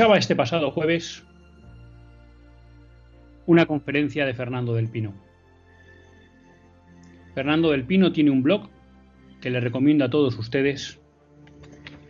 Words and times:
Escuchaba 0.00 0.16
este 0.16 0.34
pasado 0.34 0.70
jueves 0.70 1.22
una 3.44 3.66
conferencia 3.66 4.24
de 4.24 4.32
Fernando 4.32 4.72
del 4.72 4.88
Pino. 4.88 5.12
Fernando 7.34 7.72
del 7.72 7.84
Pino 7.84 8.10
tiene 8.10 8.30
un 8.30 8.42
blog 8.42 8.70
que 9.42 9.50
le 9.50 9.60
recomiendo 9.60 10.06
a 10.06 10.08
todos 10.08 10.38
ustedes, 10.38 10.98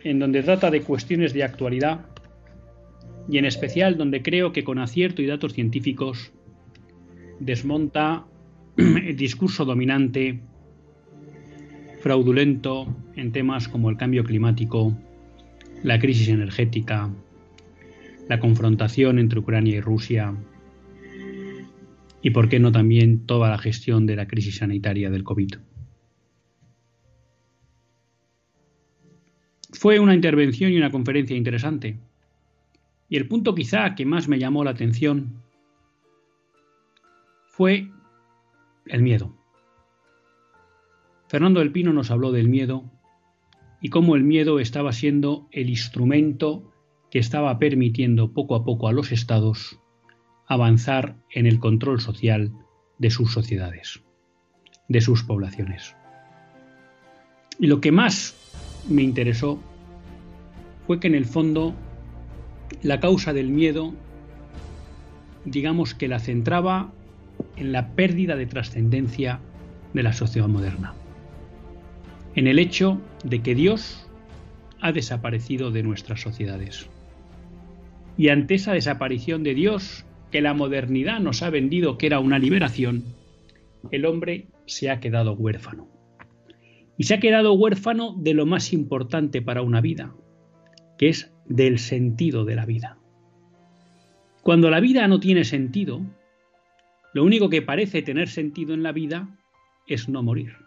en 0.05 0.19
donde 0.19 0.41
trata 0.41 0.71
de 0.71 0.83
cuestiones 0.83 1.33
de 1.33 1.43
actualidad 1.43 2.05
y 3.27 3.39
en 3.39 3.43
especial 3.43 3.97
donde 3.97 4.21
creo 4.21 4.53
que 4.53 4.63
con 4.63 4.79
acierto 4.79 5.21
y 5.21 5.25
datos 5.25 5.51
científicos 5.51 6.31
desmonta 7.41 8.23
el 8.77 9.17
discurso 9.17 9.65
dominante, 9.65 10.39
fraudulento 11.99 12.87
en 13.17 13.33
temas 13.33 13.67
como 13.67 13.89
el 13.89 13.97
cambio 13.97 14.23
climático, 14.23 14.97
la 15.83 15.99
crisis 15.99 16.29
energética, 16.29 17.09
la 18.31 18.39
confrontación 18.39 19.19
entre 19.19 19.39
Ucrania 19.39 19.75
y 19.75 19.81
Rusia 19.81 20.33
y, 22.21 22.29
por 22.29 22.47
qué 22.47 22.61
no, 22.61 22.71
también 22.71 23.25
toda 23.25 23.49
la 23.49 23.57
gestión 23.57 24.05
de 24.05 24.15
la 24.15 24.25
crisis 24.25 24.59
sanitaria 24.59 25.09
del 25.09 25.25
COVID. 25.25 25.55
Fue 29.73 29.99
una 29.99 30.15
intervención 30.15 30.71
y 30.71 30.77
una 30.77 30.91
conferencia 30.91 31.35
interesante. 31.35 31.99
Y 33.09 33.17
el 33.17 33.27
punto 33.27 33.53
quizá 33.53 33.95
que 33.95 34.05
más 34.05 34.29
me 34.29 34.39
llamó 34.39 34.63
la 34.63 34.71
atención 34.71 35.41
fue 37.47 37.91
el 38.85 39.01
miedo. 39.01 39.35
Fernando 41.27 41.59
del 41.59 41.73
Pino 41.73 41.91
nos 41.91 42.11
habló 42.11 42.31
del 42.31 42.47
miedo 42.47 42.89
y 43.81 43.89
cómo 43.89 44.15
el 44.15 44.23
miedo 44.23 44.61
estaba 44.61 44.93
siendo 44.93 45.49
el 45.51 45.69
instrumento 45.69 46.70
que 47.11 47.19
estaba 47.19 47.59
permitiendo 47.59 48.33
poco 48.33 48.55
a 48.55 48.63
poco 48.63 48.87
a 48.87 48.93
los 48.93 49.11
estados 49.11 49.79
avanzar 50.47 51.17
en 51.29 51.45
el 51.45 51.59
control 51.59 52.01
social 52.01 52.51
de 52.97 53.09
sus 53.11 53.31
sociedades, 53.31 54.01
de 54.87 55.01
sus 55.01 55.23
poblaciones. 55.23 55.95
Y 57.59 57.67
lo 57.67 57.81
que 57.81 57.91
más 57.91 58.35
me 58.89 59.03
interesó 59.03 59.59
fue 60.87 60.99
que 60.99 61.07
en 61.07 61.15
el 61.15 61.25
fondo 61.25 61.75
la 62.81 62.99
causa 62.99 63.33
del 63.33 63.49
miedo, 63.49 63.93
digamos 65.45 65.93
que 65.93 66.07
la 66.07 66.19
centraba 66.19 66.91
en 67.55 67.71
la 67.71 67.89
pérdida 67.89 68.35
de 68.35 68.45
trascendencia 68.45 69.39
de 69.93 70.03
la 70.03 70.13
sociedad 70.13 70.47
moderna, 70.47 70.93
en 72.35 72.47
el 72.47 72.57
hecho 72.59 73.01
de 73.23 73.41
que 73.41 73.55
Dios 73.55 74.07
ha 74.79 74.91
desaparecido 74.91 75.71
de 75.71 75.83
nuestras 75.83 76.21
sociedades. 76.21 76.89
Y 78.21 78.29
ante 78.29 78.53
esa 78.53 78.73
desaparición 78.73 79.41
de 79.41 79.55
Dios, 79.55 80.05
que 80.29 80.41
la 80.41 80.53
modernidad 80.53 81.19
nos 81.19 81.41
ha 81.41 81.49
vendido 81.49 81.97
que 81.97 82.05
era 82.05 82.19
una 82.19 82.37
liberación, 82.37 83.03
el 83.89 84.05
hombre 84.05 84.45
se 84.67 84.91
ha 84.91 84.99
quedado 84.99 85.33
huérfano. 85.33 85.87
Y 86.99 87.05
se 87.05 87.15
ha 87.15 87.19
quedado 87.19 87.53
huérfano 87.53 88.13
de 88.19 88.35
lo 88.35 88.45
más 88.45 88.73
importante 88.73 89.41
para 89.41 89.63
una 89.63 89.81
vida, 89.81 90.13
que 90.99 91.09
es 91.09 91.33
del 91.47 91.79
sentido 91.79 92.45
de 92.45 92.55
la 92.55 92.67
vida. 92.67 92.99
Cuando 94.43 94.69
la 94.69 94.81
vida 94.81 95.07
no 95.07 95.19
tiene 95.19 95.43
sentido, 95.43 96.05
lo 97.15 97.23
único 97.23 97.49
que 97.49 97.63
parece 97.63 98.03
tener 98.03 98.29
sentido 98.29 98.75
en 98.75 98.83
la 98.83 98.91
vida 98.91 99.35
es 99.87 100.09
no 100.09 100.21
morir. 100.21 100.57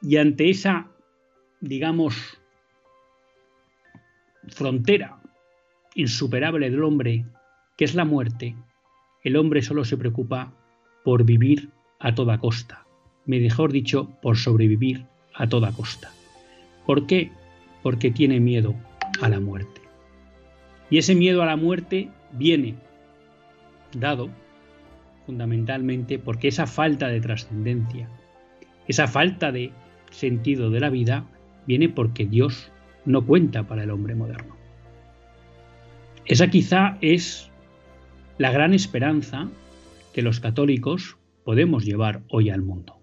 Y 0.00 0.16
ante 0.16 0.48
esa, 0.48 0.88
digamos, 1.60 2.40
frontera 4.48 5.21
insuperable 5.94 6.70
del 6.70 6.84
hombre, 6.84 7.24
que 7.76 7.84
es 7.84 7.94
la 7.94 8.04
muerte, 8.04 8.56
el 9.22 9.36
hombre 9.36 9.62
solo 9.62 9.84
se 9.84 9.96
preocupa 9.96 10.52
por 11.04 11.24
vivir 11.24 11.70
a 11.98 12.14
toda 12.14 12.38
costa, 12.38 12.86
mejor 13.26 13.72
dicho, 13.72 14.10
por 14.20 14.36
sobrevivir 14.36 15.06
a 15.34 15.48
toda 15.48 15.72
costa. 15.72 16.10
¿Por 16.86 17.06
qué? 17.06 17.30
Porque 17.82 18.10
tiene 18.10 18.40
miedo 18.40 18.74
a 19.20 19.28
la 19.28 19.40
muerte. 19.40 19.80
Y 20.90 20.98
ese 20.98 21.14
miedo 21.14 21.42
a 21.42 21.46
la 21.46 21.56
muerte 21.56 22.10
viene 22.32 22.74
dado 23.96 24.30
fundamentalmente 25.26 26.18
porque 26.18 26.48
esa 26.48 26.66
falta 26.66 27.08
de 27.08 27.20
trascendencia, 27.20 28.08
esa 28.88 29.06
falta 29.06 29.52
de 29.52 29.72
sentido 30.10 30.70
de 30.70 30.80
la 30.80 30.90
vida, 30.90 31.24
viene 31.66 31.88
porque 31.88 32.26
Dios 32.26 32.70
no 33.04 33.24
cuenta 33.24 33.66
para 33.66 33.84
el 33.84 33.90
hombre 33.90 34.14
moderno. 34.14 34.61
Esa 36.24 36.48
quizá 36.50 36.98
es 37.00 37.50
la 38.38 38.52
gran 38.52 38.74
esperanza 38.74 39.50
que 40.12 40.22
los 40.22 40.38
católicos 40.38 41.16
podemos 41.44 41.84
llevar 41.84 42.22
hoy 42.28 42.50
al 42.50 42.62
mundo. 42.62 43.00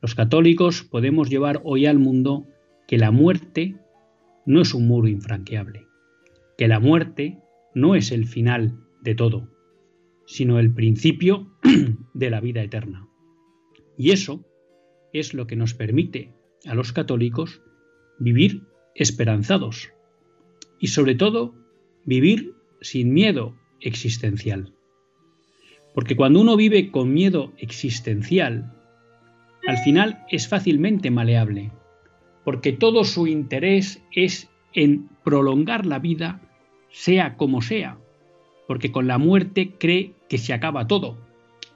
Los 0.00 0.14
católicos 0.14 0.82
podemos 0.82 1.28
llevar 1.28 1.60
hoy 1.64 1.84
al 1.84 1.98
mundo 1.98 2.46
que 2.86 2.96
la 2.96 3.10
muerte 3.10 3.76
no 4.46 4.62
es 4.62 4.72
un 4.72 4.88
muro 4.88 5.08
infranqueable, 5.08 5.86
que 6.56 6.68
la 6.68 6.80
muerte 6.80 7.38
no 7.74 7.94
es 7.94 8.10
el 8.10 8.26
final 8.26 8.80
de 9.02 9.14
todo, 9.14 9.50
sino 10.26 10.58
el 10.58 10.72
principio 10.72 11.52
de 12.14 12.30
la 12.30 12.40
vida 12.40 12.62
eterna. 12.62 13.06
Y 13.98 14.12
eso 14.12 14.46
es 15.12 15.34
lo 15.34 15.46
que 15.46 15.56
nos 15.56 15.74
permite 15.74 16.32
a 16.64 16.74
los 16.74 16.92
católicos 16.92 17.60
vivir 18.18 18.62
esperanzados 18.94 19.90
y 20.80 20.88
sobre 20.88 21.14
todo 21.14 21.67
vivir 22.04 22.54
sin 22.80 23.12
miedo 23.12 23.54
existencial. 23.80 24.72
Porque 25.94 26.16
cuando 26.16 26.40
uno 26.40 26.56
vive 26.56 26.90
con 26.90 27.12
miedo 27.12 27.52
existencial, 27.58 28.72
al 29.66 29.78
final 29.78 30.24
es 30.30 30.48
fácilmente 30.48 31.10
maleable, 31.10 31.70
porque 32.44 32.72
todo 32.72 33.04
su 33.04 33.26
interés 33.26 34.02
es 34.12 34.48
en 34.72 35.08
prolongar 35.24 35.86
la 35.86 35.98
vida, 35.98 36.40
sea 36.90 37.36
como 37.36 37.62
sea, 37.62 37.98
porque 38.66 38.92
con 38.92 39.06
la 39.06 39.18
muerte 39.18 39.74
cree 39.78 40.14
que 40.28 40.38
se 40.38 40.52
acaba 40.52 40.86
todo. 40.86 41.18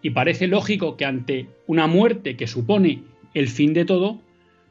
Y 0.02 0.10
parece 0.10 0.46
lógico 0.46 0.96
que 0.96 1.04
ante 1.04 1.48
una 1.66 1.86
muerte 1.86 2.36
que 2.36 2.46
supone 2.46 3.02
el 3.34 3.48
fin 3.48 3.72
de 3.74 3.84
todo, 3.84 4.20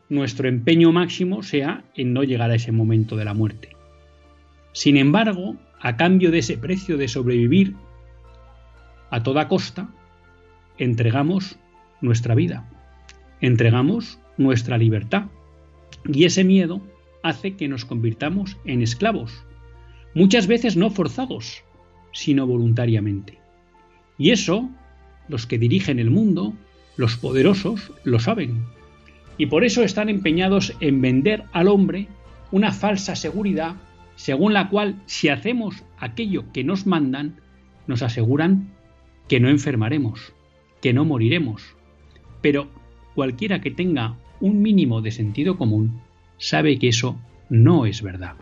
nuestro 0.09 0.47
empeño 0.47 0.91
máximo 0.91 1.41
sea 1.43 1.85
en 1.95 2.13
no 2.13 2.23
llegar 2.23 2.51
a 2.51 2.55
ese 2.55 2.71
momento 2.71 3.15
de 3.15 3.25
la 3.25 3.33
muerte. 3.33 3.80
Sin 4.73 4.97
embargo, 4.97 5.57
a 5.79 5.97
cambio 5.97 6.31
de 6.31 6.39
ese 6.39 6.57
precio 6.57 6.97
de 6.97 7.07
sobrevivir 7.07 7.75
a 9.09 9.23
toda 9.23 9.47
costa, 9.47 9.89
entregamos 10.77 11.59
nuestra 12.01 12.35
vida, 12.35 12.69
entregamos 13.41 14.19
nuestra 14.37 14.77
libertad. 14.77 15.25
Y 16.05 16.23
ese 16.23 16.43
miedo 16.43 16.81
hace 17.23 17.55
que 17.55 17.67
nos 17.67 17.85
convirtamos 17.85 18.57
en 18.65 18.81
esclavos, 18.81 19.43
muchas 20.15 20.47
veces 20.47 20.77
no 20.77 20.89
forzados, 20.89 21.63
sino 22.13 22.47
voluntariamente. 22.47 23.39
Y 24.17 24.31
eso, 24.31 24.69
los 25.27 25.45
que 25.45 25.57
dirigen 25.57 25.99
el 25.99 26.09
mundo, 26.09 26.53
los 26.95 27.17
poderosos, 27.17 27.91
lo 28.03 28.19
saben. 28.19 28.63
Y 29.37 29.47
por 29.47 29.63
eso 29.63 29.83
están 29.83 30.09
empeñados 30.09 30.73
en 30.79 31.01
vender 31.01 31.43
al 31.51 31.67
hombre 31.67 32.07
una 32.51 32.71
falsa 32.71 33.15
seguridad 33.15 33.75
según 34.21 34.53
la 34.53 34.69
cual 34.69 35.01
si 35.07 35.29
hacemos 35.29 35.83
aquello 35.97 36.51
que 36.53 36.63
nos 36.63 36.85
mandan, 36.85 37.41
nos 37.87 38.03
aseguran 38.03 38.69
que 39.27 39.39
no 39.39 39.49
enfermaremos, 39.49 40.35
que 40.79 40.93
no 40.93 41.05
moriremos. 41.05 41.75
Pero 42.39 42.69
cualquiera 43.15 43.61
que 43.61 43.71
tenga 43.71 44.19
un 44.39 44.61
mínimo 44.61 45.01
de 45.01 45.09
sentido 45.09 45.57
común 45.57 46.01
sabe 46.37 46.77
que 46.77 46.89
eso 46.89 47.19
no 47.49 47.87
es 47.87 48.03
verdad. 48.03 48.35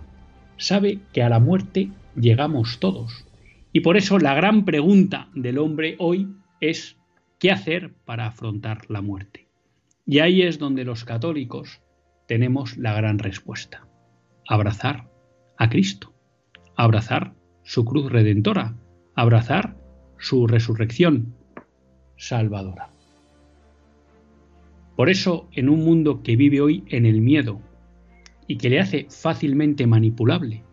Sabe 0.57 0.99
que 1.13 1.23
a 1.23 1.29
la 1.29 1.39
muerte 1.39 1.91
llegamos 2.13 2.81
todos. 2.81 3.25
Y 3.71 3.79
por 3.79 3.95
eso 3.95 4.19
la 4.19 4.33
gran 4.33 4.65
pregunta 4.65 5.29
del 5.33 5.57
hombre 5.57 5.95
hoy 5.97 6.27
es 6.59 6.97
¿qué 7.39 7.51
hacer 7.51 7.93
para 8.03 8.27
afrontar 8.27 8.81
la 8.89 9.01
muerte? 9.01 9.47
Y 10.05 10.19
ahí 10.19 10.41
es 10.41 10.59
donde 10.59 10.83
los 10.83 11.05
católicos 11.05 11.81
tenemos 12.27 12.75
la 12.75 12.93
gran 12.93 13.17
respuesta. 13.17 13.87
Abrazar 14.45 15.08
a 15.59 15.69
Cristo, 15.69 16.13
abrazar 16.75 17.35
su 17.63 17.85
cruz 17.85 18.11
redentora, 18.11 18.75
abrazar 19.13 19.77
su 20.17 20.47
resurrección 20.47 21.35
salvadora. 22.17 22.89
Por 24.95 25.09
eso, 25.09 25.49
en 25.51 25.69
un 25.69 25.83
mundo 25.83 26.23
que 26.23 26.35
vive 26.35 26.61
hoy 26.61 26.83
en 26.87 27.05
el 27.05 27.21
miedo 27.21 27.61
y 28.47 28.57
que 28.57 28.69
le 28.69 28.79
hace 28.79 29.07
fácilmente 29.09 29.85
manipulable 29.85 30.63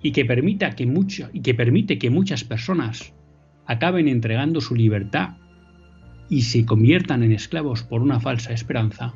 y 0.00 0.12
que, 0.12 0.24
que 0.24 1.28
y 1.32 1.42
que 1.42 1.54
permite 1.54 1.98
que 1.98 2.10
muchas 2.10 2.44
personas 2.44 3.12
acaben 3.66 4.06
entregando 4.06 4.60
su 4.60 4.76
libertad 4.76 5.36
y 6.28 6.42
se 6.42 6.64
conviertan 6.64 7.24
en 7.24 7.32
esclavos 7.32 7.82
por 7.82 8.02
una 8.02 8.20
falsa 8.20 8.52
esperanza, 8.52 9.14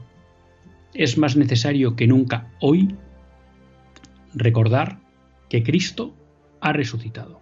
es 0.94 1.16
más 1.16 1.37
necesario 1.37 1.94
que 1.94 2.08
nunca 2.08 2.50
hoy 2.60 2.96
recordar 4.35 5.00
que 5.49 5.62
Cristo 5.62 6.15
ha 6.61 6.73
resucitado, 6.73 7.41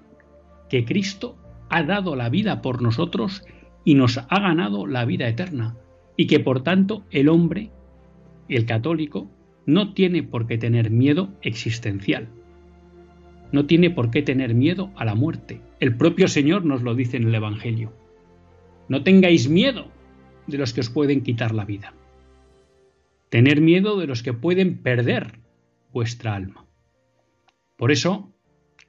que 0.68 0.84
Cristo 0.84 1.36
ha 1.68 1.82
dado 1.82 2.16
la 2.16 2.28
vida 2.28 2.62
por 2.62 2.82
nosotros 2.82 3.44
y 3.84 3.94
nos 3.94 4.18
ha 4.18 4.40
ganado 4.40 4.86
la 4.86 5.04
vida 5.04 5.28
eterna, 5.28 5.76
y 6.16 6.26
que 6.26 6.40
por 6.40 6.62
tanto 6.62 7.04
el 7.10 7.28
hombre, 7.28 7.70
el 8.48 8.66
católico, 8.66 9.30
no 9.66 9.92
tiene 9.92 10.22
por 10.22 10.46
qué 10.46 10.56
tener 10.58 10.90
miedo 10.90 11.30
existencial. 11.42 12.28
No 13.52 13.66
tiene 13.66 13.90
por 13.90 14.10
qué 14.10 14.22
tener 14.22 14.54
miedo 14.54 14.90
a 14.96 15.04
la 15.04 15.14
muerte. 15.14 15.60
El 15.80 15.96
propio 15.96 16.28
Señor 16.28 16.64
nos 16.64 16.82
lo 16.82 16.94
dice 16.94 17.16
en 17.18 17.28
el 17.28 17.34
Evangelio. 17.34 17.92
No 18.88 19.02
tengáis 19.02 19.48
miedo 19.48 19.88
de 20.46 20.58
los 20.58 20.72
que 20.72 20.80
os 20.80 20.90
pueden 20.90 21.22
quitar 21.22 21.54
la 21.54 21.64
vida. 21.64 21.92
Tener 23.28 23.60
miedo 23.60 23.98
de 23.98 24.06
los 24.06 24.22
que 24.22 24.32
pueden 24.32 24.78
perder 24.78 25.38
vuestra 25.92 26.34
alma. 26.34 26.67
Por 27.78 27.92
eso, 27.92 28.34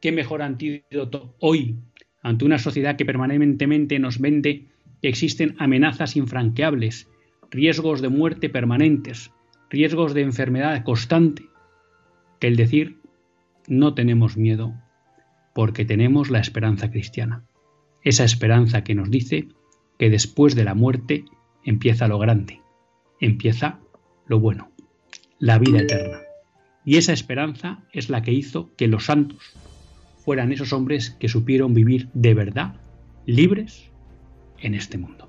¿qué 0.02 0.12
mejor 0.12 0.42
antídoto 0.42 1.36
hoy 1.40 1.78
ante 2.24 2.44
una 2.44 2.58
sociedad 2.58 2.96
que 2.96 3.06
permanentemente 3.06 4.00
nos 4.00 4.20
vende 4.20 4.66
que 5.02 5.08
existen 5.08 5.56
amenazas 5.60 6.18
infranqueables, 6.18 7.08
riesgos 7.52 8.02
de 8.02 8.10
muerte 8.10 8.50
permanentes, 8.50 9.32
riesgos 9.70 10.16
de 10.16 10.24
enfermedad 10.24 10.84
constante, 10.84 11.44
que 12.40 12.48
el 12.48 12.56
decir 12.56 12.98
no 13.68 13.94
tenemos 13.94 14.38
miedo 14.38 14.74
porque 15.54 15.86
tenemos 15.86 16.32
la 16.32 16.40
esperanza 16.40 16.90
cristiana. 16.90 17.46
Esa 18.04 18.24
esperanza 18.24 18.84
que 18.84 18.96
nos 18.96 19.12
dice 19.12 19.50
que 20.00 20.10
después 20.10 20.56
de 20.56 20.64
la 20.64 20.74
muerte 20.74 21.26
empieza 21.64 22.08
lo 22.08 22.18
grande, 22.18 22.62
empieza 23.20 23.80
lo 24.26 24.40
bueno, 24.40 24.72
la 25.38 25.60
vida 25.60 25.82
eterna. 25.82 26.29
Y 26.86 26.98
esa 26.98 27.14
esperanza 27.14 27.84
es 27.92 28.10
la 28.10 28.22
que 28.22 28.32
hizo 28.32 28.74
que 28.76 28.88
los 28.88 29.06
santos 29.06 29.56
fueran 30.18 30.52
esos 30.52 30.74
hombres 30.74 31.12
que 31.12 31.30
supieron 31.30 31.74
vivir 31.74 32.10
de 32.14 32.34
verdad, 32.34 32.76
libres 33.26 33.90
en 34.60 34.76
este 34.76 34.98
mundo. 34.98 35.29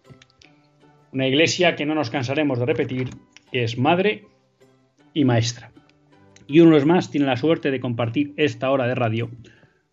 Una 1.13 1.27
iglesia 1.27 1.75
que 1.75 1.85
no 1.85 1.93
nos 1.93 2.09
cansaremos 2.09 2.57
de 2.59 2.65
repetir 2.65 3.09
es 3.51 3.77
madre 3.77 4.25
y 5.13 5.25
maestra. 5.25 5.71
Y 6.47 6.61
uno 6.61 6.83
más 6.85 7.11
tiene 7.11 7.25
la 7.25 7.35
suerte 7.35 7.69
de 7.69 7.81
compartir 7.81 8.33
esta 8.37 8.71
hora 8.71 8.87
de 8.87 8.95
radio 8.95 9.29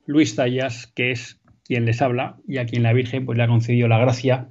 Luis 0.07 0.37
Tallas, 0.37 0.87
que 0.87 1.11
es 1.11 1.41
quien 1.65 1.85
les 1.87 2.01
habla 2.03 2.39
y 2.47 2.59
a 2.59 2.67
quien 2.67 2.85
la 2.85 2.93
Virgen 2.93 3.27
pues, 3.27 3.37
le 3.37 3.45
ha 3.45 3.49
concedido 3.49 3.89
la 3.89 3.99
gracia 3.99 4.49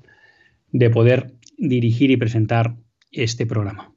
de 0.71 0.89
poder 0.89 1.33
dirigir 1.57 2.11
y 2.11 2.17
presentar 2.17 2.75
este 3.11 3.45
programa. 3.45 3.93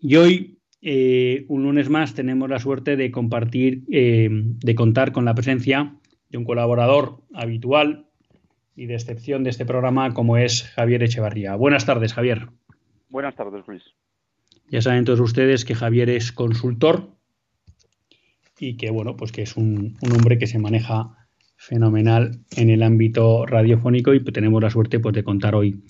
Y 0.00 0.16
hoy, 0.16 0.58
eh, 0.82 1.44
un 1.48 1.62
lunes 1.62 1.88
más, 1.88 2.14
tenemos 2.14 2.50
la 2.50 2.58
suerte 2.58 2.96
de 2.96 3.12
compartir, 3.12 3.84
eh, 3.90 4.28
de 4.30 4.74
contar 4.74 5.12
con 5.12 5.24
la 5.24 5.34
presencia 5.34 5.94
de 6.30 6.38
un 6.38 6.44
colaborador 6.44 7.22
habitual 7.32 8.05
y 8.76 8.86
de 8.86 8.94
excepción 8.94 9.42
de 9.42 9.50
este 9.50 9.64
programa 9.64 10.12
como 10.12 10.36
es 10.36 10.64
Javier 10.74 11.02
Echevarría. 11.02 11.56
Buenas 11.56 11.86
tardes, 11.86 12.12
Javier. 12.12 12.50
Buenas 13.08 13.34
tardes, 13.34 13.66
Luis. 13.66 13.82
Ya 14.70 14.82
saben 14.82 15.04
todos 15.04 15.20
ustedes 15.20 15.64
que 15.64 15.74
Javier 15.74 16.10
es 16.10 16.30
consultor 16.30 17.08
y 18.58 18.76
que, 18.76 18.90
bueno, 18.90 19.16
pues 19.16 19.32
que 19.32 19.42
es 19.42 19.56
un, 19.56 19.96
hombre 20.14 20.38
que 20.38 20.46
se 20.46 20.58
maneja 20.58 21.28
fenomenal 21.56 22.42
en 22.56 22.68
el 22.68 22.82
ámbito 22.82 23.46
radiofónico 23.46 24.12
y 24.12 24.22
tenemos 24.24 24.62
la 24.62 24.70
suerte 24.70 25.00
pues, 25.00 25.14
de 25.14 25.24
contar 25.24 25.54
hoy, 25.54 25.82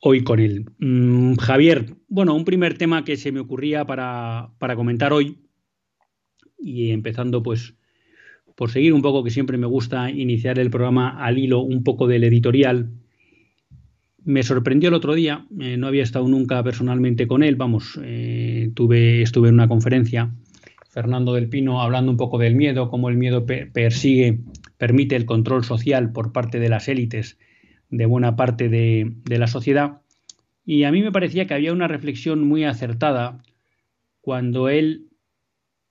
hoy 0.00 0.24
con 0.24 0.40
él. 0.40 0.66
Mm, 0.78 1.34
Javier, 1.36 1.94
bueno, 2.08 2.34
un 2.34 2.44
primer 2.44 2.76
tema 2.76 3.04
que 3.04 3.16
se 3.16 3.30
me 3.30 3.40
ocurría 3.40 3.84
para, 3.84 4.50
para 4.58 4.74
comentar 4.74 5.12
hoy 5.12 5.38
y 6.58 6.90
empezando 6.90 7.42
pues 7.42 7.74
por 8.58 8.72
seguir 8.72 8.92
un 8.92 9.02
poco, 9.02 9.22
que 9.22 9.30
siempre 9.30 9.56
me 9.56 9.68
gusta 9.68 10.10
iniciar 10.10 10.58
el 10.58 10.68
programa 10.68 11.24
al 11.24 11.38
hilo 11.38 11.60
un 11.60 11.84
poco 11.84 12.08
del 12.08 12.24
editorial. 12.24 12.90
Me 14.24 14.42
sorprendió 14.42 14.88
el 14.88 14.96
otro 14.96 15.14
día, 15.14 15.46
eh, 15.60 15.76
no 15.76 15.86
había 15.86 16.02
estado 16.02 16.26
nunca 16.26 16.60
personalmente 16.64 17.28
con 17.28 17.44
él, 17.44 17.54
vamos, 17.54 18.00
eh, 18.02 18.72
tuve, 18.74 19.22
estuve 19.22 19.50
en 19.50 19.54
una 19.54 19.68
conferencia, 19.68 20.34
Fernando 20.88 21.34
del 21.34 21.48
Pino, 21.48 21.80
hablando 21.80 22.10
un 22.10 22.16
poco 22.16 22.36
del 22.36 22.56
miedo, 22.56 22.90
cómo 22.90 23.08
el 23.08 23.16
miedo 23.16 23.46
persigue, 23.46 24.40
permite 24.76 25.14
el 25.14 25.24
control 25.24 25.62
social 25.62 26.10
por 26.10 26.32
parte 26.32 26.58
de 26.58 26.68
las 26.68 26.88
élites 26.88 27.38
de 27.90 28.06
buena 28.06 28.34
parte 28.34 28.68
de, 28.68 29.12
de 29.24 29.38
la 29.38 29.46
sociedad. 29.46 30.00
Y 30.64 30.82
a 30.82 30.90
mí 30.90 31.00
me 31.00 31.12
parecía 31.12 31.46
que 31.46 31.54
había 31.54 31.72
una 31.72 31.86
reflexión 31.86 32.42
muy 32.42 32.64
acertada 32.64 33.40
cuando 34.20 34.68
él 34.68 35.07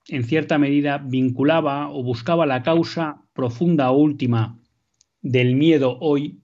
en 0.08 0.24
cierta 0.24 0.58
medida, 0.58 0.98
vinculaba 0.98 1.90
o 1.90 2.02
buscaba 2.02 2.46
la 2.46 2.62
causa 2.62 3.22
profunda 3.34 3.90
o 3.90 3.98
última 3.98 4.58
del 5.20 5.54
miedo 5.54 5.98
hoy 6.00 6.40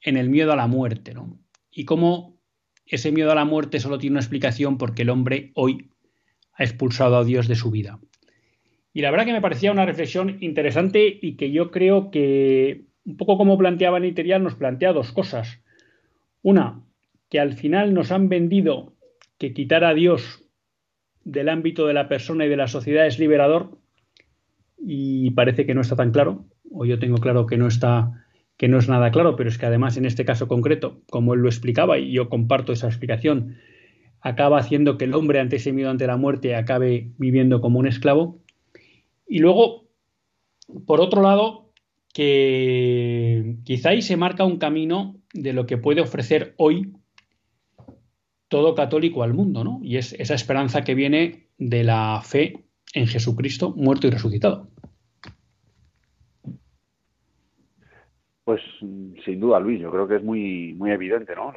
en 0.00 0.16
el 0.16 0.30
miedo 0.30 0.52
a 0.52 0.56
la 0.56 0.66
muerte, 0.66 1.14
¿no? 1.14 1.38
Y 1.70 1.84
cómo 1.84 2.38
ese 2.86 3.12
miedo 3.12 3.32
a 3.32 3.34
la 3.34 3.44
muerte 3.44 3.80
solo 3.80 3.98
tiene 3.98 4.14
una 4.14 4.20
explicación 4.20 4.78
porque 4.78 5.02
el 5.02 5.10
hombre 5.10 5.50
hoy 5.54 5.90
ha 6.54 6.64
expulsado 6.64 7.16
a 7.16 7.24
Dios 7.24 7.48
de 7.48 7.56
su 7.56 7.70
vida. 7.70 7.98
Y 8.92 9.00
la 9.00 9.10
verdad 9.10 9.26
que 9.26 9.32
me 9.32 9.40
parecía 9.40 9.72
una 9.72 9.86
reflexión 9.86 10.38
interesante 10.40 11.18
y 11.20 11.36
que 11.36 11.50
yo 11.50 11.70
creo 11.70 12.10
que, 12.10 12.84
un 13.04 13.16
poco 13.16 13.38
como 13.38 13.56
planteaba 13.56 14.00
Niterial, 14.00 14.42
nos 14.42 14.54
plantea 14.54 14.92
dos 14.92 15.12
cosas. 15.12 15.62
Una, 16.42 16.82
que 17.30 17.40
al 17.40 17.54
final 17.54 17.94
nos 17.94 18.12
han 18.12 18.28
vendido 18.28 18.92
que 19.38 19.54
quitar 19.54 19.84
a 19.84 19.94
Dios 19.94 20.41
del 21.24 21.48
ámbito 21.48 21.86
de 21.86 21.94
la 21.94 22.08
persona 22.08 22.44
y 22.46 22.48
de 22.48 22.56
la 22.56 22.68
sociedad 22.68 23.06
es 23.06 23.18
liberador 23.18 23.78
y 24.78 25.30
parece 25.32 25.66
que 25.66 25.74
no 25.74 25.80
está 25.80 25.96
tan 25.96 26.10
claro, 26.10 26.46
o 26.70 26.84
yo 26.84 26.98
tengo 26.98 27.18
claro 27.18 27.46
que 27.46 27.56
no 27.56 27.68
está 27.68 28.12
que 28.56 28.68
no 28.68 28.78
es 28.78 28.88
nada 28.88 29.10
claro, 29.10 29.34
pero 29.34 29.48
es 29.48 29.58
que 29.58 29.66
además 29.66 29.96
en 29.96 30.04
este 30.04 30.24
caso 30.24 30.46
concreto, 30.46 31.00
como 31.10 31.34
él 31.34 31.40
lo 31.40 31.48
explicaba 31.48 31.98
y 31.98 32.12
yo 32.12 32.28
comparto 32.28 32.72
esa 32.72 32.86
explicación, 32.86 33.56
acaba 34.20 34.58
haciendo 34.58 34.98
que 34.98 35.04
el 35.04 35.14
hombre 35.14 35.40
ante 35.40 35.56
ese 35.56 35.72
miedo 35.72 35.90
ante 35.90 36.06
la 36.06 36.16
muerte 36.16 36.54
acabe 36.54 37.10
viviendo 37.18 37.60
como 37.60 37.80
un 37.80 37.88
esclavo. 37.88 38.40
Y 39.26 39.40
luego, 39.40 39.88
por 40.86 41.00
otro 41.00 41.22
lado, 41.22 41.72
que 42.14 43.56
quizá 43.64 43.90
ahí 43.90 44.02
se 44.02 44.16
marca 44.16 44.44
un 44.44 44.58
camino 44.58 45.16
de 45.34 45.52
lo 45.52 45.66
que 45.66 45.78
puede 45.78 46.00
ofrecer 46.00 46.54
hoy 46.56 46.92
todo 48.52 48.74
católico 48.74 49.22
al 49.22 49.32
mundo, 49.32 49.64
¿no? 49.64 49.80
Y 49.82 49.96
es 49.96 50.12
esa 50.12 50.34
esperanza 50.34 50.84
que 50.84 50.94
viene 50.94 51.46
de 51.56 51.84
la 51.84 52.20
fe 52.22 52.66
en 52.92 53.06
Jesucristo 53.06 53.72
muerto 53.74 54.06
y 54.06 54.10
resucitado. 54.10 54.68
Pues 58.44 58.60
sin 58.78 59.40
duda, 59.40 59.58
Luis, 59.58 59.80
yo 59.80 59.90
creo 59.90 60.06
que 60.06 60.16
es 60.16 60.22
muy, 60.22 60.74
muy 60.74 60.90
evidente, 60.90 61.34
¿no? 61.34 61.50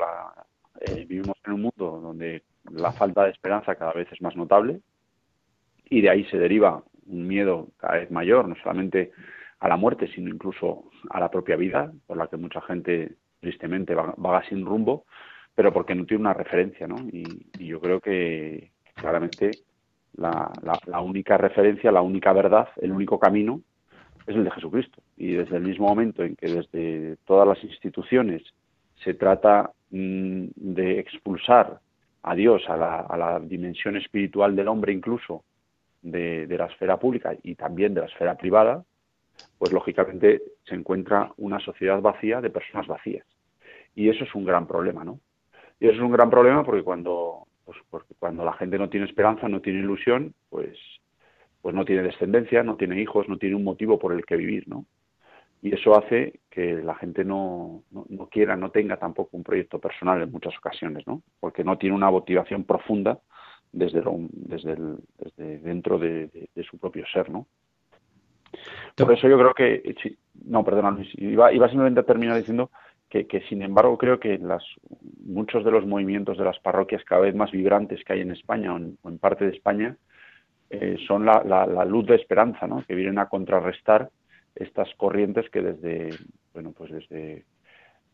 Eh, 0.80 1.06
vivimos 1.06 1.36
en 1.46 1.52
un 1.52 1.62
mundo 1.64 2.00
donde 2.02 2.44
la 2.72 2.94
falta 2.94 3.26
de 3.26 3.32
esperanza 3.32 3.76
cada 3.76 3.92
vez 3.92 4.08
es 4.14 4.22
más 4.22 4.38
notable 4.38 4.80
y 5.90 6.00
de 6.00 6.10
ahí 6.10 6.24
se 6.32 6.38
deriva 6.38 6.82
un 7.08 7.28
miedo 7.28 7.72
cada 7.76 7.96
vez 7.96 8.10
mayor, 8.10 8.48
no 8.48 8.56
solamente 8.64 9.12
a 9.60 9.68
la 9.68 9.76
muerte, 9.76 10.08
sino 10.16 10.30
incluso 10.30 10.86
a 11.10 11.20
la 11.20 11.30
propia 11.30 11.58
vida, 11.58 11.92
por 12.08 12.16
la 12.16 12.28
que 12.28 12.38
mucha 12.38 12.62
gente 12.62 13.16
tristemente 13.42 13.94
vaga 13.96 14.48
sin 14.48 14.66
rumbo 14.66 15.06
pero 15.56 15.72
porque 15.72 15.96
no 15.96 16.06
tiene 16.06 16.22
una 16.22 16.34
referencia, 16.34 16.86
¿no? 16.86 16.98
Y, 17.12 17.48
yo 17.66 17.80
creo 17.80 18.00
que 18.00 18.72
claramente 18.94 19.52
la, 20.18 20.52
la, 20.86 21.00
única 21.00 21.38
referencia, 21.38 21.92
la 21.92 22.02
única 22.02 22.32
verdad, 22.34 22.68
el 22.82 22.92
único 22.92 23.18
camino 23.18 23.62
es 24.28 24.36
el 24.36 24.44
de 24.44 24.52
Jesucristo. 24.52 25.02
Y 25.18 25.34
desde 25.34 25.58
el 25.58 25.64
mismo 25.64 25.88
momento 25.88 26.24
en 26.24 26.36
que 26.36 26.48
desde 26.48 27.18
todas 27.26 27.48
las 27.48 27.64
instituciones 27.64 28.44
se 29.04 29.14
trata 29.14 29.72
mm, 29.90 30.48
de 30.56 31.00
expulsar 31.00 31.80
a 32.22 32.36
Dios, 32.36 32.64
a 32.68 32.78
la, 32.78 33.00
a 33.00 33.18
la, 33.18 33.40
dimensión 33.40 33.98
espiritual 33.98 34.56
del 34.56 34.68
hombre 34.68 34.94
incluso, 34.94 35.44
de, 36.02 36.46
de 36.46 36.58
la 36.58 36.66
esfera 36.66 36.98
pública 36.98 37.36
y 37.42 37.56
también 37.56 37.94
de 37.94 38.02
la 38.02 38.08
esfera 38.08 38.36
privada, 38.36 38.84
pues 39.58 39.72
lógicamente 39.72 40.42
se 40.64 40.76
encuentra 40.76 41.32
una 41.38 41.60
sociedad 41.60 42.02
vacía 42.02 42.42
de 42.42 42.50
personas 42.50 42.88
vacías. 42.88 43.26
Y 43.96 44.10
eso 44.10 44.24
es 44.24 44.36
un 44.36 44.46
gran 44.46 44.68
problema, 44.68 45.04
¿no? 45.04 45.20
Y 45.80 45.88
eso 45.88 45.96
es 45.96 46.02
un 46.02 46.12
gran 46.12 46.30
problema 46.30 46.64
porque 46.64 46.84
cuando, 46.84 47.48
pues, 47.64 47.78
porque 47.90 48.14
cuando 48.18 48.46
la 48.46 48.54
gente 48.54 48.78
no 48.78 48.90
tiene 48.90 49.06
esperanza, 49.06 49.48
no 49.48 49.62
tiene 49.62 49.80
ilusión, 49.80 50.34
pues, 50.50 50.78
pues 51.62 51.76
no 51.76 51.84
tiene 51.84 52.04
descendencia, 52.04 52.64
no 52.64 52.76
tiene 52.76 53.02
hijos, 53.02 53.28
no 53.28 53.38
tiene 53.38 53.56
un 53.56 53.64
motivo 53.64 53.98
por 54.00 54.14
el 54.14 54.26
que 54.26 54.38
vivir, 54.38 54.68
¿no? 54.68 54.86
Y 55.62 55.74
eso 55.74 55.98
hace 55.98 56.42
que 56.52 56.76
la 56.76 56.94
gente 56.94 57.26
no, 57.26 57.82
no, 57.90 58.28
quiera, 58.28 58.56
no 58.56 58.70
tenga 58.70 58.98
tampoco 58.98 59.36
un 59.36 59.44
proyecto 59.44 59.80
personal 59.80 60.22
en 60.22 60.32
muchas 60.32 60.56
ocasiones, 60.58 61.08
¿no? 61.08 61.24
Porque 61.40 61.64
no 61.64 61.78
tiene 61.80 61.96
una 61.96 62.12
motivación 62.12 62.66
profunda 62.66 63.20
desde, 63.72 64.04
desde, 64.32 64.74
el, 64.74 64.98
desde 65.18 65.58
dentro 65.58 65.98
de, 65.98 66.50
su 66.70 66.78
propio 66.78 67.04
ser, 67.12 67.32
¿no? 67.32 67.48
Por 68.96 69.12
eso 69.12 69.28
yo 69.28 69.40
creo 69.40 69.54
que, 69.56 70.18
no, 70.46 70.64
perdona 70.64 70.92
Luis, 70.92 71.10
iba, 71.18 71.52
iba 71.52 71.68
simplemente 71.68 72.02
a 72.02 72.06
terminar 72.06 72.38
diciendo 72.38 72.70
que, 73.10 73.42
sin 73.48 73.62
embargo 73.62 73.98
creo 73.98 74.20
que 74.20 74.38
las, 74.38 74.64
muchos 75.24 75.64
de 75.64 75.72
los 75.72 75.86
movimientos 75.86 76.38
de 76.38 76.44
las 76.44 76.60
parroquias 76.60 77.04
cada 77.06 77.22
vez 77.22 77.36
más 77.36 77.52
vibrantes 77.52 78.04
que 78.04 78.14
hay 78.14 78.22
en 78.22 78.32
España 78.32 78.74
o 78.74 78.78
en, 78.78 79.18
parte 79.20 79.46
de 79.46 79.56
España 79.56 79.96
eh, 80.70 80.98
son 81.08 81.26
la, 81.26 81.86
luz 81.86 82.06
de 82.08 82.16
esperanza, 82.16 82.68
¿no? 82.68 82.84
que 82.86 82.96
vienen 82.96 83.20
a 83.20 83.30
contrarrestar 83.30 84.10
estas 84.56 84.94
corrientes 84.96 85.50
que 85.50 85.62
desde, 85.62 86.10
bueno, 86.54 86.74
pues 86.76 86.92
desde, 86.92 87.46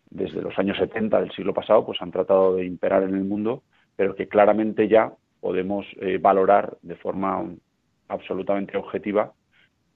desde 0.10 0.42
los 0.42 0.58
años 0.60 0.78
70 0.78 1.20
del 1.20 1.32
siglo 1.32 1.54
pasado 1.54 1.86
pues 1.86 2.02
han 2.02 2.12
tratado 2.12 2.56
de 2.56 2.66
imperar 2.66 3.04
en 3.04 3.16
el 3.16 3.24
mundo, 3.24 3.64
pero 3.96 4.16
que 4.16 4.28
claramente 4.28 4.88
ya 4.88 5.14
podemos 5.40 5.86
eh, 6.00 6.20
valorar 6.20 6.78
de 6.82 6.96
forma 6.96 7.44
absolutamente 8.08 8.78
objetiva 8.78 9.34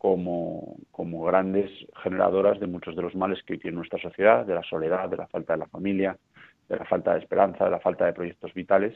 como, 0.06 0.78
como 0.92 1.24
grandes 1.24 1.72
generadoras 2.04 2.60
de 2.60 2.68
muchos 2.68 2.96
de 2.96 3.02
los 3.02 3.16
males 3.16 3.42
que 3.42 3.54
hoy 3.54 3.60
tiene 3.60 3.78
nuestra 3.78 4.00
sociedad, 4.00 4.46
de 4.46 4.54
la 4.54 4.62
soledad, 4.62 5.10
de 5.10 5.18
la 5.18 5.26
falta 5.26 5.54
de 5.54 5.60
la 5.60 5.66
familia, 5.66 6.16
de 6.70 6.78
la 6.78 6.86
falta 6.86 7.14
de 7.14 7.22
esperanza, 7.22 7.66
de 7.66 7.72
la 7.72 7.80
falta 7.80 8.06
de 8.06 8.14
proyectos 8.14 8.54
vitales 8.54 8.96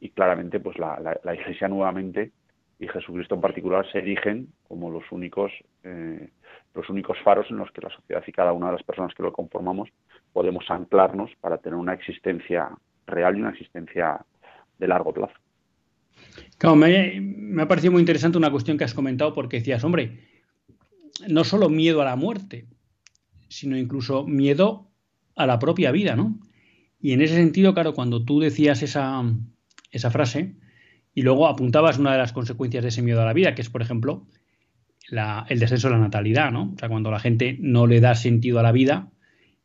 y 0.00 0.10
claramente 0.10 0.58
pues 0.58 0.76
la, 0.76 1.16
la, 1.22 1.34
Iglesia 1.36 1.68
nuevamente 1.68 2.32
y 2.80 2.88
Jesucristo 2.88 3.36
en 3.36 3.40
particular 3.40 3.86
se 3.92 3.98
erigen 3.98 4.48
como 4.66 4.90
los 4.90 5.04
únicos 5.12 5.52
eh, 5.84 6.28
los 6.74 6.90
únicos 6.90 7.16
faros 7.22 7.46
en 7.50 7.58
los 7.58 7.70
que 7.70 7.82
la 7.82 7.90
sociedad 7.90 8.24
y 8.26 8.32
cada 8.32 8.52
una 8.52 8.66
de 8.66 8.72
las 8.72 8.82
personas 8.82 9.14
que 9.14 9.22
lo 9.22 9.32
conformamos 9.32 9.88
podemos 10.32 10.68
anclarnos 10.70 11.30
para 11.40 11.58
tener 11.58 11.78
una 11.78 11.92
existencia 11.92 12.68
real 13.06 13.36
y 13.36 13.42
una 13.42 13.50
existencia 13.50 14.26
de 14.76 14.88
largo 14.88 15.12
plazo. 15.12 15.34
Claro, 16.58 16.74
me, 16.74 17.20
me 17.20 17.62
ha 17.62 17.68
parecido 17.68 17.92
muy 17.92 18.00
interesante 18.00 18.38
una 18.38 18.50
cuestión 18.50 18.76
que 18.76 18.82
has 18.82 18.94
comentado 18.94 19.32
porque 19.32 19.58
decías, 19.58 19.84
hombre, 19.84 20.37
no 21.26 21.44
solo 21.44 21.68
miedo 21.68 22.02
a 22.02 22.04
la 22.04 22.16
muerte, 22.16 22.66
sino 23.48 23.76
incluso 23.76 24.26
miedo 24.26 24.90
a 25.34 25.46
la 25.46 25.58
propia 25.58 25.90
vida, 25.90 26.16
¿no? 26.16 26.38
Y 27.00 27.12
en 27.12 27.22
ese 27.22 27.34
sentido, 27.34 27.74
claro, 27.74 27.94
cuando 27.94 28.24
tú 28.24 28.40
decías 28.40 28.82
esa, 28.82 29.22
esa 29.90 30.10
frase 30.10 30.56
y 31.14 31.22
luego 31.22 31.46
apuntabas 31.46 31.98
una 31.98 32.12
de 32.12 32.18
las 32.18 32.32
consecuencias 32.32 32.82
de 32.82 32.88
ese 32.88 33.02
miedo 33.02 33.22
a 33.22 33.24
la 33.24 33.32
vida, 33.32 33.54
que 33.54 33.62
es, 33.62 33.70
por 33.70 33.82
ejemplo, 33.82 34.26
el 35.48 35.58
descenso 35.58 35.88
de 35.88 35.94
la 35.94 36.00
natalidad, 36.00 36.50
¿no? 36.52 36.72
O 36.74 36.78
sea, 36.78 36.88
cuando 36.88 37.10
la 37.10 37.20
gente 37.20 37.56
no 37.60 37.86
le 37.86 38.00
da 38.00 38.14
sentido 38.14 38.58
a 38.58 38.62
la 38.62 38.72
vida 38.72 39.10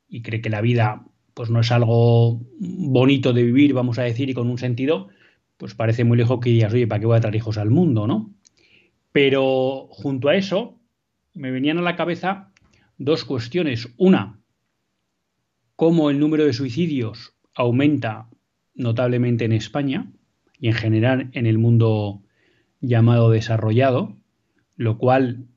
y 0.08 0.22
cree 0.22 0.42
que 0.42 0.50
la 0.50 0.62
vida 0.62 1.06
pues 1.34 1.50
no 1.50 1.60
es 1.60 1.72
algo 1.72 2.42
bonito 2.60 3.34
de 3.34 3.44
vivir, 3.44 3.74
vamos 3.74 3.98
a 3.98 4.04
decir, 4.04 4.30
y 4.30 4.34
con 4.34 4.50
un 4.50 4.60
sentido, 4.60 5.10
pues 5.58 5.74
parece 5.74 6.04
muy 6.04 6.18
lejos 6.18 6.40
que 6.40 6.52
digas, 6.52 6.74
oye, 6.74 6.88
¿para 6.88 7.00
qué 7.00 7.08
voy 7.08 7.18
a 7.18 7.22
traer 7.22 7.36
hijos 7.36 7.58
al 7.58 7.72
mundo, 7.72 8.06
no? 8.06 8.34
Pero 9.12 9.88
junto 9.90 10.30
a 10.30 10.36
eso, 10.36 10.80
me 11.34 11.52
venían 11.52 11.78
a 11.78 11.82
la 11.82 11.96
cabeza 11.96 12.52
dos 12.98 13.26
cuestiones. 13.26 13.94
Una, 13.98 14.40
cómo 15.76 16.10
el 16.10 16.20
número 16.20 16.46
de 16.46 16.54
suicidios 16.54 17.36
aumenta 17.54 18.30
notablemente 18.76 19.46
en 19.46 19.54
España 19.54 20.12
y 20.60 20.68
en 20.68 20.74
general 20.74 21.30
en 21.34 21.46
el 21.46 21.58
mundo 21.58 22.24
llamado 22.82 23.30
desarrollado, 23.30 24.18
lo 24.76 24.98
cual 24.98 25.48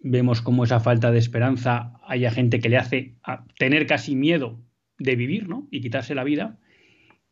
vemos 0.00 0.42
como 0.42 0.64
esa 0.64 0.80
falta 0.80 1.10
de 1.10 1.18
esperanza 1.18 2.00
haya 2.06 2.30
gente 2.30 2.60
que 2.60 2.68
le 2.68 2.76
hace 2.76 3.16
tener 3.58 3.86
casi 3.86 4.14
miedo 4.14 4.60
de 4.98 5.16
vivir 5.16 5.48
¿no? 5.48 5.68
y 5.70 5.80
quitarse 5.80 6.14
la 6.14 6.24
vida. 6.24 6.58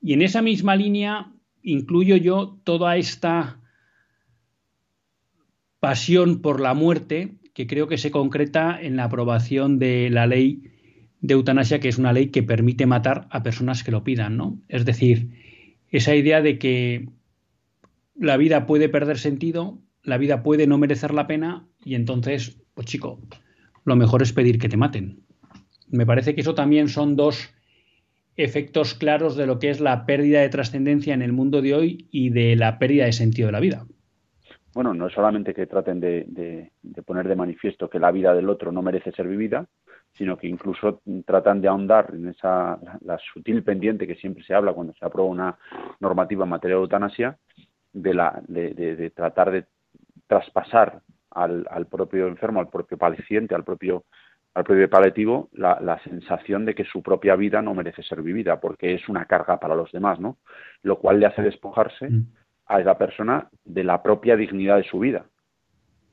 Y 0.00 0.12
en 0.12 0.22
esa 0.22 0.42
misma 0.42 0.76
línea 0.76 1.32
incluyo 1.62 2.16
yo 2.16 2.60
toda 2.64 2.96
esta 2.96 3.60
pasión 5.80 6.42
por 6.42 6.60
la 6.60 6.74
muerte 6.74 7.36
que 7.56 7.66
creo 7.66 7.88
que 7.88 7.96
se 7.96 8.10
concreta 8.10 8.78
en 8.78 8.96
la 8.96 9.04
aprobación 9.04 9.78
de 9.78 10.10
la 10.10 10.26
ley 10.26 10.64
de 11.22 11.32
eutanasia, 11.32 11.80
que 11.80 11.88
es 11.88 11.96
una 11.96 12.12
ley 12.12 12.26
que 12.26 12.42
permite 12.42 12.84
matar 12.84 13.26
a 13.30 13.42
personas 13.42 13.82
que 13.82 13.90
lo 13.90 14.04
pidan, 14.04 14.36
¿no? 14.36 14.60
Es 14.68 14.84
decir, 14.84 15.30
esa 15.88 16.14
idea 16.14 16.42
de 16.42 16.58
que 16.58 17.08
la 18.14 18.36
vida 18.36 18.66
puede 18.66 18.90
perder 18.90 19.16
sentido, 19.16 19.78
la 20.02 20.18
vida 20.18 20.42
puede 20.42 20.66
no 20.66 20.76
merecer 20.76 21.14
la 21.14 21.26
pena 21.26 21.66
y 21.82 21.94
entonces, 21.94 22.60
pues 22.74 22.88
chico, 22.88 23.22
lo 23.86 23.96
mejor 23.96 24.20
es 24.20 24.34
pedir 24.34 24.58
que 24.58 24.68
te 24.68 24.76
maten. 24.76 25.22
Me 25.88 26.04
parece 26.04 26.34
que 26.34 26.42
eso 26.42 26.54
también 26.54 26.90
son 26.90 27.16
dos 27.16 27.54
efectos 28.36 28.92
claros 28.92 29.34
de 29.34 29.46
lo 29.46 29.58
que 29.58 29.70
es 29.70 29.80
la 29.80 30.04
pérdida 30.04 30.42
de 30.42 30.50
trascendencia 30.50 31.14
en 31.14 31.22
el 31.22 31.32
mundo 31.32 31.62
de 31.62 31.72
hoy 31.72 32.06
y 32.10 32.28
de 32.28 32.54
la 32.54 32.78
pérdida 32.78 33.06
de 33.06 33.14
sentido 33.14 33.46
de 33.46 33.52
la 33.52 33.60
vida. 33.60 33.86
Bueno, 34.76 34.92
no 34.92 35.06
es 35.06 35.14
solamente 35.14 35.54
que 35.54 35.66
traten 35.66 36.00
de, 36.00 36.70
poner 37.06 37.26
de 37.26 37.34
manifiesto 37.34 37.88
que 37.88 37.98
la 37.98 38.10
vida 38.10 38.34
del 38.34 38.50
otro 38.50 38.70
no 38.70 38.82
merece 38.82 39.10
ser 39.10 39.26
vivida, 39.26 39.64
sino 40.12 40.36
que 40.36 40.48
incluso 40.48 41.00
tratan 41.24 41.62
de 41.62 41.68
ahondar 41.68 42.10
en 42.12 42.28
esa 42.28 42.78
la, 43.00 43.16
sutil 43.32 43.62
pendiente 43.62 44.06
que 44.06 44.16
siempre 44.16 44.44
se 44.44 44.52
habla 44.52 44.74
cuando 44.74 44.92
se 44.92 45.06
aprueba 45.06 45.30
una 45.30 45.56
normativa 45.98 46.44
en 46.44 46.50
materia 46.50 46.76
de 46.76 46.82
eutanasia, 46.82 47.38
de, 47.94 48.12
la, 48.12 48.42
de, 48.48 49.10
tratar 49.16 49.50
de 49.50 49.64
traspasar 50.26 51.00
al, 51.30 51.66
al, 51.70 51.86
propio 51.86 52.28
enfermo, 52.28 52.60
al 52.60 52.68
propio 52.68 52.98
paciente, 52.98 53.54
al 53.54 53.64
propio 53.64 54.04
al 54.52 54.64
propio 54.64 54.90
paliativo 54.90 55.48
la, 55.52 55.80
la, 55.80 55.98
sensación 56.00 56.66
de 56.66 56.74
que 56.74 56.84
su 56.84 57.02
propia 57.02 57.34
vida 57.34 57.62
no 57.62 57.72
merece 57.72 58.02
ser 58.02 58.20
vivida 58.20 58.60
porque 58.60 58.92
es 58.92 59.08
una 59.08 59.24
carga 59.24 59.58
para 59.58 59.74
los 59.74 59.90
demás, 59.90 60.20
¿no? 60.20 60.36
Lo 60.82 60.98
cual 60.98 61.18
le 61.18 61.26
hace 61.26 61.40
despojarse 61.40 62.10
mm. 62.10 62.26
A 62.66 62.80
esa 62.80 62.98
persona 62.98 63.48
de 63.64 63.84
la 63.84 64.02
propia 64.02 64.36
dignidad 64.36 64.76
de 64.76 64.84
su 64.84 64.98
vida, 64.98 65.26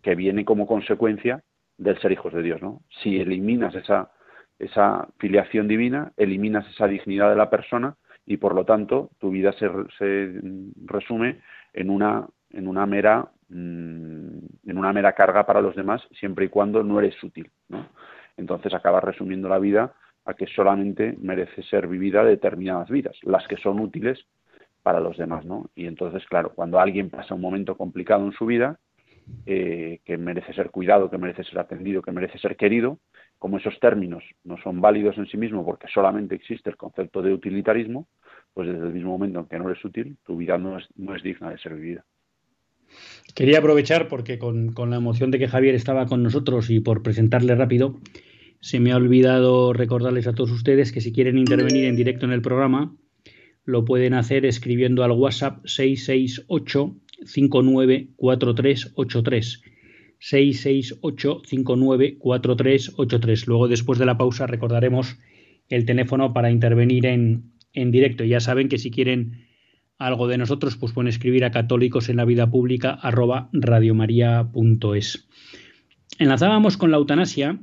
que 0.01 0.15
viene 0.15 0.45
como 0.45 0.67
consecuencia 0.67 1.43
del 1.77 1.99
ser 1.99 2.11
hijos 2.11 2.33
de 2.33 2.43
Dios, 2.43 2.61
¿no? 2.61 2.81
Si 3.01 3.19
eliminas 3.19 3.73
esa, 3.75 4.11
esa 4.59 5.07
filiación 5.17 5.67
divina, 5.67 6.11
eliminas 6.17 6.67
esa 6.69 6.87
dignidad 6.87 7.29
de 7.29 7.35
la 7.35 7.49
persona 7.49 7.95
y 8.25 8.37
por 8.37 8.55
lo 8.55 8.65
tanto 8.65 9.09
tu 9.19 9.31
vida 9.31 9.51
se, 9.53 9.69
se 9.97 10.39
resume 10.85 11.41
en 11.73 11.89
una, 11.89 12.27
en 12.51 12.67
una 12.67 12.85
mera 12.85 13.27
mm, 13.49 14.37
en 14.65 14.77
una 14.77 14.93
mera 14.93 15.13
carga 15.13 15.45
para 15.45 15.61
los 15.61 15.75
demás 15.75 16.01
siempre 16.17 16.45
y 16.45 16.49
cuando 16.49 16.83
no 16.83 16.99
eres 16.99 17.21
útil, 17.23 17.49
¿no? 17.69 17.87
entonces 18.37 18.73
acabas 18.73 19.03
resumiendo 19.03 19.49
la 19.49 19.59
vida 19.59 19.93
a 20.25 20.33
que 20.35 20.47
solamente 20.47 21.17
merece 21.19 21.63
ser 21.63 21.87
vivida 21.87 22.23
determinadas 22.23 22.89
vidas, 22.89 23.17
las 23.23 23.45
que 23.47 23.57
son 23.57 23.79
útiles 23.79 24.25
para 24.83 24.99
los 24.99 25.17
demás, 25.17 25.45
¿no? 25.45 25.69
Y 25.75 25.87
entonces, 25.87 26.23
claro, 26.27 26.51
cuando 26.53 26.79
alguien 26.79 27.09
pasa 27.09 27.33
un 27.33 27.41
momento 27.41 27.75
complicado 27.75 28.25
en 28.25 28.33
su 28.33 28.45
vida, 28.45 28.79
eh, 29.45 30.01
que 30.05 30.17
merece 30.17 30.53
ser 30.53 30.69
cuidado, 30.69 31.09
que 31.09 31.17
merece 31.17 31.43
ser 31.43 31.59
atendido, 31.59 32.01
que 32.01 32.11
merece 32.11 32.37
ser 32.37 32.57
querido, 32.57 32.99
como 33.39 33.57
esos 33.57 33.79
términos 33.79 34.23
no 34.43 34.57
son 34.61 34.81
válidos 34.81 35.17
en 35.17 35.27
sí 35.27 35.37
mismos 35.37 35.65
porque 35.65 35.87
solamente 35.93 36.35
existe 36.35 36.69
el 36.69 36.77
concepto 36.77 37.21
de 37.21 37.33
utilitarismo, 37.33 38.07
pues 38.53 38.67
desde 38.67 38.87
el 38.87 38.93
mismo 38.93 39.11
momento 39.11 39.39
en 39.39 39.45
que 39.45 39.59
no 39.59 39.69
eres 39.69 39.83
útil, 39.83 40.17
tu 40.25 40.37
vida 40.37 40.57
no 40.57 40.77
es, 40.77 40.85
no 40.95 41.15
es 41.15 41.23
digna 41.23 41.49
de 41.49 41.57
ser 41.57 41.75
vivida. 41.75 42.05
Quería 43.35 43.59
aprovechar 43.59 44.07
porque 44.07 44.37
con, 44.37 44.73
la 44.89 44.95
emoción 44.97 45.31
de 45.31 45.39
que 45.39 45.47
Javier 45.47 45.75
estaba 45.75 46.05
con 46.05 46.21
nosotros 46.21 46.69
y 46.69 46.79
por 46.79 47.01
presentarle 47.01 47.55
rápido, 47.55 47.99
se 48.59 48.79
me 48.79 48.91
ha 48.91 48.97
olvidado 48.97 49.73
recordarles 49.73 50.27
a 50.27 50.33
todos 50.33 50.51
ustedes 50.51 50.91
que 50.91 51.01
si 51.01 51.11
quieren 51.11 51.37
intervenir 51.37 51.85
en 51.85 51.95
directo 51.95 52.25
en 52.25 52.31
el 52.31 52.41
programa, 52.41 52.95
lo 53.65 53.85
pueden 53.85 54.13
hacer 54.13 54.45
escribiendo 54.45 55.03
al 55.03 55.11
WhatsApp 55.11 55.65
668 55.65 56.95
594383. 57.25 59.61
668 60.19 61.41
594383. 61.45 63.47
Luego, 63.47 63.67
después 63.67 63.99
de 63.99 64.05
la 64.05 64.17
pausa, 64.17 64.47
recordaremos 64.47 65.17
el 65.69 65.85
teléfono 65.85 66.33
para 66.33 66.51
intervenir 66.51 67.05
en, 67.05 67.53
en 67.73 67.91
directo. 67.91 68.23
Ya 68.23 68.39
saben 68.39 68.69
que 68.69 68.77
si 68.77 68.91
quieren 68.91 69.47
algo 69.97 70.27
de 70.27 70.37
nosotros, 70.37 70.77
pues 70.77 70.93
pueden 70.93 71.07
escribir 71.07 71.45
a 71.45 71.51
católicos 71.51 72.09
en 72.09 72.17
la 72.17 72.25
vida 72.25 72.49
pública. 72.49 72.99
Enlazábamos 76.19 76.77
con 76.77 76.91
la 76.91 76.97
eutanasia 76.97 77.59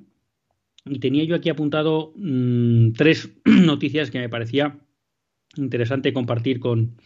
y 0.87 0.99
tenía 0.99 1.25
yo 1.25 1.37
aquí 1.37 1.51
apuntado 1.51 2.13
mm, 2.17 2.93
tres 2.93 3.31
noticias 3.45 4.11
que 4.11 4.19
me 4.19 4.29
parecía 4.29 4.79
interesante 5.57 6.13
compartir 6.13 6.61
con, 6.61 6.97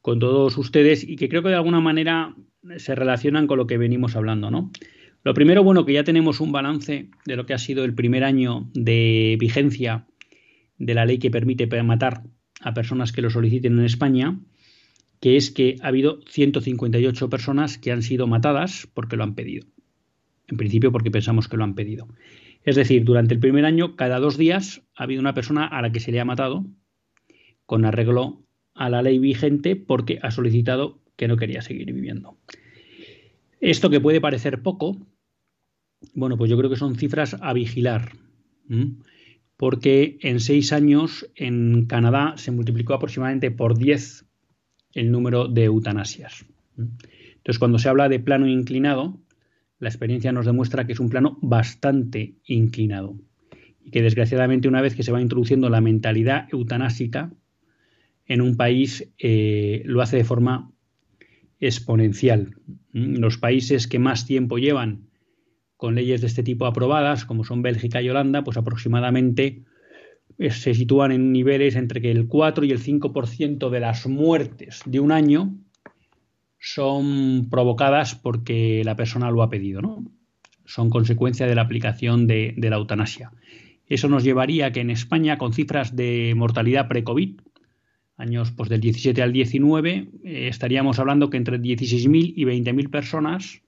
con 0.00 0.18
todos 0.18 0.56
ustedes 0.58 1.02
y 1.08 1.16
que 1.16 1.28
creo 1.28 1.42
que 1.42 1.48
de 1.48 1.56
alguna 1.56 1.80
manera 1.80 2.34
se 2.76 2.94
relacionan 2.94 3.46
con 3.46 3.58
lo 3.58 3.66
que 3.66 3.78
venimos 3.78 4.16
hablando, 4.16 4.50
¿no? 4.50 4.70
Lo 5.22 5.34
primero, 5.34 5.64
bueno, 5.64 5.86
que 5.86 5.94
ya 5.94 6.04
tenemos 6.04 6.40
un 6.40 6.52
balance 6.52 7.08
de 7.24 7.36
lo 7.36 7.46
que 7.46 7.54
ha 7.54 7.58
sido 7.58 7.84
el 7.84 7.94
primer 7.94 8.24
año 8.24 8.70
de 8.74 9.36
vigencia 9.40 10.06
de 10.76 10.94
la 10.94 11.06
ley 11.06 11.18
que 11.18 11.30
permite 11.30 11.66
matar 11.82 12.24
a 12.60 12.74
personas 12.74 13.12
que 13.12 13.22
lo 13.22 13.30
soliciten 13.30 13.78
en 13.78 13.84
España 13.84 14.38
que 15.24 15.38
es 15.38 15.50
que 15.50 15.76
ha 15.80 15.88
habido 15.88 16.20
158 16.28 17.30
personas 17.30 17.78
que 17.78 17.90
han 17.90 18.02
sido 18.02 18.26
matadas 18.26 18.86
porque 18.92 19.16
lo 19.16 19.24
han 19.24 19.34
pedido. 19.34 19.66
En 20.48 20.58
principio 20.58 20.92
porque 20.92 21.10
pensamos 21.10 21.48
que 21.48 21.56
lo 21.56 21.64
han 21.64 21.74
pedido. 21.74 22.08
Es 22.62 22.76
decir, 22.76 23.04
durante 23.04 23.32
el 23.32 23.40
primer 23.40 23.64
año, 23.64 23.96
cada 23.96 24.18
dos 24.20 24.36
días 24.36 24.82
ha 24.94 25.04
habido 25.04 25.22
una 25.22 25.32
persona 25.32 25.66
a 25.66 25.80
la 25.80 25.92
que 25.92 26.00
se 26.00 26.12
le 26.12 26.20
ha 26.20 26.26
matado 26.26 26.66
con 27.66 27.84
arreglo 27.84 28.44
a 28.74 28.90
la 28.90 29.02
ley 29.02 29.18
vigente 29.18 29.76
porque 29.76 30.18
ha 30.22 30.30
solicitado 30.30 31.00
que 31.16 31.28
no 31.28 31.36
quería 31.36 31.62
seguir 31.62 31.92
viviendo. 31.92 32.36
Esto 33.60 33.88
que 33.88 34.00
puede 34.00 34.20
parecer 34.20 34.62
poco, 34.62 34.98
bueno, 36.12 36.36
pues 36.36 36.50
yo 36.50 36.58
creo 36.58 36.68
que 36.68 36.76
son 36.76 36.96
cifras 36.96 37.36
a 37.40 37.52
vigilar, 37.52 38.12
porque 39.56 40.18
en 40.20 40.40
seis 40.40 40.72
años 40.72 41.30
en 41.36 41.86
Canadá 41.86 42.34
se 42.36 42.50
multiplicó 42.50 42.94
aproximadamente 42.94 43.50
por 43.50 43.78
10 43.78 44.26
el 44.92 45.10
número 45.10 45.48
de 45.48 45.64
eutanasias. 45.64 46.44
Entonces, 46.76 47.58
cuando 47.58 47.78
se 47.78 47.88
habla 47.88 48.08
de 48.08 48.20
plano 48.20 48.46
inclinado, 48.46 49.18
la 49.78 49.88
experiencia 49.88 50.32
nos 50.32 50.46
demuestra 50.46 50.86
que 50.86 50.92
es 50.92 51.00
un 51.00 51.10
plano 51.10 51.38
bastante 51.40 52.36
inclinado 52.46 53.18
y 53.82 53.90
que 53.90 54.02
desgraciadamente 54.02 54.68
una 54.68 54.80
vez 54.80 54.94
que 54.94 55.02
se 55.02 55.12
va 55.12 55.20
introduciendo 55.20 55.68
la 55.68 55.80
mentalidad 55.80 56.48
eutanásica 56.50 57.32
en 58.26 58.40
un 58.40 58.56
país 58.56 59.12
eh, 59.18 59.82
lo 59.84 60.02
hace 60.02 60.16
de 60.16 60.24
forma 60.24 60.70
exponencial. 61.60 62.56
Los 62.92 63.38
países 63.38 63.86
que 63.86 63.98
más 63.98 64.26
tiempo 64.26 64.58
llevan 64.58 65.08
con 65.76 65.94
leyes 65.94 66.20
de 66.20 66.28
este 66.28 66.42
tipo 66.42 66.66
aprobadas, 66.66 67.24
como 67.24 67.44
son 67.44 67.62
Bélgica 67.62 68.00
y 68.00 68.08
Holanda, 68.08 68.44
pues 68.44 68.56
aproximadamente 68.56 69.64
se 70.38 70.74
sitúan 70.74 71.12
en 71.12 71.32
niveles 71.32 71.76
entre 71.76 72.00
que 72.00 72.10
el 72.10 72.26
4 72.26 72.64
y 72.64 72.72
el 72.72 72.80
5% 72.80 73.70
de 73.70 73.80
las 73.80 74.06
muertes 74.06 74.82
de 74.86 75.00
un 75.00 75.12
año 75.12 75.54
son 76.58 77.48
provocadas 77.50 78.14
porque 78.14 78.82
la 78.84 78.96
persona 78.96 79.30
lo 79.30 79.42
ha 79.42 79.50
pedido, 79.50 79.82
¿no? 79.82 80.04
Son 80.64 80.88
consecuencia 80.88 81.46
de 81.46 81.54
la 81.54 81.62
aplicación 81.62 82.26
de, 82.26 82.54
la 82.56 82.76
eutanasia. 82.76 83.32
Eso 83.86 84.08
nos 84.08 84.24
llevaría 84.24 84.66
a 84.66 84.72
que 84.72 84.80
en 84.80 84.88
España, 84.88 85.36
con 85.36 85.52
cifras 85.52 85.94
de 85.94 86.32
mortalidad 86.34 86.88
pre-COVID, 86.88 87.38
años 88.16 88.52
pues, 88.52 88.68
del 88.68 88.80
17 88.80 89.22
al 89.22 89.32
19, 89.32 90.08
eh, 90.24 90.48
estaríamos 90.48 90.98
hablando 90.98 91.30
que 91.30 91.36
entre 91.36 91.60
16.000 91.60 92.34
y 92.36 92.44
20.000 92.44 92.90
personas 92.90 93.62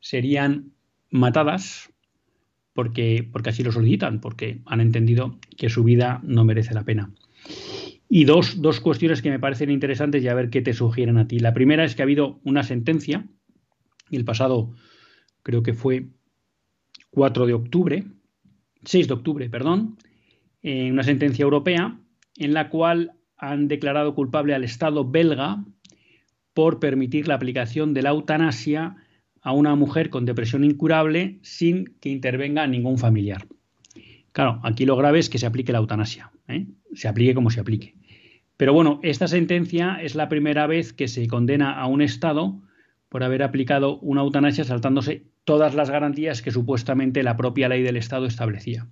serían 0.00 0.72
matadas 1.10 1.92
porque, 2.72 3.28
porque 3.32 3.50
así 3.50 3.62
lo 3.62 3.72
solicitan, 3.72 4.20
porque 4.20 4.60
han 4.66 4.80
entendido 4.80 5.38
que 5.56 5.70
su 5.70 5.82
vida 5.82 6.20
no 6.22 6.44
merece 6.44 6.74
la 6.74 6.84
pena. 6.84 7.10
Y 8.08 8.24
dos, 8.24 8.60
dos 8.60 8.80
cuestiones 8.80 9.22
que 9.22 9.30
me 9.30 9.40
parecen 9.40 9.70
interesantes 9.70 10.22
y 10.22 10.28
a 10.28 10.34
ver 10.34 10.50
qué 10.50 10.62
te 10.62 10.74
sugieren 10.74 11.18
a 11.18 11.26
ti. 11.26 11.38
La 11.38 11.54
primera 11.54 11.84
es 11.84 11.96
que 11.96 12.02
ha 12.02 12.04
habido 12.04 12.38
una 12.44 12.62
sentencia, 12.62 13.26
el 14.10 14.24
pasado 14.24 14.74
creo 15.42 15.62
que 15.62 15.74
fue 15.74 16.06
4 17.10 17.46
de 17.46 17.54
octubre, 17.54 18.04
6 18.84 19.08
de 19.08 19.14
octubre, 19.14 19.48
perdón, 19.48 19.96
en 20.62 20.92
una 20.92 21.02
sentencia 21.02 21.42
europea 21.42 21.98
en 22.36 22.52
la 22.52 22.68
cual 22.68 23.15
han 23.36 23.68
declarado 23.68 24.14
culpable 24.14 24.54
al 24.54 24.64
Estado 24.64 25.04
belga 25.04 25.64
por 26.54 26.80
permitir 26.80 27.28
la 27.28 27.34
aplicación 27.34 27.92
de 27.94 28.02
la 28.02 28.10
eutanasia 28.10 28.96
a 29.42 29.52
una 29.52 29.74
mujer 29.74 30.10
con 30.10 30.24
depresión 30.24 30.64
incurable 30.64 31.38
sin 31.42 31.94
que 32.00 32.08
intervenga 32.08 32.66
ningún 32.66 32.98
familiar. 32.98 33.46
Claro, 34.32 34.60
aquí 34.64 34.84
lo 34.86 34.96
grave 34.96 35.18
es 35.18 35.30
que 35.30 35.38
se 35.38 35.46
aplique 35.46 35.72
la 35.72 35.78
eutanasia, 35.78 36.30
¿eh? 36.48 36.66
se 36.94 37.08
aplique 37.08 37.34
como 37.34 37.50
se 37.50 37.60
aplique. 37.60 37.94
Pero 38.56 38.72
bueno, 38.72 39.00
esta 39.02 39.28
sentencia 39.28 39.98
es 40.02 40.14
la 40.14 40.28
primera 40.28 40.66
vez 40.66 40.92
que 40.92 41.08
se 41.08 41.26
condena 41.28 41.78
a 41.78 41.86
un 41.86 42.00
Estado 42.02 42.60
por 43.08 43.22
haber 43.22 43.42
aplicado 43.42 43.98
una 43.98 44.22
eutanasia 44.22 44.64
saltándose 44.64 45.24
todas 45.44 45.74
las 45.74 45.90
garantías 45.90 46.42
que 46.42 46.50
supuestamente 46.50 47.22
la 47.22 47.36
propia 47.36 47.68
ley 47.68 47.82
del 47.82 47.96
Estado 47.96 48.26
establecía. 48.26 48.86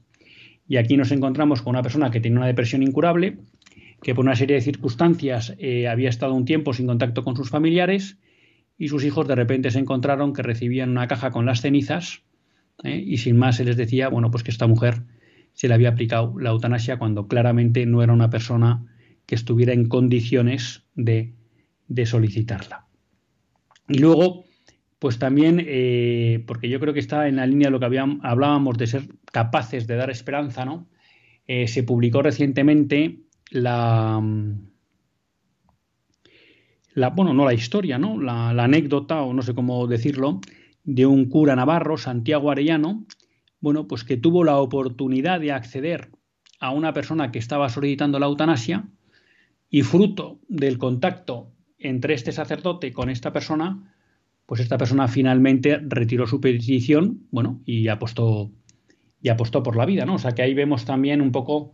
Y 0.69 0.77
aquí 0.77 0.97
nos 0.97 1.13
encontramos 1.13 1.63
con 1.63 1.71
una 1.71 1.83
persona 1.83 2.11
que 2.11 2.21
tiene 2.21 2.37
una 2.37 2.47
depresión 2.47 2.83
incurable, 2.83 3.39
que 4.05 4.15
por 4.15 4.25
una 4.25 4.37
serie 4.37 4.57
de 4.57 4.61
circunstancias 4.61 5.55
eh, 5.59 5.89
había 5.89 6.11
estado 6.11 6.35
un 6.35 6.45
tiempo 6.45 6.75
sin 6.75 6.87
contacto 6.87 7.25
con 7.25 7.37
sus 7.37 7.49
familiares 7.49 8.19
y 8.77 8.89
sus 8.89 9.03
hijos 9.03 9.27
de 9.27 9.35
repente 9.35 9.71
se 9.71 9.79
encontraron 9.79 10.35
que 10.35 10.43
recibían 10.43 10.91
una 10.91 11.09
caja 11.09 11.31
con 11.31 11.47
las 11.47 11.63
cenizas 11.63 12.23
¿eh? 12.85 13.03
y 13.05 13.17
sin 13.17 13.39
más 13.39 13.57
se 13.57 13.65
les 13.65 13.79
decía, 13.79 14.11
bueno, 14.11 14.31
pues 14.31 14.45
que 14.45 14.51
esta 14.51 14.67
mujer 14.67 15.05
se 15.55 15.69
le 15.69 15.75
había 15.75 15.89
aplicado 15.89 16.39
la 16.39 16.51
eutanasia 16.51 16.99
cuando 16.99 17.29
claramente 17.29 17.87
no 17.87 18.03
era 18.03 18.13
una 18.13 18.29
persona 18.29 18.85
que 19.25 19.37
estuviera 19.37 19.73
en 19.73 19.89
condiciones 19.89 20.85
de, 20.95 21.33
solicitarla. 22.05 22.87
Y 23.89 24.01
luego, 24.01 24.45
pues 24.99 25.19
también, 25.19 25.65
eh, 25.67 26.45
porque 26.47 26.69
yo 26.69 26.79
creo 26.79 26.93
que 26.93 27.01
está 27.01 27.27
en 27.27 27.37
la 27.37 27.47
línea 27.47 27.69
de 27.69 27.73
lo 27.73 27.81
que 27.81 27.87
hablábamos 27.87 28.77
de 28.77 28.87
ser 28.87 29.09
capaces 29.33 29.87
de 29.87 29.97
dar 29.97 30.11
esperanza, 30.11 30.67
¿no? 30.67 30.89
Se 31.47 31.83
publicó 31.83 32.23
recientemente 32.23 33.24
la, 33.51 34.21
bueno, 37.15 37.35
no 37.35 37.45
la 37.45 37.55
historia, 37.55 37.99
¿no? 37.99 38.21
La, 38.21 38.53
la, 38.53 38.65
anécdota, 38.65 39.23
o 39.23 39.33
no 39.33 39.43
sé 39.43 39.55
cómo 39.55 39.87
decirlo, 39.87 40.41
de 40.83 41.07
un 41.07 41.27
cura 41.27 41.57
navarro, 41.57 41.97
Santiago 41.97 42.51
Arellano, 42.51 43.07
bueno, 43.61 43.87
pues 43.89 44.05
que 44.05 44.17
tuvo 44.17 44.45
la 44.45 44.59
oportunidad 44.59 45.41
de 45.41 45.53
acceder 45.53 46.11
a 46.61 46.71
una 46.71 46.93
persona 46.93 47.33
que 47.33 47.39
estaba 47.39 47.69
solicitando 47.69 48.19
la 48.19 48.27
eutanasia 48.27 48.89
y 49.71 49.83
fruto 49.83 50.39
del 50.49 50.79
contacto 50.79 51.51
entre 51.79 52.15
este 52.15 52.33
sacerdote 52.33 52.93
con 52.93 53.11
esta 53.11 53.33
persona, 53.33 53.95
pues 54.47 54.61
esta 54.61 54.79
persona 54.79 55.09
finalmente 55.09 55.79
retiró 55.79 56.27
su 56.27 56.41
petición, 56.41 57.27
bueno, 57.31 57.61
y 57.65 57.89
apostó 57.89 58.51
y 59.21 59.31
apostó 59.31 59.63
por 59.63 59.75
la 59.75 59.87
vida, 59.87 60.05
¿no? 60.05 60.17
O 60.17 60.19
sea 60.19 60.33
que 60.33 60.43
ahí 60.43 60.53
vemos 60.53 60.85
también 60.85 61.23
un 61.23 61.33
poco 61.33 61.73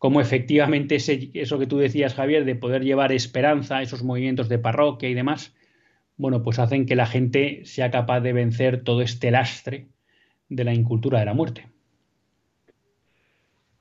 cómo 0.00 0.22
efectivamente 0.22 0.96
eso 0.96 1.58
que 1.58 1.66
tú 1.66 1.76
decías, 1.76 2.14
Javier, 2.14 2.46
de 2.46 2.54
poder 2.54 2.82
llevar 2.82 3.12
esperanza 3.12 3.76
a 3.76 3.82
esos 3.82 4.02
movimientos 4.02 4.48
de 4.48 4.58
parroquia 4.58 5.10
y 5.10 5.14
demás, 5.14 5.54
bueno, 6.16 6.42
pues 6.42 6.58
hacen 6.58 6.86
que 6.86 6.96
la 6.96 7.04
gente 7.04 7.66
sea 7.66 7.90
capaz 7.90 8.20
de 8.20 8.32
vencer 8.32 8.82
todo 8.82 9.02
este 9.02 9.30
lastre 9.30 9.88
de 10.48 10.64
la 10.64 10.72
incultura 10.72 11.18
de 11.18 11.26
la 11.26 11.34
muerte. 11.34 11.66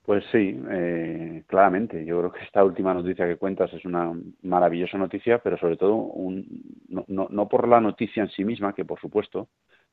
Pues 0.03 0.25
sí, 0.29 0.60
eh, 0.69 1.43
claramente. 1.47 2.03
Yo 2.03 2.19
creo 2.19 2.32
que 2.34 2.43
esta 2.43 2.65
última 2.65 2.93
noticia 2.93 3.25
que 3.25 3.38
cuentas 3.38 3.71
es 3.71 3.86
una 3.86 4.12
maravillosa 4.41 4.97
noticia, 4.97 5.39
pero 5.39 5.58
sobre 5.58 5.77
todo 5.77 5.95
un, 5.95 6.45
no, 6.89 7.27
no, 7.29 7.47
por 7.47 7.65
la 7.65 7.79
noticia 7.79 8.23
en 8.23 8.29
sí 8.29 8.43
misma, 8.43 8.73
que 8.73 8.84
por 8.84 8.99
supuesto, 8.99 9.47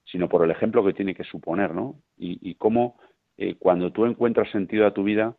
sino 0.05 0.29
por 0.29 0.45
el 0.45 0.51
ejemplo 0.51 0.85
que 0.85 0.93
tiene 0.93 1.15
que 1.15 1.23
suponer, 1.23 1.73
¿no? 1.73 2.01
Y, 2.19 2.57
cómo 2.57 2.99
eh, 3.37 3.55
cuando 3.57 3.93
tú 3.93 4.07
encuentras 4.07 4.51
sentido 4.51 4.89
a 4.89 4.93
tu 4.93 5.05
vida 5.05 5.37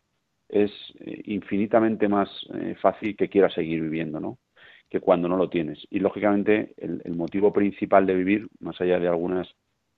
es 0.48 0.70
infinitamente 1.24 2.08
más 2.08 2.28
eh, 2.54 2.74
fácil 2.80 3.16
que 3.16 3.28
quieras 3.28 3.54
seguir 3.54 3.82
viviendo, 3.82 4.20
¿no? 4.20 4.38
Que 4.88 5.00
cuando 5.00 5.28
no 5.28 5.36
lo 5.36 5.50
tienes. 5.50 5.86
Y 5.90 6.00
lógicamente 6.00 6.74
el, 6.78 7.14
motivo 7.14 7.52
principal 7.52 8.06
de 8.06 8.14
vivir, 8.14 8.48
más 8.60 8.80
allá 8.80 8.98
de 8.98 9.08
algunas 9.08 9.48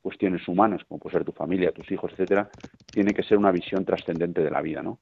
cuestiones 0.03 0.47
humanas, 0.49 0.83
como 0.85 0.99
puede 0.99 1.19
ser 1.19 1.25
tu 1.25 1.33
familia, 1.33 1.73
tus 1.73 1.91
hijos, 1.93 2.13
etcétera, 2.13 2.51
tiene 2.93 3.13
que 3.13 3.23
ser 3.23 3.39
una 3.39 3.53
visión 3.53 3.85
trascendente 3.85 4.43
de 4.43 4.51
la 4.51 4.63
vida, 4.63 4.83
¿no? 4.83 4.99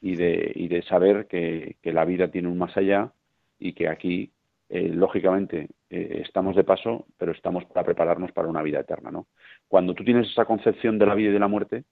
Y 0.00 0.16
de, 0.16 0.52
y 0.54 0.68
de 0.68 0.82
saber 0.82 1.26
que, 1.26 1.76
que 1.82 1.92
la 1.92 2.04
vida 2.04 2.28
tiene 2.28 2.48
un 2.48 2.58
más 2.58 2.76
allá 2.76 3.12
y 3.58 3.72
que 3.72 3.88
aquí 3.88 4.32
eh, 4.68 4.88
lógicamente 4.88 5.68
eh, 5.90 6.22
estamos 6.24 6.56
de 6.56 6.64
paso, 6.64 7.06
pero 7.18 7.32
estamos 7.32 7.66
para 7.66 7.84
prepararnos 7.84 8.32
para 8.32 8.48
una 8.48 8.62
vida 8.62 8.80
eterna, 8.80 9.10
¿no? 9.10 9.26
Cuando 9.68 9.92
tú 9.92 10.02
tienes 10.02 10.30
esa 10.30 10.46
concepción 10.46 10.98
de 10.98 11.04
la 11.04 11.14
vida 11.14 11.28
y 11.28 11.34
de 11.34 11.38
la 11.38 11.48
muerte, 11.48 11.84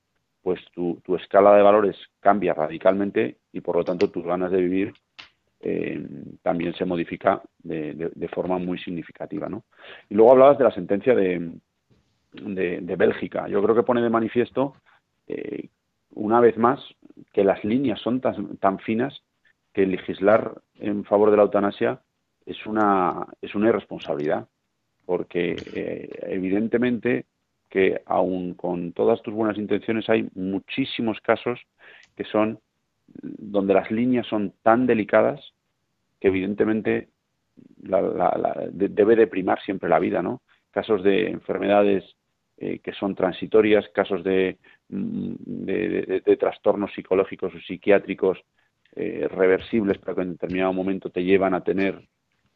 pues 0.42 0.61
tu, 0.72 1.00
escala 1.16 1.55
de 1.55 1.62
valores 1.62 1.96
cambia 2.20 2.55
radicalmente 2.55 3.38
y 3.53 3.61
por 3.61 3.76
lo 3.76 3.85
tanto 3.85 4.11
tus 4.11 4.24
ganas 4.24 4.50
de 4.50 4.61
vivir 4.61 4.92
eh, 5.61 6.03
también 6.42 6.74
se 6.74 6.87
modifica 6.87 7.42
de, 7.59 8.29
forma 8.33 8.59
muy 8.59 8.79
significativa, 8.79 9.48
¿no? 9.48 9.64
Y 10.09 10.14
luego 10.14 10.33
hablabas 10.33 10.59
de 10.59 10.64
la 10.64 10.72
sentencia 10.72 11.14
de, 11.14 11.53
de 12.33 12.96
Bélgica. 12.96 13.48
Yo 13.48 13.62
creo 13.62 13.74
que 13.74 13.83
pone 13.83 14.00
de 14.00 14.09
manifiesto 14.09 14.74
una 16.12 16.40
vez 16.40 16.57
más 16.57 16.81
que 17.33 17.44
las 17.44 17.62
líneas 17.64 18.00
son 18.00 18.20
tan, 18.20 18.57
tan 18.57 18.79
finas 18.79 19.22
que 19.72 19.87
legislar 19.87 20.61
en 20.79 21.05
favor 21.05 21.31
de 21.31 21.37
la 21.37 21.44
eutanasia 21.44 22.00
es 22.46 22.66
una, 22.66 23.26
es 23.40 23.55
una 23.55 23.68
irresponsabilidad, 23.68 24.48
porque 25.05 25.57
eh, 25.74 26.09
evidentemente 26.22 27.26
que 27.70 28.02
aun 28.06 28.54
con 28.54 28.92
todas 28.92 29.22
tus 29.22 29.33
buenas 29.33 29.56
intenciones 29.56 30.09
hay 30.11 30.28
muchísimos 30.35 31.20
casos 31.20 31.61
que 32.16 32.24
son 32.24 32.59
donde 33.06 33.74
las 33.74 33.90
líneas 33.90 34.26
son 34.26 34.52
tan 34.62 34.87
delicadas 34.87 35.40
que 36.20 36.28
evidentemente 36.28 37.09
debe 38.72 39.16
de 39.16 39.26
primar 39.26 39.61
siempre 39.62 39.88
la 39.88 39.98
vida, 39.98 40.22
¿no? 40.22 40.42
Casos 40.70 41.02
de 41.02 41.28
enfermedades 41.30 42.04
eh, 42.56 42.78
que 42.80 42.92
son 42.92 43.14
transitorias, 43.14 43.88
casos 43.88 44.22
de, 44.22 44.59
mm, 44.90 45.35
de, 45.38 46.37
trastornos 46.38 46.92
psicológicos 46.92 47.54
o 47.54 47.59
psiquiátricos 47.61 48.38
eh, 48.96 49.26
reversibles, 49.30 49.98
pero 49.98 50.16
que 50.16 50.22
en 50.22 50.33
determinado 50.33 50.72
momento 50.72 51.11
te 51.11 51.24
llevan 51.24 51.54
a 51.54 51.64
tener 51.64 52.06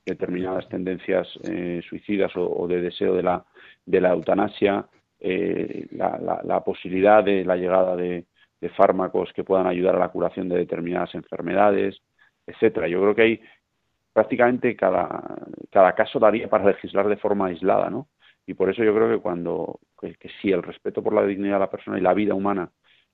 determinadas 0.05 0.68
tendencias 0.68 1.27
eh, 1.44 1.81
suicidas 1.88 2.33
o, 2.37 2.66
de 2.68 2.83
deseo 2.83 3.14
de 3.14 3.22
la, 3.22 3.44
de 3.87 4.00
la 4.00 4.11
eutanasia, 4.11 4.87
eh, 5.20 5.87
la, 5.92 6.62
posibilidad 6.64 7.22
de 7.24 7.44
la 7.44 7.57
llegada 7.57 7.96
de, 7.96 8.27
fármacos 8.77 9.31
que 9.35 9.44
puedan 9.44 9.66
ayudar 9.66 9.94
a 9.94 9.98
la 9.98 10.09
curación 10.09 10.48
de 10.48 10.57
determinadas 10.57 11.14
enfermedades, 11.14 12.00
etcétera. 12.46 12.88
Yo 12.88 12.98
creo 13.03 13.14
que 13.14 13.22
hay 13.22 13.40
prácticamente 14.11 14.74
cada, 14.74 15.37
cada 15.70 15.94
caso 15.94 16.18
daría 16.18 16.48
para 16.48 16.64
legislar 16.64 17.09
de 17.09 17.18
forma 17.18 17.48
aislada, 17.48 17.90
¿no? 17.90 18.09
Y 18.46 18.55
por 18.55 18.70
eso 18.70 18.83
yo 18.83 18.94
creo 18.94 19.11
que 19.11 19.22
cuando 19.22 19.81
que, 20.00 20.16
si 20.40 20.50
el 20.50 20.62
respeto 20.62 21.03
por 21.03 21.12
la 21.12 21.27
dignidad 21.27 21.57
de 21.57 21.61
la 21.61 21.70
persona 21.70 21.98
y 21.98 22.00
la 22.00 22.14
vida 22.14 22.35
humana 22.35 22.70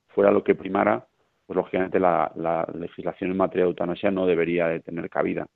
fuera 0.07 0.31
lo 0.31 0.41
que 0.41 0.55
primara, 0.55 1.05
pues 1.45 1.57
lógicamente 1.57 1.99
la, 1.99 2.31
la 2.35 2.65
legislación 2.73 3.31
en 3.31 3.37
materia 3.37 3.65
de 3.65 3.71
eutanasia 3.71 4.09
no 4.09 4.25
debería 4.25 4.67
de 4.67 4.79
tener 4.79 5.09
cabida 5.09 5.47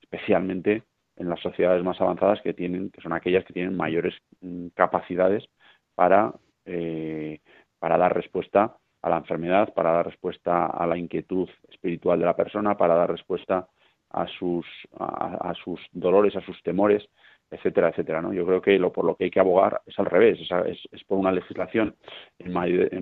especialmente 0.00 0.82
en 1.16 1.28
las 1.28 1.40
sociedades 1.40 1.82
más 1.82 2.00
avanzadas 2.00 2.40
que 2.42 2.54
tienen, 2.54 2.90
que 2.90 3.00
son 3.00 3.12
aquellas 3.12 3.44
que 3.44 3.52
tienen 3.52 3.76
mayores 3.76 4.14
mm, 4.40 4.68
capacidades 4.68 5.44
para, 5.94 6.32
eh, 6.64 7.40
para 7.78 7.98
dar 7.98 8.14
respuesta 8.14 8.76
a 9.02 9.10
la 9.10 9.18
enfermedad, 9.18 9.72
para 9.74 9.92
dar 9.92 10.06
respuesta 10.06 10.66
a 10.66 10.86
la 10.86 10.96
inquietud 10.96 11.48
espiritual 11.68 12.18
de 12.18 12.26
la 12.26 12.36
persona, 12.36 12.76
para 12.76 12.94
dar 12.94 13.10
respuesta 13.10 13.68
a 14.10 14.26
sus, 14.26 14.66
a 14.98 15.54
sus 15.64 15.80
dolores, 15.92 16.36
a 16.36 16.42
sus 16.42 16.62
temores, 16.62 17.08
etcétera, 17.52 17.90
etcétera. 17.90 18.22
¿no? 18.22 18.32
Yo 18.32 18.46
creo 18.46 18.62
que 18.62 18.78
lo 18.78 18.92
por 18.92 19.04
lo 19.04 19.14
que 19.14 19.24
hay 19.24 19.30
que 19.30 19.40
abogar 19.40 19.82
es 19.86 19.98
al 19.98 20.06
revés, 20.06 20.38
es, 20.40 21.04
por 21.04 21.18
una 21.18 21.30
legislación 21.30 21.94
en, 22.38 22.52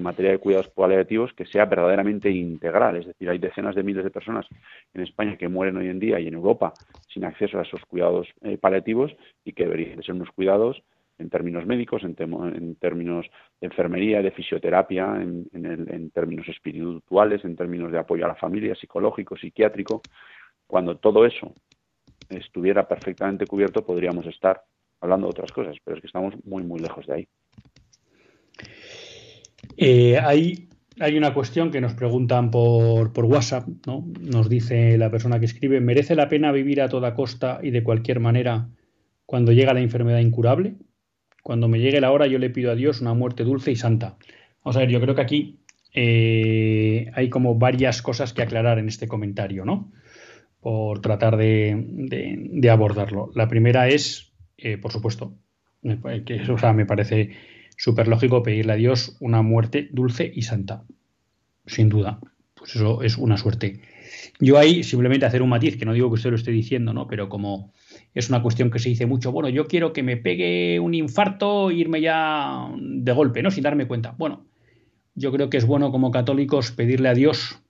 materia 0.03 0.33
de 0.33 0.39
cuidados 0.39 0.69
paliativos 0.69 1.33
que 1.33 1.47
sea 1.47 1.65
verdaderamente 1.67 2.31
integral. 2.31 2.97
Es 2.97 3.07
decir, 3.07 3.31
hay 3.31 3.39
decenas 3.39 3.75
de 3.75 3.85
miles 3.85 4.05
de 4.05 4.11
personas 4.11 4.47
en 4.93 5.03
España 5.03 5.37
que 5.37 5.49
mueren 5.49 5.77
hoy 5.77 5.89
en 5.89 6.01
día 6.01 6.19
y 6.19 6.27
en 6.27 6.35
Europa 6.35 6.75
sin 7.09 7.25
acceso 7.25 7.59
a 7.59 7.63
esos 7.63 7.85
cuidados 7.87 8.29
eh, 8.43 8.59
paliativos 8.59 9.15
y 9.45 9.53
que 9.53 9.65
deberían 9.65 10.03
ser 10.03 10.17
unos 10.17 10.31
cuidados 10.33 10.83
en 11.21 11.31
términos 11.31 11.67
médicos, 11.67 12.03
en, 12.03 12.15
términos 12.77 13.27
de 13.61 13.67
enfermería, 13.67 14.23
de 14.23 14.31
fisioterapia, 14.31 15.21
en, 15.21 15.49
en 15.53 16.11
términos 16.11 16.49
espirituales, 16.49 17.45
en 17.45 17.57
términos 17.57 17.93
de 17.93 17.99
apoyo 17.99 18.25
a 18.25 18.29
la 18.29 18.35
familia, 18.35 18.75
psicológico, 18.75 19.37
psiquiátrico. 19.37 20.03
Cuando 20.67 20.97
todo 20.97 21.27
eso 21.27 21.55
estuviera 22.29 22.87
perfectamente 22.87 23.47
cubierto, 23.47 23.85
podríamos 23.85 24.27
estar 24.27 24.63
hablando 25.01 25.27
de 25.27 25.31
otras 25.31 25.53
cosas, 25.53 25.77
pero 25.85 25.97
es 25.97 26.01
que 26.01 26.07
estamos 26.07 26.35
muy, 26.45 26.63
muy 26.63 26.79
lejos 26.79 27.07
de 27.07 27.15
ahí. 27.15 27.29
Eh, 29.77 30.19
hay, 30.19 30.69
hay, 30.99 31.17
una 31.17 31.33
cuestión 31.33 31.71
que 31.71 31.81
nos 31.81 31.95
preguntan 31.95 32.51
por, 32.51 33.13
por 33.13 33.25
WhatsApp, 33.25 33.67
¿no? 33.87 34.07
Nos 34.21 34.49
dice 34.49 34.99
la 34.99 35.11
persona 35.11 35.39
que 35.39 35.47
escribe, 35.47 35.81
¿merece 35.81 36.15
la 36.15 36.29
pena 36.29 36.53
vivir 36.53 36.83
a 36.83 36.89
toda 36.89 37.15
costa 37.15 37.61
y 37.63 37.71
de 37.71 37.83
cualquier 37.83 38.21
manera 38.21 38.69
cuando 39.25 39.53
llega 39.53 39.75
la 39.75 39.81
enfermedad 39.81 40.19
incurable? 40.19 40.75
Cuando 41.43 41.69
me 41.69 41.79
llegue 41.79 42.01
la 42.01 42.13
hora 42.13 42.27
yo 42.27 42.39
le 42.39 42.51
pido 42.51 42.71
a 42.71 42.75
Dios 42.75 43.01
una 43.01 43.15
muerte 43.15 43.45
dulce 43.45 43.71
y 43.71 43.77
santa. 43.77 44.17
Vamos 44.65 44.77
a 44.77 44.81
ver, 44.81 44.91
yo 44.91 45.01
creo 45.01 45.15
que 45.15 45.23
aquí 45.23 45.59
eh, 45.95 47.11
hay 47.15 47.29
como 47.31 47.57
varias 47.57 48.03
cosas 48.03 48.33
que 48.33 48.43
aclarar 48.43 48.79
en 48.79 48.89
este 48.89 49.09
comentario, 49.09 49.65
¿no? 49.65 49.91
por 50.61 51.01
tratar 51.01 51.37
de, 51.37 52.69
abordarlo. 52.71 53.31
La 53.35 53.49
primera 53.49 53.89
es, 53.89 54.33
eh, 54.59 54.77
por 54.77 54.93
supuesto, 54.93 55.35
que 55.83 56.41
me 56.75 56.87
parece 56.87 57.31
súper 57.77 58.09
lógico 58.09 58.43
pedirle 58.43 58.75
a 58.75 58.77
Dios 58.77 59.17
una 59.21 59.43
muerte 59.43 59.89
dulce 59.91 60.31
y 60.35 60.43
santa. 60.43 60.85
Sin 61.67 61.89
duda. 61.89 62.21
Pues 62.55 62.77
eso 62.77 63.03
es 63.03 63.17
una 63.17 63.39
suerte. 63.39 63.81
Yo 64.39 64.59
ahí 64.59 64.83
simplemente 64.83 65.25
hacer 65.25 65.41
un 65.41 65.49
matiz, 65.49 65.79
que 65.79 65.87
no 65.87 65.95
digo 65.95 66.09
que 66.11 66.15
usted 66.15 66.31
lo 66.31 66.37
esté 66.37 66.51
diciendo, 66.51 66.93
¿no? 66.93 67.07
Pero 67.07 67.29
como 67.31 67.73
es 68.15 68.29
una 68.29 68.43
cuestión 68.43 68.71
que 68.71 68.79
se 68.79 68.89
dice 68.89 69.07
mucho, 69.07 69.33
bueno, 69.33 69.49
yo 69.49 69.67
quiero 69.67 69.93
que 69.93 70.03
me 70.03 70.17
pegue 70.17 70.81
un 70.81 70.95
infarto 70.95 71.71
e 71.71 71.75
irme 71.75 72.01
ya 72.01 72.69
de 72.77 73.13
golpe, 73.13 73.43
¿no? 73.43 73.51
Sin 73.51 73.63
darme 73.63 73.87
cuenta. 73.87 74.15
Bueno, 74.19 74.47
yo 75.15 75.33
creo 75.33 75.51
que 75.51 75.57
es 75.57 75.67
bueno 75.67 75.91
como 75.93 76.11
católicos 76.11 76.73
pedirle 76.73 77.09
a 77.09 77.15
Dios 77.15 77.63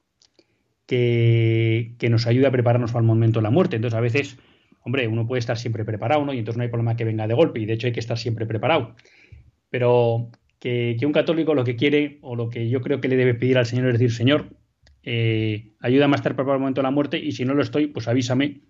que 0.87 1.61
que, 1.99 2.11
nos 2.11 2.27
ayude 2.27 2.47
a 2.47 2.51
prepararnos 2.51 2.93
para 2.93 3.03
el 3.03 3.07
momento 3.07 3.41
de 3.41 3.45
la 3.45 3.51
muerte. 3.51 3.77
Entonces, 3.77 3.97
a 3.97 4.01
veces, 4.01 4.39
hombre, 4.83 5.07
uno 5.09 5.27
puede 5.27 5.41
estar 5.41 5.59
siempre 5.59 5.85
preparado, 5.85 6.25
¿no? 6.25 6.33
Y 6.33 6.39
entonces 6.39 6.57
no 6.57 6.63
hay 6.63 6.69
problema 6.69 6.97
que 6.97 7.05
venga 7.05 7.27
de 7.27 7.35
golpe, 7.35 7.61
y 7.61 7.67
de 7.67 7.75
hecho 7.75 7.87
hay 7.87 7.93
que 7.93 8.01
estar 8.01 8.19
siempre 8.19 8.47
preparado. 8.47 8.95
Pero 9.71 10.31
que, 10.59 10.97
un 11.05 11.13
católico 11.13 11.55
lo 11.55 11.65
que 11.65 11.77
quiere, 11.77 12.19
o 12.23 12.37
lo 12.37 12.51
que 12.51 12.69
yo 12.69 12.81
creo 12.81 13.01
que 13.01 13.09
le 13.09 13.17
debe 13.17 13.35
pedir 13.35 13.59
al 13.59 13.67
Señor 13.67 13.87
es 13.87 13.95
decir, 13.95 14.13
Señor, 14.13 14.47
eh, 15.03 15.73
ayúdame 15.81 16.15
a 16.15 16.17
estar 16.17 16.35
preparado 16.35 16.57
el 16.57 16.61
momento 16.61 16.81
de 16.81 16.85
la 16.85 16.91
muerte, 16.91 17.19
y 17.19 17.33
si 17.33 17.45
no 17.45 17.55
lo 17.55 17.63
estoy, 17.63 17.87
pues 17.87 18.09
avísame 18.09 18.61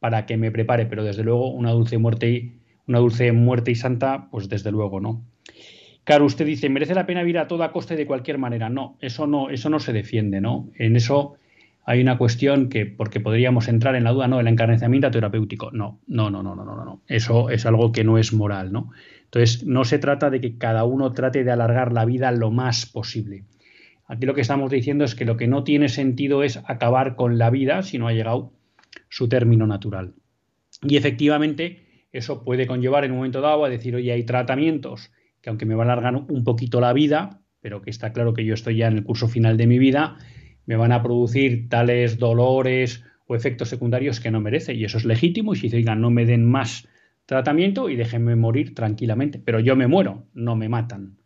para 0.00 0.26
que 0.26 0.36
me 0.36 0.50
prepare. 0.50 0.86
Pero 0.86 1.04
desde 1.04 1.24
luego, 1.24 1.50
una 1.50 1.72
dulce 1.72 1.98
muerte, 1.98 2.52
una 2.86 2.98
dulce 2.98 3.32
muerte 3.32 3.70
y 3.70 3.74
santa, 3.74 4.28
pues 4.30 4.48
desde 4.48 4.70
luego, 4.70 5.00
¿no? 5.00 5.24
Claro, 6.04 6.24
usted 6.24 6.46
dice, 6.46 6.70
merece 6.70 6.94
la 6.94 7.04
pena 7.04 7.22
vivir 7.22 7.38
a 7.38 7.48
toda 7.48 7.70
costa 7.70 7.94
y 7.94 7.98
de 7.98 8.06
cualquier 8.06 8.38
manera. 8.38 8.70
No, 8.70 8.96
eso 9.00 9.26
no, 9.26 9.50
eso 9.50 9.68
no 9.68 9.78
se 9.78 9.92
defiende, 9.92 10.40
¿no? 10.40 10.70
En 10.78 10.96
eso 10.96 11.36
hay 11.84 12.00
una 12.00 12.18
cuestión 12.18 12.68
que, 12.68 12.86
porque 12.86 13.20
podríamos 13.20 13.68
entrar 13.68 13.94
en 13.94 14.04
la 14.04 14.12
duda, 14.12 14.28
no, 14.28 14.40
el 14.40 14.46
encarnizamiento 14.46 15.10
terapéutico. 15.10 15.70
No, 15.70 16.00
no, 16.06 16.30
no, 16.30 16.42
no, 16.42 16.54
no, 16.54 16.64
no, 16.64 16.84
no. 16.84 17.02
Eso 17.06 17.50
es 17.50 17.66
algo 17.66 17.92
que 17.92 18.04
no 18.04 18.18
es 18.18 18.32
moral, 18.32 18.72
¿no? 18.72 18.90
Entonces, 19.24 19.66
no 19.66 19.84
se 19.84 19.98
trata 19.98 20.30
de 20.30 20.40
que 20.40 20.56
cada 20.56 20.84
uno 20.84 21.12
trate 21.12 21.44
de 21.44 21.50
alargar 21.50 21.92
la 21.92 22.06
vida 22.06 22.32
lo 22.32 22.50
más 22.50 22.86
posible. 22.86 23.44
Aquí 24.06 24.24
lo 24.24 24.34
que 24.34 24.40
estamos 24.40 24.70
diciendo 24.70 25.04
es 25.04 25.14
que 25.14 25.26
lo 25.26 25.36
que 25.36 25.46
no 25.46 25.64
tiene 25.64 25.90
sentido 25.90 26.42
es 26.42 26.58
acabar 26.66 27.16
con 27.16 27.36
la 27.36 27.50
vida 27.50 27.82
si 27.82 27.98
no 27.98 28.08
ha 28.08 28.12
llegado 28.12 28.52
su 29.08 29.28
término 29.28 29.66
natural. 29.66 30.14
Y 30.82 30.96
efectivamente, 30.96 32.06
eso 32.12 32.44
puede 32.44 32.66
conllevar 32.66 33.04
en 33.04 33.12
un 33.12 33.18
momento 33.18 33.40
dado 33.40 33.64
a 33.64 33.68
decir, 33.68 33.94
oye, 33.94 34.12
hay 34.12 34.24
tratamientos 34.24 35.10
que 35.40 35.50
aunque 35.50 35.66
me 35.66 35.74
va 35.74 35.84
a 35.84 35.92
alargar 35.92 36.14
un 36.14 36.44
poquito 36.44 36.80
la 36.80 36.92
vida, 36.92 37.40
pero 37.60 37.82
que 37.82 37.90
está 37.90 38.12
claro 38.12 38.34
que 38.34 38.44
yo 38.44 38.54
estoy 38.54 38.76
ya 38.76 38.88
en 38.88 38.98
el 38.98 39.04
curso 39.04 39.28
final 39.28 39.56
de 39.56 39.66
mi 39.66 39.78
vida, 39.78 40.16
me 40.66 40.76
van 40.76 40.92
a 40.92 41.02
producir 41.02 41.68
tales 41.68 42.18
dolores 42.18 43.04
o 43.26 43.34
efectos 43.34 43.68
secundarios 43.68 44.20
que 44.20 44.30
no 44.30 44.40
merece. 44.40 44.74
Y 44.74 44.84
eso 44.84 44.98
es 44.98 45.04
legítimo. 45.04 45.54
Y 45.54 45.56
si 45.56 45.68
digan, 45.68 46.00
no 46.00 46.10
me 46.10 46.26
den 46.26 46.44
más 46.44 46.88
tratamiento 47.26 47.88
y 47.88 47.96
déjenme 47.96 48.36
morir 48.36 48.74
tranquilamente. 48.74 49.38
Pero 49.38 49.60
yo 49.60 49.76
me 49.76 49.86
muero, 49.86 50.26
no 50.34 50.56
me 50.56 50.68
matan. 50.68 51.18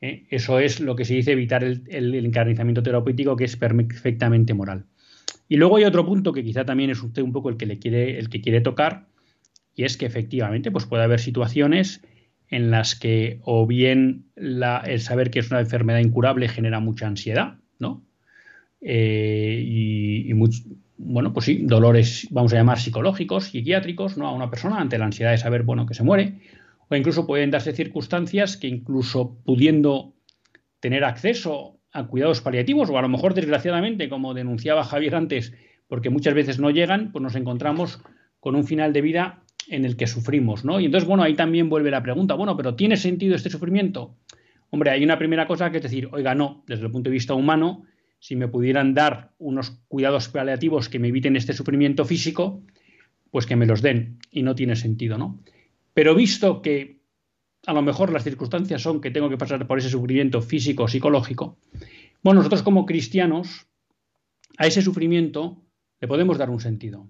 ¿Eh? 0.00 0.26
Eso 0.30 0.58
es 0.58 0.80
lo 0.80 0.96
que 0.96 1.04
se 1.04 1.14
dice 1.14 1.32
evitar 1.32 1.64
el, 1.64 2.14
encarnizamiento 2.14 2.82
terapéutico, 2.82 3.36
que 3.36 3.44
es 3.44 3.56
perfectamente 3.56 4.54
moral. 4.54 4.86
Y 5.48 5.56
luego 5.56 5.76
hay 5.76 5.84
otro 5.84 6.06
punto 6.06 6.32
que 6.32 6.42
quizá 6.42 6.64
también 6.64 6.90
es 6.90 7.02
usted 7.02 7.22
un 7.22 7.32
poco 7.32 7.48
el 7.50 7.56
que 7.56 7.66
le 7.66 7.78
quiere, 7.78 8.18
el 8.18 8.28
que 8.28 8.40
quiere 8.40 8.60
tocar, 8.60 9.06
y 9.74 9.84
es 9.84 9.96
que 9.96 10.06
efectivamente 10.06 10.70
pues 10.70 10.86
puede 10.86 11.04
haber 11.04 11.20
situaciones 11.20 12.02
en 12.48 12.70
las 12.70 12.94
que 12.94 13.40
o 13.42 13.66
bien 13.66 14.26
el 14.36 15.00
saber 15.00 15.30
que 15.30 15.40
es 15.40 15.50
una 15.50 15.60
enfermedad 15.60 15.98
incurable 15.98 16.48
genera 16.48 16.80
mucha 16.80 17.06
ansiedad, 17.06 17.58
¿no? 17.78 18.04
Eh, 18.80 19.62
y, 19.66 20.32
bueno, 20.96 21.32
pues 21.32 21.46
sí, 21.46 21.60
dolores, 21.62 22.28
vamos 22.30 22.52
a 22.52 22.56
llamar 22.56 22.78
psicológicos, 22.78 23.46
psiquiátricos, 23.46 24.16
¿no? 24.16 24.28
A 24.28 24.32
una 24.32 24.50
persona 24.50 24.80
ante 24.80 24.98
la 24.98 25.06
ansiedad 25.06 25.32
de 25.32 25.38
saber, 25.38 25.62
bueno, 25.62 25.86
que 25.86 25.94
se 25.94 26.04
muere. 26.04 26.40
O 26.88 26.94
incluso 26.94 27.26
pueden 27.26 27.50
darse 27.50 27.72
circunstancias 27.72 28.56
que 28.56 28.68
incluso 28.68 29.38
pudiendo 29.44 30.14
tener 30.80 31.02
acceso 31.02 31.80
a 31.94 32.06
cuidados 32.08 32.40
paliativos, 32.40 32.90
o 32.90 32.98
a 32.98 33.02
lo 33.02 33.08
mejor 33.08 33.32
desgraciadamente, 33.34 34.08
como 34.08 34.34
denunciaba 34.34 34.84
Javier 34.84 35.14
antes, 35.14 35.54
porque 35.86 36.10
muchas 36.10 36.34
veces 36.34 36.58
no 36.58 36.70
llegan, 36.70 37.12
pues 37.12 37.22
nos 37.22 37.36
encontramos 37.36 38.02
con 38.40 38.56
un 38.56 38.64
final 38.64 38.92
de 38.92 39.00
vida 39.00 39.44
en 39.68 39.84
el 39.84 39.96
que 39.96 40.08
sufrimos, 40.08 40.64
¿no? 40.64 40.80
Y 40.80 40.86
entonces, 40.86 41.08
bueno, 41.08 41.22
ahí 41.22 41.34
también 41.34 41.70
vuelve 41.70 41.90
la 41.90 42.02
pregunta, 42.02 42.34
bueno, 42.34 42.56
pero 42.56 42.74
¿tiene 42.74 42.96
sentido 42.96 43.36
este 43.36 43.48
sufrimiento? 43.48 44.16
Hombre, 44.70 44.90
hay 44.90 45.04
una 45.04 45.18
primera 45.18 45.46
cosa 45.46 45.70
que 45.70 45.76
es 45.78 45.84
decir, 45.84 46.08
oiga, 46.10 46.34
no, 46.34 46.64
desde 46.66 46.84
el 46.84 46.90
punto 46.90 47.10
de 47.10 47.14
vista 47.14 47.34
humano, 47.34 47.84
si 48.18 48.34
me 48.34 48.48
pudieran 48.48 48.92
dar 48.92 49.30
unos 49.38 49.70
cuidados 49.86 50.28
paliativos 50.28 50.88
que 50.88 50.98
me 50.98 51.08
eviten 51.08 51.36
este 51.36 51.52
sufrimiento 51.52 52.04
físico, 52.04 52.60
pues 53.30 53.46
que 53.46 53.54
me 53.54 53.66
los 53.66 53.82
den 53.82 54.18
y 54.32 54.42
no 54.42 54.56
tiene 54.56 54.74
sentido, 54.74 55.16
¿no? 55.16 55.40
Pero 55.94 56.16
visto 56.16 56.60
que 56.60 56.98
a 57.66 57.72
lo 57.72 57.82
mejor 57.82 58.12
las 58.12 58.24
circunstancias 58.24 58.82
son 58.82 59.00
que 59.00 59.10
tengo 59.10 59.28
que 59.28 59.38
pasar 59.38 59.66
por 59.66 59.78
ese 59.78 59.88
sufrimiento 59.88 60.42
físico, 60.42 60.88
psicológico, 60.88 61.58
bueno, 62.22 62.38
nosotros 62.38 62.62
como 62.62 62.86
cristianos 62.86 63.66
a 64.56 64.66
ese 64.66 64.82
sufrimiento 64.82 65.62
le 66.00 66.08
podemos 66.08 66.38
dar 66.38 66.50
un 66.50 66.60
sentido. 66.60 67.08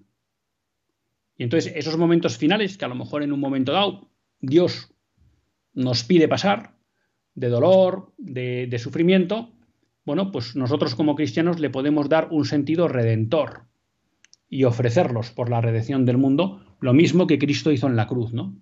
Y 1.37 1.43
entonces 1.43 1.73
esos 1.75 1.97
momentos 1.97 2.37
finales 2.37 2.77
que 2.77 2.85
a 2.85 2.89
lo 2.89 2.95
mejor 2.95 3.23
en 3.23 3.33
un 3.33 3.39
momento 3.39 3.71
dado 3.71 4.09
Dios 4.39 4.93
nos 5.73 6.03
pide 6.03 6.27
pasar, 6.27 6.75
de 7.33 7.49
dolor, 7.49 8.13
de, 8.17 8.79
sufrimiento, 8.79 9.51
bueno, 10.05 10.31
pues 10.31 10.55
nosotros 10.55 10.95
como 10.95 11.15
cristianos 11.15 11.59
le 11.59 11.69
podemos 11.69 12.07
dar 12.09 12.29
un 12.31 12.45
sentido 12.45 12.87
redentor 12.87 13.63
y 14.49 14.63
ofrecerlos 14.63 15.31
por 15.31 15.49
la 15.49 15.59
redención 15.59 16.05
del 16.05 16.17
mundo, 16.17 16.61
lo 16.79 16.93
mismo 16.93 17.27
que 17.27 17.39
Cristo 17.39 17.71
hizo 17.71 17.87
en 17.87 17.95
la 17.95 18.07
cruz, 18.07 18.31
¿no? 18.33 18.55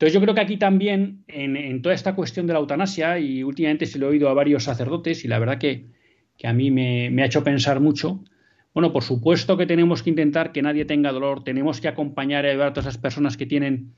Entonces 0.00 0.14
yo 0.14 0.22
creo 0.22 0.34
que 0.34 0.40
aquí 0.40 0.56
también, 0.56 1.24
en, 1.28 1.82
toda 1.82 1.94
esta 1.94 2.14
cuestión 2.14 2.46
de 2.46 2.54
la 2.54 2.60
eutanasia, 2.60 3.18
y 3.18 3.42
últimamente 3.42 3.84
se 3.84 3.98
lo 3.98 4.06
he 4.06 4.12
oído 4.12 4.30
a 4.30 4.32
varios 4.32 4.64
sacerdotes, 4.64 5.26
y 5.26 5.28
la 5.28 5.38
verdad 5.38 5.58
que, 5.58 5.88
a 6.42 6.54
mí 6.54 6.70
me, 6.70 7.10
me, 7.10 7.22
ha 7.22 7.26
hecho 7.26 7.44
pensar 7.44 7.80
mucho, 7.80 8.24
bueno, 8.72 8.94
por 8.94 9.02
supuesto 9.02 9.58
que 9.58 9.66
tenemos 9.66 10.02
que 10.02 10.08
intentar 10.08 10.52
que 10.52 10.62
nadie 10.62 10.86
tenga 10.86 11.12
dolor, 11.12 11.44
tenemos 11.44 11.82
que 11.82 11.88
acompañar 11.88 12.46
y 12.46 12.48
ayudar 12.48 12.68
a 12.68 12.72
todas 12.72 12.86
esas 12.86 12.96
personas 12.96 13.36
que 13.36 13.44
tienen, 13.44 13.92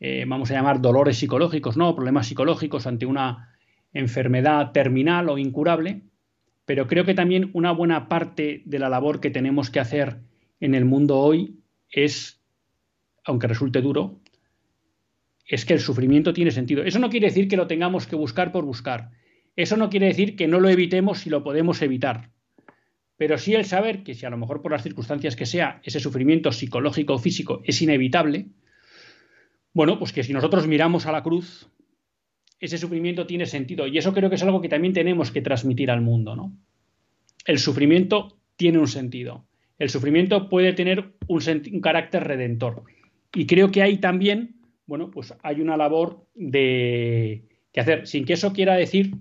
eh, 0.00 0.24
vamos 0.26 0.50
a 0.50 0.54
llamar, 0.54 0.80
dolores 0.80 1.18
psicológicos, 1.18 1.76
¿no? 1.76 1.94
Problemas 1.94 2.28
psicológicos 2.28 2.86
ante 2.86 3.04
una 3.04 3.54
enfermedad 3.92 4.72
terminal 4.72 5.28
o 5.28 5.36
incurable, 5.36 6.00
pero 6.64 6.86
creo 6.86 7.04
que 7.04 7.12
también 7.12 7.50
una 7.52 7.72
buena 7.72 8.08
parte 8.08 8.62
de 8.64 8.78
la 8.78 8.88
labor 8.88 9.20
que 9.20 9.28
tenemos 9.28 9.68
que 9.68 9.80
hacer 9.80 10.16
en 10.60 10.74
el 10.74 10.86
mundo 10.86 11.18
hoy 11.18 11.58
es, 11.90 12.40
aunque 13.22 13.48
resulte 13.48 13.82
duro, 13.82 14.21
es 15.46 15.64
que 15.64 15.74
el 15.74 15.80
sufrimiento 15.80 16.32
tiene 16.32 16.50
sentido. 16.50 16.84
Eso 16.84 16.98
no 16.98 17.10
quiere 17.10 17.26
decir 17.26 17.48
que 17.48 17.56
lo 17.56 17.66
tengamos 17.66 18.06
que 18.06 18.16
buscar 18.16 18.52
por 18.52 18.64
buscar. 18.64 19.10
Eso 19.56 19.76
no 19.76 19.90
quiere 19.90 20.06
decir 20.06 20.36
que 20.36 20.48
no 20.48 20.60
lo 20.60 20.68
evitemos 20.68 21.20
si 21.20 21.30
lo 21.30 21.42
podemos 21.42 21.82
evitar 21.82 22.30
pero 23.22 23.38
sí 23.38 23.54
el 23.54 23.64
saber 23.64 24.02
que 24.02 24.14
si 24.14 24.26
a 24.26 24.30
lo 24.30 24.36
mejor 24.36 24.62
por 24.62 24.72
las 24.72 24.82
circunstancias 24.82 25.36
que 25.36 25.46
sea, 25.46 25.80
ese 25.84 26.00
sufrimiento 26.00 26.50
psicológico 26.50 27.14
o 27.14 27.18
físico 27.20 27.62
es 27.62 27.80
inevitable, 27.80 28.48
bueno, 29.72 29.96
pues 29.96 30.12
que 30.12 30.24
si 30.24 30.32
nosotros 30.32 30.66
miramos 30.66 31.06
a 31.06 31.12
la 31.12 31.22
cruz, 31.22 31.68
ese 32.58 32.78
sufrimiento 32.78 33.24
tiene 33.24 33.46
sentido. 33.46 33.86
Y 33.86 33.96
eso 33.96 34.12
creo 34.12 34.28
que 34.28 34.34
es 34.34 34.42
algo 34.42 34.60
que 34.60 34.68
también 34.68 34.92
tenemos 34.92 35.30
que 35.30 35.40
transmitir 35.40 35.92
al 35.92 36.00
mundo, 36.00 36.34
¿no? 36.34 36.52
El 37.44 37.60
sufrimiento 37.60 38.40
tiene 38.56 38.78
un 38.78 38.88
sentido. 38.88 39.46
El 39.78 39.88
sufrimiento 39.88 40.48
puede 40.48 40.72
tener 40.72 41.12
un, 41.28 41.42
un 41.72 41.80
carácter 41.80 42.24
redentor. 42.24 42.82
Y 43.32 43.46
creo 43.46 43.70
que 43.70 43.82
hay 43.82 43.98
también, 43.98 44.56
bueno, 44.86 45.10
pues 45.10 45.34
hay 45.42 45.60
una 45.60 45.76
labor 45.76 46.26
de 46.34 47.48
que 47.72 47.80
hacer, 47.80 48.06
sin 48.06 48.24
que 48.24 48.34
eso 48.34 48.52
quiera 48.52 48.74
decir 48.74 49.16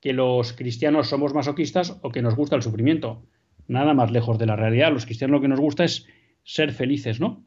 que 0.00 0.12
los 0.12 0.52
cristianos 0.52 1.08
somos 1.08 1.34
masoquistas 1.34 1.98
o 2.02 2.10
que 2.10 2.22
nos 2.22 2.34
gusta 2.34 2.56
el 2.56 2.62
sufrimiento 2.62 3.22
nada 3.68 3.94
más 3.94 4.10
lejos 4.10 4.38
de 4.38 4.46
la 4.46 4.56
realidad. 4.56 4.92
Los 4.92 5.06
cristianos 5.06 5.34
lo 5.34 5.40
que 5.40 5.48
nos 5.48 5.60
gusta 5.60 5.84
es 5.84 6.06
ser 6.42 6.72
felices, 6.72 7.20
¿no? 7.20 7.44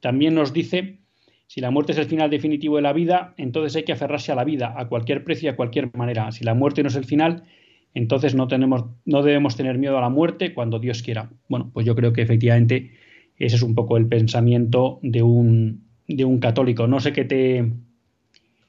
También 0.00 0.34
nos 0.34 0.52
dice, 0.52 1.00
si 1.46 1.60
la 1.60 1.70
muerte 1.70 1.92
es 1.92 1.98
el 1.98 2.06
final 2.06 2.30
definitivo 2.30 2.76
de 2.76 2.82
la 2.82 2.92
vida, 2.92 3.34
entonces 3.36 3.76
hay 3.76 3.84
que 3.84 3.92
aferrarse 3.92 4.32
a 4.32 4.34
la 4.34 4.44
vida, 4.44 4.74
a 4.76 4.88
cualquier 4.88 5.24
precio 5.24 5.46
y 5.46 5.50
a 5.50 5.56
cualquier 5.56 5.94
manera. 5.96 6.30
Si 6.32 6.44
la 6.44 6.54
muerte 6.54 6.82
no 6.82 6.88
es 6.88 6.96
el 6.96 7.04
final, 7.04 7.44
entonces 7.92 8.34
no, 8.34 8.48
tenemos, 8.48 8.84
no 9.04 9.22
debemos 9.22 9.56
tener 9.56 9.78
miedo 9.78 9.98
a 9.98 10.00
la 10.00 10.08
muerte 10.08 10.54
cuando 10.54 10.78
Dios 10.78 11.02
quiera. 11.02 11.30
Bueno, 11.48 11.70
pues 11.72 11.84
yo 11.84 11.94
creo 11.94 12.12
que 12.12 12.22
efectivamente 12.22 12.92
ese 13.36 13.56
es 13.56 13.62
un 13.62 13.74
poco 13.74 13.96
el 13.96 14.06
pensamiento 14.06 14.98
de 15.02 15.22
un, 15.22 15.83
de 16.06 16.24
un 16.24 16.38
católico. 16.38 16.86
No 16.86 17.00
sé 17.00 17.12
qué 17.12 17.24
te 17.24 17.72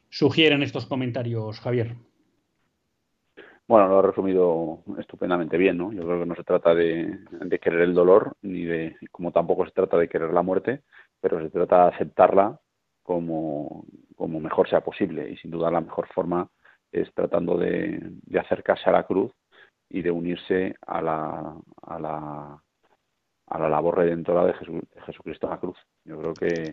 sugieren 0.10 0.64
estos 0.64 0.86
comentarios, 0.86 1.60
Javier. 1.60 1.96
Bueno, 3.68 3.88
lo 3.88 4.00
ha 4.00 4.02
resumido 4.04 4.84
estupendamente 5.00 5.58
bien, 5.58 5.78
¿no? 5.78 5.92
Yo 5.92 6.04
creo 6.04 6.20
que 6.20 6.26
no 6.28 6.36
se 6.36 6.44
trata 6.44 6.76
de, 6.76 7.20
querer 7.60 7.82
el 7.82 7.96
dolor, 7.96 8.36
ni 8.44 8.64
de, 8.64 8.96
como 9.12 9.32
tampoco 9.32 9.66
se 9.66 9.72
trata 9.72 9.98
de 9.98 10.08
querer 10.08 10.32
la 10.32 10.44
muerte, 10.44 10.84
pero 11.20 11.42
se 11.42 11.50
trata 11.50 11.84
de 11.84 11.96
aceptarla 11.96 12.60
como, 13.02 13.86
como 14.16 14.40
mejor 14.40 14.70
sea 14.70 14.82
posible. 14.82 15.30
Y 15.32 15.38
sin 15.38 15.50
duda 15.50 15.72
la 15.72 15.82
mejor 15.82 16.08
forma 16.14 16.48
es 16.92 17.12
tratando 17.16 17.58
de, 17.58 18.12
acercarse 18.40 18.90
a 18.90 18.94
la 18.94 19.04
cruz 19.04 19.32
y 19.90 20.04
de 20.04 20.12
unirse 20.12 20.76
a 20.86 21.02
la, 21.02 21.56
a 21.82 22.00
la, 22.00 22.64
a 23.48 23.60
la 23.60 23.70
labor 23.70 23.98
redentora 23.98 24.46
de, 24.46 24.54
Jesucristo 25.06 25.48
en 25.48 25.52
la 25.52 25.60
cruz. 25.60 25.78
Yo 26.04 26.20
creo 26.20 26.34
que, 26.36 26.72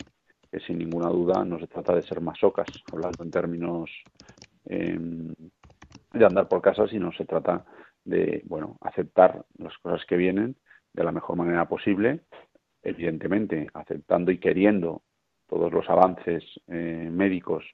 sin 0.60 0.78
ninguna 0.78 1.08
duda 1.08 1.44
no 1.44 1.58
se 1.58 1.66
trata 1.66 1.94
de 1.94 2.02
ser 2.02 2.20
masocas, 2.20 2.68
hablando 2.92 3.24
en 3.24 3.30
términos 3.30 3.90
eh, 4.66 4.98
de 6.12 6.24
andar 6.24 6.48
por 6.48 6.60
casa, 6.60 6.86
sino 6.88 7.12
se 7.12 7.24
trata 7.24 7.64
de, 8.04 8.42
bueno, 8.46 8.76
aceptar 8.80 9.44
las 9.58 9.76
cosas 9.78 10.04
que 10.06 10.16
vienen 10.16 10.56
de 10.92 11.04
la 11.04 11.12
mejor 11.12 11.36
manera 11.36 11.68
posible, 11.68 12.20
evidentemente 12.82 13.68
aceptando 13.74 14.30
y 14.30 14.38
queriendo 14.38 15.02
todos 15.48 15.72
los 15.72 15.88
avances 15.88 16.44
eh, 16.66 17.08
médicos 17.10 17.64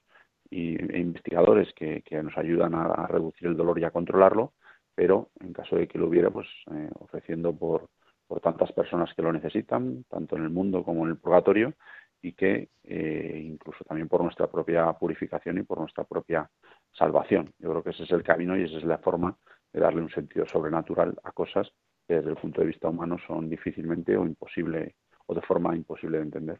e 0.51 0.99
investigadores 0.99 1.71
que, 1.73 2.03
nos 2.23 2.35
ayudan 2.37 2.73
a, 2.73 3.05
reducir 3.07 3.47
el 3.47 3.57
dolor 3.57 3.77
y 3.79 3.83
a 3.83 3.91
controlarlo, 3.91 4.53
pero 4.95 5.29
en 5.39 5.53
caso 5.53 5.75
de 5.75 5.87
que 5.87 5.99
lo 5.99 6.07
hubiera, 6.07 6.31
pues 6.31 6.47
eh, 6.71 6.89
ofreciendo 6.99 7.55
por, 7.55 7.89
por 8.27 8.41
tantas 8.41 8.71
personas 8.71 9.13
que 9.13 9.21
lo 9.21 9.31
necesitan, 9.31 10.05
tanto 10.09 10.35
en 10.37 10.43
el 10.43 10.49
mundo 10.49 10.83
como 10.83 11.05
en 11.05 11.11
el 11.11 11.17
purgatorio, 11.17 11.73
y 12.21 12.33
que 12.33 12.69
eh, 12.83 13.41
incluso 13.43 13.83
también 13.83 14.07
por 14.07 14.23
nuestra 14.23 14.47
propia 14.47 14.91
purificación 14.93 15.57
y 15.57 15.63
por 15.63 15.79
nuestra 15.79 16.03
propia 16.03 16.49
salvación. 16.91 17.53
Yo 17.59 17.69
creo 17.69 17.83
que 17.83 17.91
ese 17.91 18.03
es 18.03 18.11
el 18.11 18.23
camino 18.23 18.57
y 18.57 18.63
esa 18.63 18.77
es 18.77 18.83
la 18.83 18.97
forma 18.97 19.37
de 19.71 19.79
darle 19.79 20.01
un 20.01 20.09
sentido 20.09 20.45
sobrenatural 20.45 21.15
a 21.23 21.31
cosas 21.31 21.71
que 22.07 22.15
desde 22.15 22.31
el 22.31 22.35
punto 22.35 22.61
de 22.61 22.67
vista 22.67 22.89
humano 22.89 23.17
son 23.25 23.49
difícilmente 23.49 24.17
o 24.17 24.25
imposible 24.25 24.95
o 25.27 25.35
de 25.35 25.41
forma 25.41 25.75
imposible 25.75 26.17
de 26.17 26.23
entender. 26.23 26.59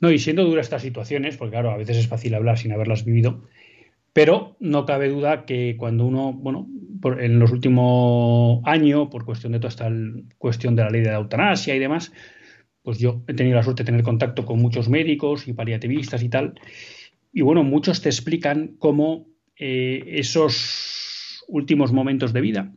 No, 0.00 0.10
y 0.10 0.18
siendo 0.18 0.44
duras 0.44 0.66
estas 0.66 0.82
situaciones, 0.82 1.36
porque 1.36 1.52
claro, 1.52 1.70
a 1.70 1.76
veces 1.76 1.96
es 1.96 2.08
fácil 2.08 2.34
hablar 2.34 2.56
sin 2.56 2.72
haberlas 2.72 3.04
vivido, 3.04 3.42
pero 4.12 4.56
no 4.60 4.86
cabe 4.86 5.08
duda 5.08 5.44
que 5.44 5.76
cuando 5.76 6.06
uno, 6.06 6.32
bueno, 6.32 6.68
en 7.18 7.38
los 7.38 7.52
últimos 7.52 8.60
años, 8.64 9.08
por 9.08 9.24
cuestión 9.24 9.52
de 9.52 9.58
toda 9.58 9.68
esta 9.68 9.90
cuestión 10.38 10.76
de 10.76 10.84
la 10.84 10.90
ley 10.90 11.02
de 11.02 11.10
la 11.10 11.18
eutanasia 11.18 11.74
y 11.74 11.78
demás, 11.78 12.12
pues 12.82 12.98
yo 12.98 13.22
he 13.26 13.34
tenido 13.34 13.56
la 13.56 13.62
suerte 13.62 13.82
de 13.82 13.86
tener 13.86 14.02
contacto 14.02 14.46
con 14.46 14.60
muchos 14.60 14.88
médicos 14.88 15.48
y 15.48 15.52
paliativistas 15.52 16.22
y 16.22 16.28
tal, 16.28 16.54
y 17.32 17.42
bueno, 17.42 17.62
muchos 17.62 18.00
te 18.00 18.08
explican 18.08 18.76
cómo 18.78 19.26
eh, 19.56 20.04
esos 20.06 21.44
últimos 21.48 21.92
momentos 21.92 22.32
de 22.32 22.40
vida, 22.40 22.72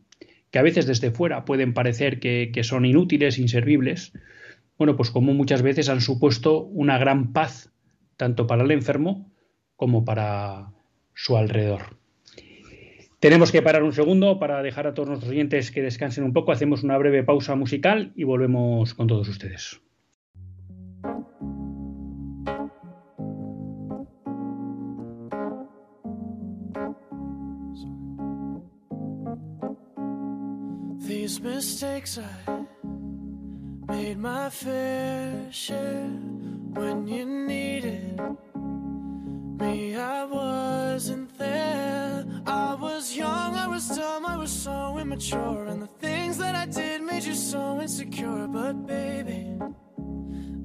que 0.49 0.59
a 0.59 0.63
veces 0.63 0.85
desde 0.85 1.11
fuera 1.11 1.45
pueden 1.45 1.73
parecer 1.73 2.19
que, 2.19 2.51
son 2.63 2.85
inútiles, 2.85 3.39
inservibles, 3.39 4.13
bueno, 4.77 4.95
pues 4.95 5.11
como 5.11 5.33
muchas 5.33 5.61
veces 5.61 5.89
han 5.89 6.01
supuesto 6.01 6.63
una 6.63 6.97
gran 6.97 7.33
paz, 7.33 7.71
tanto 8.17 8.47
para 8.47 8.63
el 8.63 8.71
enfermo 8.71 9.31
como 9.75 10.05
para 10.05 10.73
su 11.13 11.37
alrededor. 11.37 11.97
Tenemos 13.19 13.51
que 13.51 13.61
parar 13.61 13.83
un 13.83 13.93
segundo 13.93 14.39
para 14.39 14.63
dejar 14.63 14.87
a 14.87 14.95
todos 14.95 15.09
nuestros 15.09 15.31
oyentes 15.31 15.69
que 15.69 15.83
descansen 15.83 16.23
un 16.23 16.33
poco. 16.33 16.51
Hacemos 16.51 16.81
una 16.83 16.97
breve 16.97 17.23
pausa 17.23 17.55
musical 17.55 18.11
y 18.15 18.23
volvemos 18.23 18.95
con 18.95 19.05
todos 19.05 19.29
ustedes. 19.29 19.79
Mistakes 31.41 32.19
I 32.19 32.65
made 33.87 34.17
my 34.17 34.49
fair 34.49 35.47
share 35.51 36.09
when 36.73 37.07
you 37.07 37.25
needed 37.25 38.19
me. 39.59 39.95
I 39.95 40.23
wasn't 40.25 41.35
there. 41.37 42.25
I 42.45 42.75
was 42.75 43.15
young, 43.15 43.55
I 43.55 43.67
was 43.67 43.87
dumb, 43.89 44.25
I 44.25 44.37
was 44.37 44.51
so 44.51 44.97
immature, 44.99 45.65
and 45.65 45.81
the 45.81 45.87
things 45.87 46.37
that 46.37 46.55
I 46.55 46.65
did 46.65 47.01
made 47.01 47.23
you 47.23 47.35
so 47.35 47.81
insecure. 47.81 48.47
But 48.47 48.85
baby, 48.85 49.57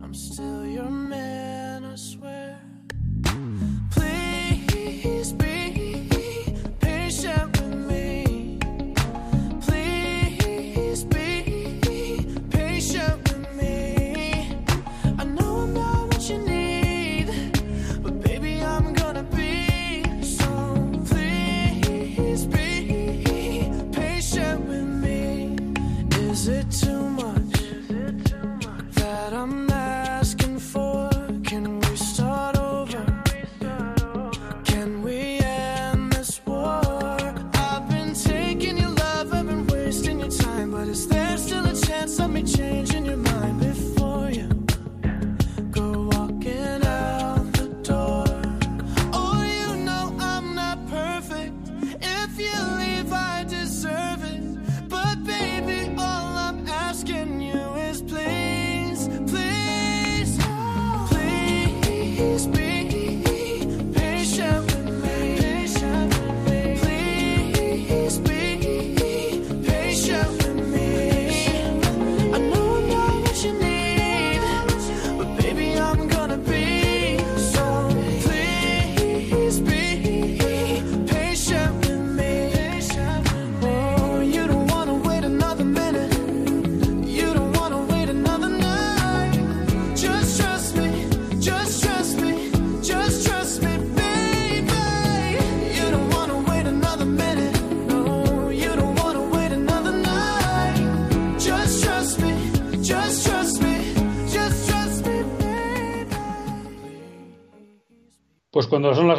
I'm 0.02 0.14
still 0.14 0.66
your 0.66 0.90
man, 0.90 1.84
I 1.84 1.94
swear. 1.96 2.55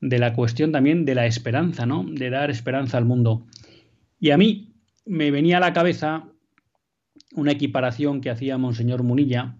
de 0.00 0.18
la 0.18 0.32
cuestión 0.32 0.72
también 0.72 1.04
de 1.04 1.14
la 1.14 1.26
esperanza, 1.26 1.84
¿no? 1.84 2.06
De 2.08 2.30
dar 2.30 2.50
esperanza 2.50 2.96
al 2.96 3.04
mundo. 3.04 3.46
Y 4.18 4.30
a 4.30 4.38
mí 4.38 4.72
me 5.04 5.30
venía 5.30 5.58
a 5.58 5.60
la 5.60 5.72
cabeza 5.72 6.28
una 7.34 7.52
equiparación 7.52 8.20
que 8.20 8.30
hacía 8.30 8.56
Monseñor 8.56 9.02
Munilla 9.02 9.56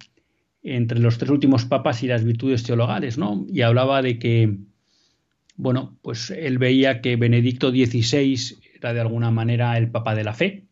entre 0.62 0.98
los 0.98 1.18
tres 1.18 1.30
últimos 1.30 1.66
papas 1.66 2.02
y 2.02 2.06
las 2.06 2.24
virtudes 2.24 2.62
teologales, 2.62 3.18
¿no? 3.18 3.44
Y 3.48 3.60
hablaba 3.60 4.02
de 4.02 4.18
que, 4.18 4.56
bueno, 5.56 5.98
pues 6.02 6.30
él 6.30 6.58
veía 6.58 7.02
que 7.02 7.16
Benedicto 7.16 7.70
XVI 7.70 8.58
de 8.93 9.01
alguna 9.01 9.30
manera 9.30 9.76
el 9.78 9.91
Papa 9.91 10.14
de 10.14 10.24
la 10.24 10.34
Fe. 10.34 10.66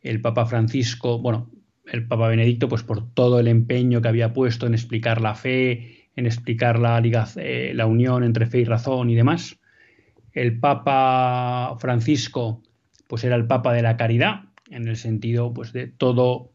El 0.00 0.20
Papa 0.20 0.46
Francisco, 0.46 1.18
bueno, 1.18 1.50
el 1.86 2.06
Papa 2.06 2.28
Benedicto, 2.28 2.68
pues 2.68 2.82
por 2.82 3.12
todo 3.12 3.40
el 3.40 3.48
empeño 3.48 4.00
que 4.00 4.08
había 4.08 4.32
puesto 4.32 4.66
en 4.66 4.74
explicar 4.74 5.20
la 5.20 5.34
fe, 5.34 6.08
en 6.16 6.26
explicar 6.26 6.78
la, 6.78 7.02
eh, 7.36 7.72
la 7.74 7.86
unión 7.86 8.24
entre 8.24 8.46
fe 8.46 8.60
y 8.60 8.64
razón 8.64 9.10
y 9.10 9.14
demás. 9.14 9.58
El 10.32 10.58
Papa 10.60 11.76
Francisco, 11.78 12.62
pues 13.08 13.24
era 13.24 13.36
el 13.36 13.46
Papa 13.46 13.72
de 13.72 13.82
la 13.82 13.96
caridad, 13.96 14.44
en 14.70 14.88
el 14.88 14.96
sentido 14.96 15.52
pues, 15.52 15.72
de 15.72 15.86
todo 15.86 16.52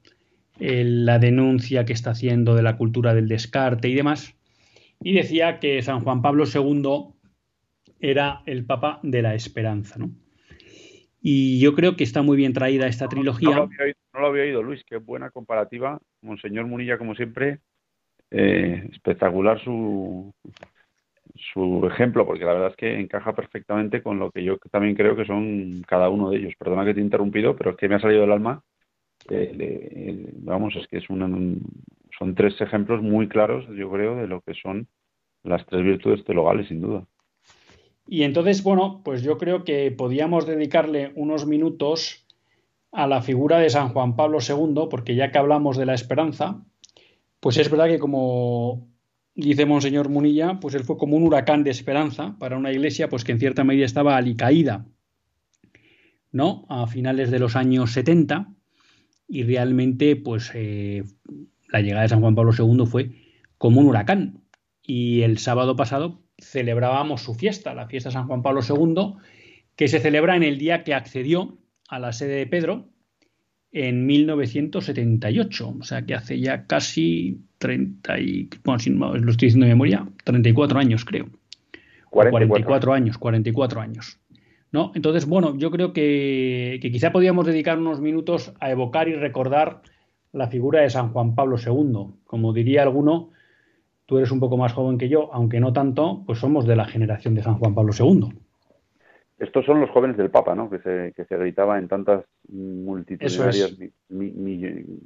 eh, 0.59 0.83
la 0.85 1.19
denuncia 1.19 1.85
que 1.85 1.93
está 1.93 2.11
haciendo 2.11 2.55
de 2.55 2.63
la 2.63 2.77
cultura 2.77 3.13
del 3.13 3.27
descarte 3.27 3.89
y 3.89 3.95
demás. 3.95 4.35
Y 5.01 5.13
decía 5.13 5.59
que 5.59 5.81
San 5.81 6.01
Juan 6.01 6.21
Pablo 6.21 6.45
II 6.45 7.13
era 7.99 8.43
el 8.45 8.65
Papa 8.65 8.99
de 9.03 9.21
la 9.21 9.35
esperanza. 9.35 9.97
¿no? 9.97 10.11
Y 11.25 11.61
yo 11.61 11.73
creo 11.73 11.95
que 11.95 12.03
está 12.03 12.21
muy 12.21 12.35
bien 12.35 12.51
traída 12.51 12.85
esta 12.85 13.07
trilogía. 13.07 13.55
No, 13.55 13.69
lo, 14.19 14.27
había 14.27 14.43
oído, 14.43 14.61
Luis, 14.61 14.83
qué 14.85 14.97
buena 14.97 15.31
comparativa. 15.31 15.97
Monseñor 16.21 16.65
Munilla, 16.67 16.97
como 16.97 17.15
siempre, 17.15 17.59
eh, 18.29 18.89
espectacular 18.91 19.63
su, 19.63 20.33
su 21.53 21.87
ejemplo, 21.87 22.25
porque 22.25 22.43
la 22.43 22.51
verdad 22.51 22.71
es 22.71 22.75
que 22.75 22.99
encaja 22.99 23.33
perfectamente 23.33 24.03
con 24.03 24.19
lo 24.19 24.31
que 24.31 24.43
yo 24.43 24.57
también 24.69 24.95
creo 24.95 25.15
que 25.15 25.23
son 25.23 25.81
cada 25.87 26.09
uno 26.09 26.29
de 26.29 26.39
ellos. 26.39 26.55
Perdona 26.59 26.83
que 26.83 26.93
te 26.93 26.99
he 26.99 27.03
interrumpido, 27.03 27.55
pero 27.55 27.71
es 27.71 27.77
que 27.77 27.87
me 27.87 27.95
ha 27.95 28.01
salido 28.01 28.19
del 28.19 28.33
alma. 28.33 28.61
vamos, 30.41 30.75
es 30.75 30.85
que 30.87 30.97
es 30.97 31.05
son 31.07 32.35
tres 32.35 32.59
ejemplos 32.59 33.01
muy 33.01 33.29
claros, 33.29 33.65
yo 33.73 33.89
creo, 33.89 34.17
de 34.17 34.27
lo 34.27 34.41
que 34.41 34.55
son 34.55 34.89
las 35.43 35.65
tres 35.67 35.85
virtudes 35.85 36.25
teologales, 36.25 36.67
sin 36.67 36.81
duda. 36.81 37.05
Y 38.07 38.23
entonces, 38.23 38.63
bueno, 38.63 39.01
pues 39.03 39.23
yo 39.23 39.37
creo 39.37 39.63
que 39.63 39.91
podíamos 39.91 40.45
dedicarle 40.45 41.11
unos 41.15 41.45
minutos 41.45 42.25
a 42.91 43.07
la 43.07 43.21
figura 43.21 43.59
de 43.59 43.69
San 43.69 43.89
Juan 43.89 44.15
Pablo 44.15 44.39
II, 44.47 44.87
porque 44.89 45.15
ya 45.15 45.31
que 45.31 45.37
hablamos 45.37 45.77
de 45.77 45.85
la 45.85 45.93
esperanza, 45.93 46.63
pues 47.39 47.57
es 47.57 47.69
verdad 47.69 47.87
que 47.87 47.99
como 47.99 48.87
dice 49.35 49.65
Monseñor 49.65 50.09
Munilla, 50.09 50.59
pues 50.59 50.75
él 50.75 50.83
fue 50.83 50.97
como 50.97 51.17
un 51.17 51.23
huracán 51.23 51.63
de 51.63 51.71
esperanza 51.71 52.37
para 52.39 52.57
una 52.57 52.71
iglesia 52.71 53.09
pues 53.09 53.23
que 53.23 53.31
en 53.31 53.39
cierta 53.39 53.63
medida 53.63 53.85
estaba 53.85 54.15
alicaída, 54.15 54.85
¿no? 56.31 56.65
A 56.69 56.87
finales 56.87 57.31
de 57.31 57.39
los 57.39 57.55
años 57.55 57.91
70 57.91 58.53
y 59.27 59.43
realmente 59.43 60.15
pues 60.15 60.51
eh, 60.53 61.03
la 61.69 61.81
llegada 61.81 62.03
de 62.03 62.09
San 62.09 62.21
Juan 62.21 62.35
Pablo 62.35 62.51
II 62.57 62.85
fue 62.85 63.11
como 63.57 63.81
un 63.81 63.87
huracán. 63.87 64.41
Y 64.85 65.21
el 65.21 65.37
sábado 65.37 65.75
pasado 65.75 66.22
celebrábamos 66.37 67.21
su 67.21 67.33
fiesta, 67.35 67.73
la 67.73 67.87
fiesta 67.87 68.09
de 68.09 68.13
San 68.13 68.27
Juan 68.27 68.41
Pablo 68.41 68.61
II, 68.67 69.13
que 69.75 69.87
se 69.87 69.99
celebra 69.99 70.35
en 70.35 70.43
el 70.43 70.57
día 70.57 70.83
que 70.83 70.93
accedió 70.93 71.57
a 71.89 71.99
la 71.99 72.13
sede 72.13 72.35
de 72.35 72.47
Pedro 72.47 72.89
en 73.71 74.05
1978, 74.05 75.75
o 75.79 75.83
sea 75.83 76.05
que 76.05 76.13
hace 76.13 76.39
ya 76.39 76.67
casi 76.67 77.41
30 77.57 78.19
y, 78.19 78.49
bueno, 78.63 78.79
si 78.79 78.91
lo 78.91 79.31
estoy 79.31 79.47
diciendo 79.47 79.65
de 79.65 79.73
memoria, 79.73 80.07
34 80.23 80.79
años 80.79 81.05
creo. 81.05 81.27
44. 82.11 82.93
años, 82.93 83.17
44 83.17 83.81
años. 83.81 84.19
¿No? 84.71 84.91
Entonces, 84.95 85.25
bueno, 85.27 85.55
yo 85.57 85.71
creo 85.71 85.93
que, 85.93 86.79
que, 86.81 86.91
quizá 86.91 87.11
podíamos 87.11 87.45
dedicar 87.45 87.77
unos 87.77 88.01
minutos 88.01 88.53
a 88.59 88.71
evocar 88.71 89.07
y 89.07 89.13
recordar 89.13 89.81
la 90.31 90.47
figura 90.47 90.81
de 90.81 90.89
San 90.89 91.09
Juan 91.09 91.35
Pablo 91.35 91.57
II. 91.63 92.15
Como 92.25 92.53
diría 92.53 92.81
alguno, 92.81 93.31
tú 94.13 94.19
eres 94.19 94.31
un 94.31 94.39
poco 94.39 94.57
más 94.57 94.73
joven 94.73 94.99
que 94.99 95.09
yo, 95.09 95.33
aunque 95.33 95.59
no 95.59 95.73
tanto, 95.73 96.21
pues 96.27 96.37
somos 96.37 96.67
de 96.67 96.75
la 96.75 96.85
generación 96.85 97.33
de 97.33 97.41
San 97.41 97.55
Juan 97.55 97.73
Pablo 97.73 97.93
II. 97.97 98.29
Estos 99.39 99.65
son 99.65 99.81
los 99.81 99.89
jóvenes 99.89 100.17
del 100.17 100.29
Papa, 100.29 100.53
¿no? 100.53 100.69
Que 100.69 100.77
se, 100.81 101.13
que 101.15 101.25
se 101.25 101.35
gritaba 101.35 101.79
en 101.79 101.87
tantas 101.87 102.23
multitudinarias, 102.47 103.75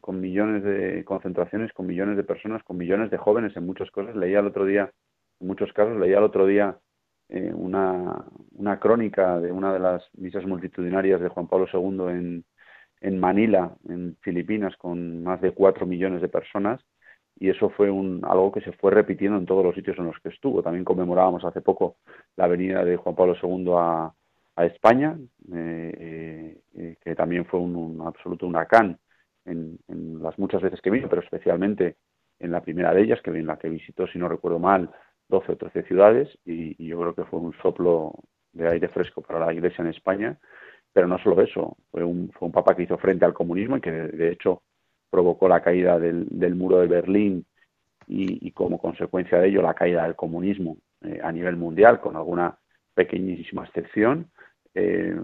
con 0.02 0.20
millones 0.20 0.64
de 0.66 1.06
concentraciones, 1.06 1.72
con 1.72 1.88
millones 1.88 2.18
de 2.18 2.26
personas, 2.26 2.62
con 2.64 2.76
millones 2.76 3.10
de 3.10 3.18
jóvenes 3.18 3.56
en 3.56 3.66
muchas 3.66 3.90
cosas. 3.92 4.14
Leía 4.14 4.40
el 4.40 4.48
otro 4.48 4.66
día, 4.66 4.92
en 5.40 5.48
muchos 5.48 5.72
casos, 5.72 5.98
leía 5.98 6.18
el 6.18 6.26
otro 6.26 6.46
día 6.46 6.78
eh, 7.30 7.54
una, 7.56 8.26
una 8.52 8.78
crónica 8.78 9.40
de 9.40 9.54
una 9.54 9.72
de 9.72 9.80
las 9.80 10.04
misas 10.18 10.46
multitudinarias 10.46 11.22
de 11.22 11.30
Juan 11.30 11.48
Pablo 11.48 11.66
II 11.72 12.10
en, 12.10 12.46
en 13.00 13.20
Manila, 13.22 13.74
en 13.88 14.18
Filipinas, 14.20 14.76
con 14.76 15.24
más 15.24 15.40
de 15.40 15.52
cuatro 15.52 15.86
millones 15.86 16.22
de 16.22 16.28
personas, 16.28 16.82
y 17.40 17.50
eso 17.50 17.70
fue 17.70 17.90
un, 17.90 18.24
algo 18.24 18.52
que 18.52 18.62
se 18.62 18.72
fue 18.74 18.92
repitiendo 18.92 19.38
en 19.38 19.46
todos 19.46 19.64
los 19.64 19.76
sitios 19.76 19.98
en 19.98 20.06
los 20.06 20.20
que 20.20 20.30
estuvo. 20.30 20.62
También 20.64 20.84
conmemorábamos 20.84 21.44
hace 21.46 21.62
poco 21.62 21.98
la 22.36 22.48
venida 22.48 22.84
de 22.84 22.98
Juan 22.98 23.16
Pablo 23.16 23.36
II 23.42 23.74
a, 23.76 24.14
España, 24.66 25.16
eh, 25.54 26.58
eh, 26.76 26.96
que 27.04 27.14
también 27.14 27.46
fue 27.46 27.60
un, 27.60 28.02
absoluto 28.04 28.48
huracán 28.48 28.98
en, 29.46 29.78
las 30.20 30.40
muchas 30.40 30.64
veces 30.64 30.82
que 30.82 30.90
vino, 30.90 31.08
pero 31.08 31.22
especialmente 31.22 31.98
en 32.40 32.52
la 32.52 32.62
primera 32.62 32.92
de 32.92 33.04
ellas, 33.04 33.22
que 33.22 33.30
en 33.30 33.46
la 33.46 33.58
que 33.58 33.70
visitó, 33.70 34.08
si 34.08 34.18
no 34.18 34.28
recuerdo 34.28 34.58
mal, 34.58 34.90
12 35.30 35.52
o 35.52 35.58
13 35.58 35.84
ciudades, 35.84 36.40
y, 36.44 36.76
y 36.84 36.88
yo 36.88 37.00
creo 37.00 37.14
que 37.14 37.26
fue 37.26 37.40
un 37.40 37.54
soplo 37.62 38.16
de 38.52 38.68
aire 38.68 38.88
fresco 38.88 39.22
para 39.22 39.46
la 39.46 39.54
Iglesia 39.54 39.84
en 39.84 39.90
España 39.90 40.40
pero 40.98 41.08
no 41.08 41.20
solo 41.20 41.40
eso, 41.44 41.78
fue 41.92 42.04
un, 42.04 42.32
fue 42.32 42.48
un 42.48 42.52
papa 42.52 42.76
que 42.76 42.82
hizo 42.82 42.98
frente 42.98 43.24
al 43.24 43.32
comunismo 43.32 43.78
y 43.78 43.82
que 43.82 43.92
de, 43.92 44.32
hecho 44.32 44.64
provocó 45.10 45.48
la 45.48 45.62
caída 45.62 46.00
del, 46.00 46.28
del 46.30 46.56
muro 46.56 46.80
de 46.80 46.88
Berlín 46.88 47.46
y, 48.08 48.52
como 48.52 48.80
consecuencia 48.80 49.40
de 49.40 49.50
ello 49.50 49.62
la 49.62 49.74
caída 49.74 50.04
del 50.04 50.16
comunismo 50.16 50.78
eh, 51.02 51.20
a 51.22 51.32
nivel 51.32 51.58
mundial, 51.58 52.00
con 52.00 52.16
alguna 52.16 52.58
pequeñísima 52.94 53.66
excepción. 53.66 54.32
Eh, 54.74 55.20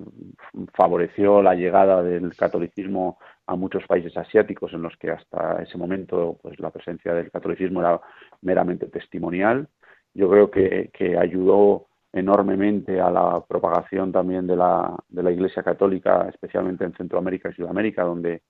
favoreció 0.74 1.42
la 1.42 1.56
llegada 1.56 2.02
del 2.04 2.36
catolicismo 2.36 3.20
a 3.46 3.56
muchos 3.56 3.86
países 3.86 4.16
asiáticos 4.18 4.74
en 4.74 4.82
los 4.82 4.98
que 4.98 5.12
hasta 5.12 5.62
ese 5.62 5.78
momento 5.78 6.40
pues 6.42 6.60
la 6.60 6.72
presencia 6.72 7.14
del 7.14 7.32
catolicismo 7.32 7.82
era 7.82 8.02
meramente 8.42 8.88
testimonial. 8.88 9.68
Yo 10.14 10.30
creo 10.30 10.52
que, 10.52 10.90
que 10.94 11.18
ayudó 11.18 11.88
enormemente 12.12 13.00
a 13.00 13.10
la 13.10 13.44
propagación 13.48 14.12
también 14.12 14.46
de 14.46 14.56
la, 14.56 14.96
de 15.10 15.24
la 15.24 15.32
Iglesia 15.32 15.64
Católica, 15.64 16.28
especialmente 16.30 16.84
en 16.84 16.94
Centroamérica 16.94 17.50
y 17.50 17.54
Sudamérica, 17.54 18.04
donde 18.04 18.42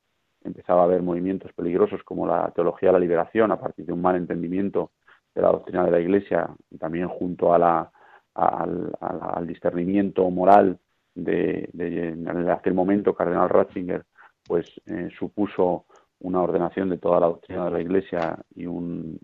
empezaba 0.43 0.81
a 0.81 0.85
haber 0.85 1.01
movimientos 1.01 1.51
peligrosos 1.53 2.03
como 2.03 2.27
la 2.27 2.51
teología 2.51 2.89
de 2.89 2.93
la 2.93 2.99
liberación 2.99 3.51
a 3.51 3.59
partir 3.59 3.85
de 3.85 3.93
un 3.93 4.01
mal 4.01 4.15
entendimiento 4.15 4.91
de 5.33 5.41
la 5.41 5.49
doctrina 5.49 5.83
de 5.85 5.91
la 5.91 5.99
Iglesia 5.99 6.49
y 6.69 6.77
también 6.77 7.07
junto 7.07 7.53
a 7.53 7.59
la, 7.59 7.91
al, 8.35 9.47
discernimiento 9.47 10.29
moral 10.29 10.79
de, 11.15 11.69
en 11.73 12.49
aquel 12.49 12.73
momento 12.73 13.13
Cardenal 13.13 13.49
Ratzinger, 13.49 14.05
pues 14.45 14.69
eh, 14.85 15.09
supuso 15.17 15.85
una 16.19 16.41
ordenación 16.41 16.89
de 16.89 16.97
toda 16.97 17.19
la 17.19 17.27
doctrina 17.27 17.65
de 17.65 17.71
la 17.71 17.81
Iglesia 17.81 18.39
y 18.55 18.65
un, 18.65 19.19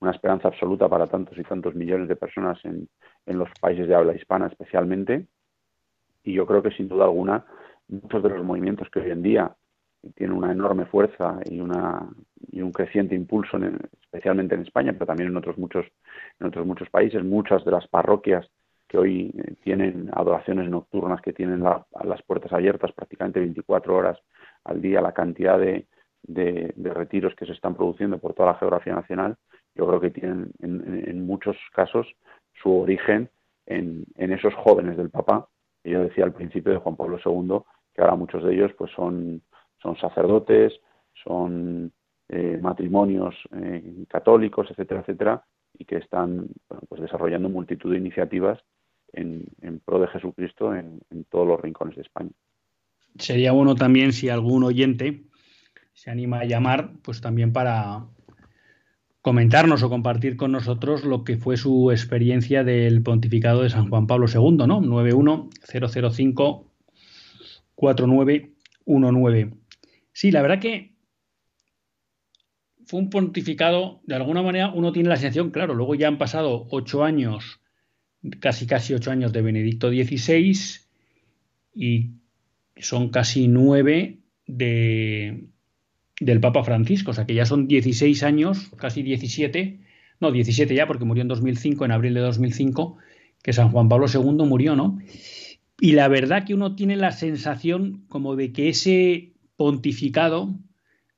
una 0.00 0.10
esperanza 0.10 0.48
absoluta 0.48 0.88
para 0.88 1.06
tantos 1.06 1.38
y 1.38 1.42
tantos 1.42 1.74
millones 1.74 2.08
de 2.08 2.16
personas 2.16 2.58
en, 2.64 2.88
en 3.26 3.38
los 3.38 3.48
países 3.60 3.88
de 3.88 3.94
habla 3.94 4.14
hispana 4.14 4.46
especialmente. 4.46 5.26
Y 6.22 6.32
yo 6.32 6.46
creo 6.46 6.62
que 6.62 6.70
sin 6.70 6.88
duda 6.88 7.04
alguna 7.04 7.44
muchos 7.88 8.22
de 8.22 8.30
los 8.30 8.44
movimientos 8.44 8.88
que 8.90 9.00
hoy 9.00 9.10
en 9.10 9.22
día 9.22 9.54
tienen 10.14 10.36
una 10.36 10.52
enorme 10.52 10.86
fuerza 10.86 11.40
y, 11.44 11.60
una, 11.60 12.08
y 12.50 12.62
un 12.62 12.72
creciente 12.72 13.14
impulso, 13.14 13.58
especialmente 14.02 14.54
en 14.54 14.62
España, 14.62 14.92
pero 14.92 15.06
también 15.06 15.30
en 15.30 15.36
otros 15.36 15.58
muchos, 15.58 15.86
en 16.40 16.46
otros 16.46 16.66
muchos 16.66 16.88
países, 16.90 17.24
muchas 17.24 17.64
de 17.64 17.70
las 17.70 17.86
parroquias 17.88 18.48
que 18.88 18.98
hoy 18.98 19.34
eh, 19.36 19.54
tienen 19.62 20.10
adoraciones 20.12 20.68
nocturnas, 20.68 21.20
que 21.20 21.32
tienen 21.32 21.62
las 21.62 22.22
puertas 22.26 22.52
abiertas 22.52 22.92
prácticamente 22.92 23.40
24 23.40 23.96
horas 23.96 24.18
al 24.64 24.80
día, 24.80 25.00
la 25.00 25.12
cantidad 25.12 25.58
de, 25.58 25.86
de, 26.26 26.92
retiros 26.92 27.34
que 27.34 27.46
se 27.46 27.52
están 27.52 27.74
produciendo 27.74 28.18
por 28.18 28.34
toda 28.34 28.52
la 28.52 28.58
geografía 28.58 28.94
nacional, 28.94 29.36
yo 29.74 29.86
creo 29.86 30.00
que 30.00 30.10
tienen 30.10 30.52
en, 30.60 31.26
muchos 31.26 31.56
casos 31.74 32.06
su 32.62 32.80
origen 32.80 33.28
en, 33.66 34.06
esos 34.16 34.54
jóvenes 34.54 34.96
del 34.96 35.10
Papa, 35.10 35.48
que 35.82 35.90
yo 35.90 36.00
decía 36.00 36.24
al 36.24 36.32
principio 36.32 36.72
de 36.72 36.78
Juan 36.78 36.96
Pablo 36.96 37.18
II, 37.24 37.58
que 37.94 38.02
ahora 38.02 38.16
muchos 38.16 38.42
de 38.42 38.54
ellos 38.54 38.72
pues 38.78 38.90
son, 38.92 39.42
son 39.84 39.96
sacerdotes, 39.98 40.72
son 41.22 41.92
eh, 42.28 42.58
matrimonios 42.60 43.36
eh, 43.54 44.04
católicos, 44.08 44.66
etcétera, 44.70 45.02
etcétera, 45.02 45.44
y 45.78 45.84
que 45.84 45.98
están 45.98 46.48
pues 46.88 47.00
desarrollando 47.00 47.48
multitud 47.48 47.92
de 47.92 47.98
iniciativas 47.98 48.58
en, 49.12 49.46
pro 49.84 50.00
de 50.00 50.08
Jesucristo 50.08 50.74
en, 50.74 50.98
en 51.10 51.24
todos 51.26 51.46
los 51.46 51.60
rincones 51.60 51.94
de 51.94 52.02
España. 52.02 52.30
Sería 53.16 53.52
bueno 53.52 53.76
también 53.76 54.12
si 54.12 54.28
algún 54.28 54.64
oyente 54.64 55.22
se 55.92 56.10
anima 56.10 56.40
a 56.40 56.44
llamar, 56.44 56.94
pues 57.02 57.20
también 57.20 57.52
para, 57.52 58.08
comentarnos 59.24 59.82
o 59.82 59.88
compartir 59.88 60.36
con 60.36 60.52
nosotros 60.52 61.02
lo 61.02 61.24
que 61.24 61.38
fue 61.38 61.56
su 61.56 61.90
experiencia 61.90 62.62
del 62.62 63.02
pontificado 63.02 63.62
de 63.62 63.70
San 63.70 63.88
Juan 63.88 64.06
Pablo 64.06 64.26
II, 64.28 64.66
¿no? 64.66 64.82
91005 64.82 66.66
4919. 67.74 69.54
Sí, 70.14 70.30
la 70.30 70.42
verdad 70.42 70.60
que 70.60 70.94
fue 72.86 73.00
un 73.00 73.10
pontificado, 73.10 74.00
de 74.04 74.14
alguna 74.14 74.42
manera 74.42 74.70
uno 74.72 74.92
tiene 74.92 75.08
la 75.08 75.16
sensación, 75.16 75.50
claro, 75.50 75.74
luego 75.74 75.96
ya 75.96 76.06
han 76.06 76.18
pasado 76.18 76.68
ocho 76.70 77.02
años, 77.02 77.60
casi 78.40 78.66
casi 78.66 78.94
ocho 78.94 79.10
años 79.10 79.32
de 79.32 79.42
Benedicto 79.42 79.90
XVI 79.90 80.56
y 81.74 82.12
son 82.76 83.08
casi 83.08 83.48
nueve 83.48 84.20
de, 84.46 85.48
del 86.20 86.40
Papa 86.40 86.62
Francisco, 86.62 87.10
o 87.10 87.14
sea 87.14 87.26
que 87.26 87.34
ya 87.34 87.44
son 87.44 87.66
16 87.66 88.22
años, 88.22 88.70
casi 88.76 89.02
17, 89.02 89.80
no, 90.20 90.30
17 90.30 90.76
ya, 90.76 90.86
porque 90.86 91.04
murió 91.04 91.22
en 91.22 91.28
2005, 91.28 91.84
en 91.84 91.90
abril 91.90 92.14
de 92.14 92.20
2005, 92.20 92.98
que 93.42 93.52
San 93.52 93.70
Juan 93.70 93.88
Pablo 93.88 94.06
II 94.06 94.46
murió, 94.46 94.76
¿no? 94.76 94.96
Y 95.80 95.92
la 95.92 96.06
verdad 96.06 96.44
que 96.44 96.54
uno 96.54 96.76
tiene 96.76 96.94
la 96.94 97.10
sensación 97.10 98.04
como 98.08 98.36
de 98.36 98.52
que 98.52 98.68
ese 98.68 99.33
pontificado, 99.56 100.58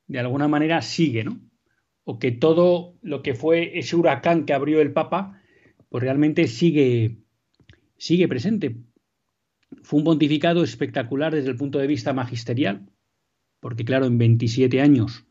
de 0.06 0.18
alguna 0.18 0.48
manera, 0.48 0.82
sigue, 0.82 1.24
¿no? 1.24 1.40
O 2.04 2.18
que 2.18 2.30
todo 2.30 2.96
lo 3.02 3.22
que 3.22 3.34
fue 3.34 3.78
ese 3.78 3.96
huracán 3.96 4.44
que 4.44 4.52
abrió 4.52 4.80
el 4.80 4.92
Papa, 4.92 5.40
pues 5.88 6.02
realmente 6.02 6.46
sigue, 6.46 7.18
sigue 7.96 8.28
presente. 8.28 8.76
Fue 9.82 9.98
un 9.98 10.04
pontificado 10.04 10.62
espectacular 10.62 11.34
desde 11.34 11.50
el 11.50 11.56
punto 11.56 11.78
de 11.78 11.86
vista 11.86 12.12
magisterial, 12.12 12.88
porque 13.60 13.84
claro, 13.84 14.06
en 14.06 14.18
27 14.18 14.80
años 14.80 15.26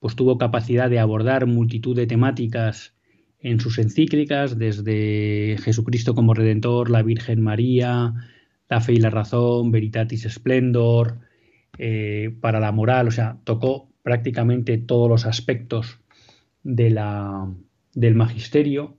pues 0.00 0.16
tuvo 0.16 0.36
capacidad 0.36 0.90
de 0.90 0.98
abordar 0.98 1.46
multitud 1.46 1.94
de 1.94 2.08
temáticas 2.08 2.92
en 3.38 3.60
sus 3.60 3.78
encíclicas, 3.78 4.58
desde 4.58 5.56
Jesucristo 5.62 6.16
como 6.16 6.34
Redentor, 6.34 6.90
la 6.90 7.02
Virgen 7.02 7.40
María, 7.40 8.12
la 8.68 8.80
fe 8.80 8.94
y 8.94 8.96
la 8.96 9.10
razón, 9.10 9.70
Veritatis 9.70 10.26
Splendor, 10.28 11.20
eh, 11.78 12.36
para 12.40 12.60
la 12.60 12.72
moral, 12.72 13.08
o 13.08 13.10
sea, 13.10 13.38
tocó 13.44 13.88
prácticamente 14.02 14.78
todos 14.78 15.08
los 15.08 15.26
aspectos 15.26 16.00
de 16.62 16.90
la, 16.90 17.52
del 17.94 18.14
magisterio, 18.14 18.98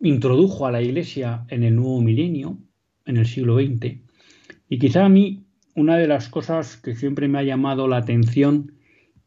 introdujo 0.00 0.66
a 0.66 0.72
la 0.72 0.82
Iglesia 0.82 1.44
en 1.48 1.62
el 1.62 1.76
nuevo 1.76 2.00
milenio, 2.00 2.58
en 3.04 3.16
el 3.16 3.26
siglo 3.26 3.56
XX, 3.56 3.98
y 4.68 4.78
quizá 4.78 5.04
a 5.04 5.08
mí 5.08 5.44
una 5.74 5.96
de 5.96 6.08
las 6.08 6.28
cosas 6.28 6.76
que 6.76 6.94
siempre 6.94 7.28
me 7.28 7.38
ha 7.38 7.42
llamado 7.42 7.88
la 7.88 7.98
atención 7.98 8.72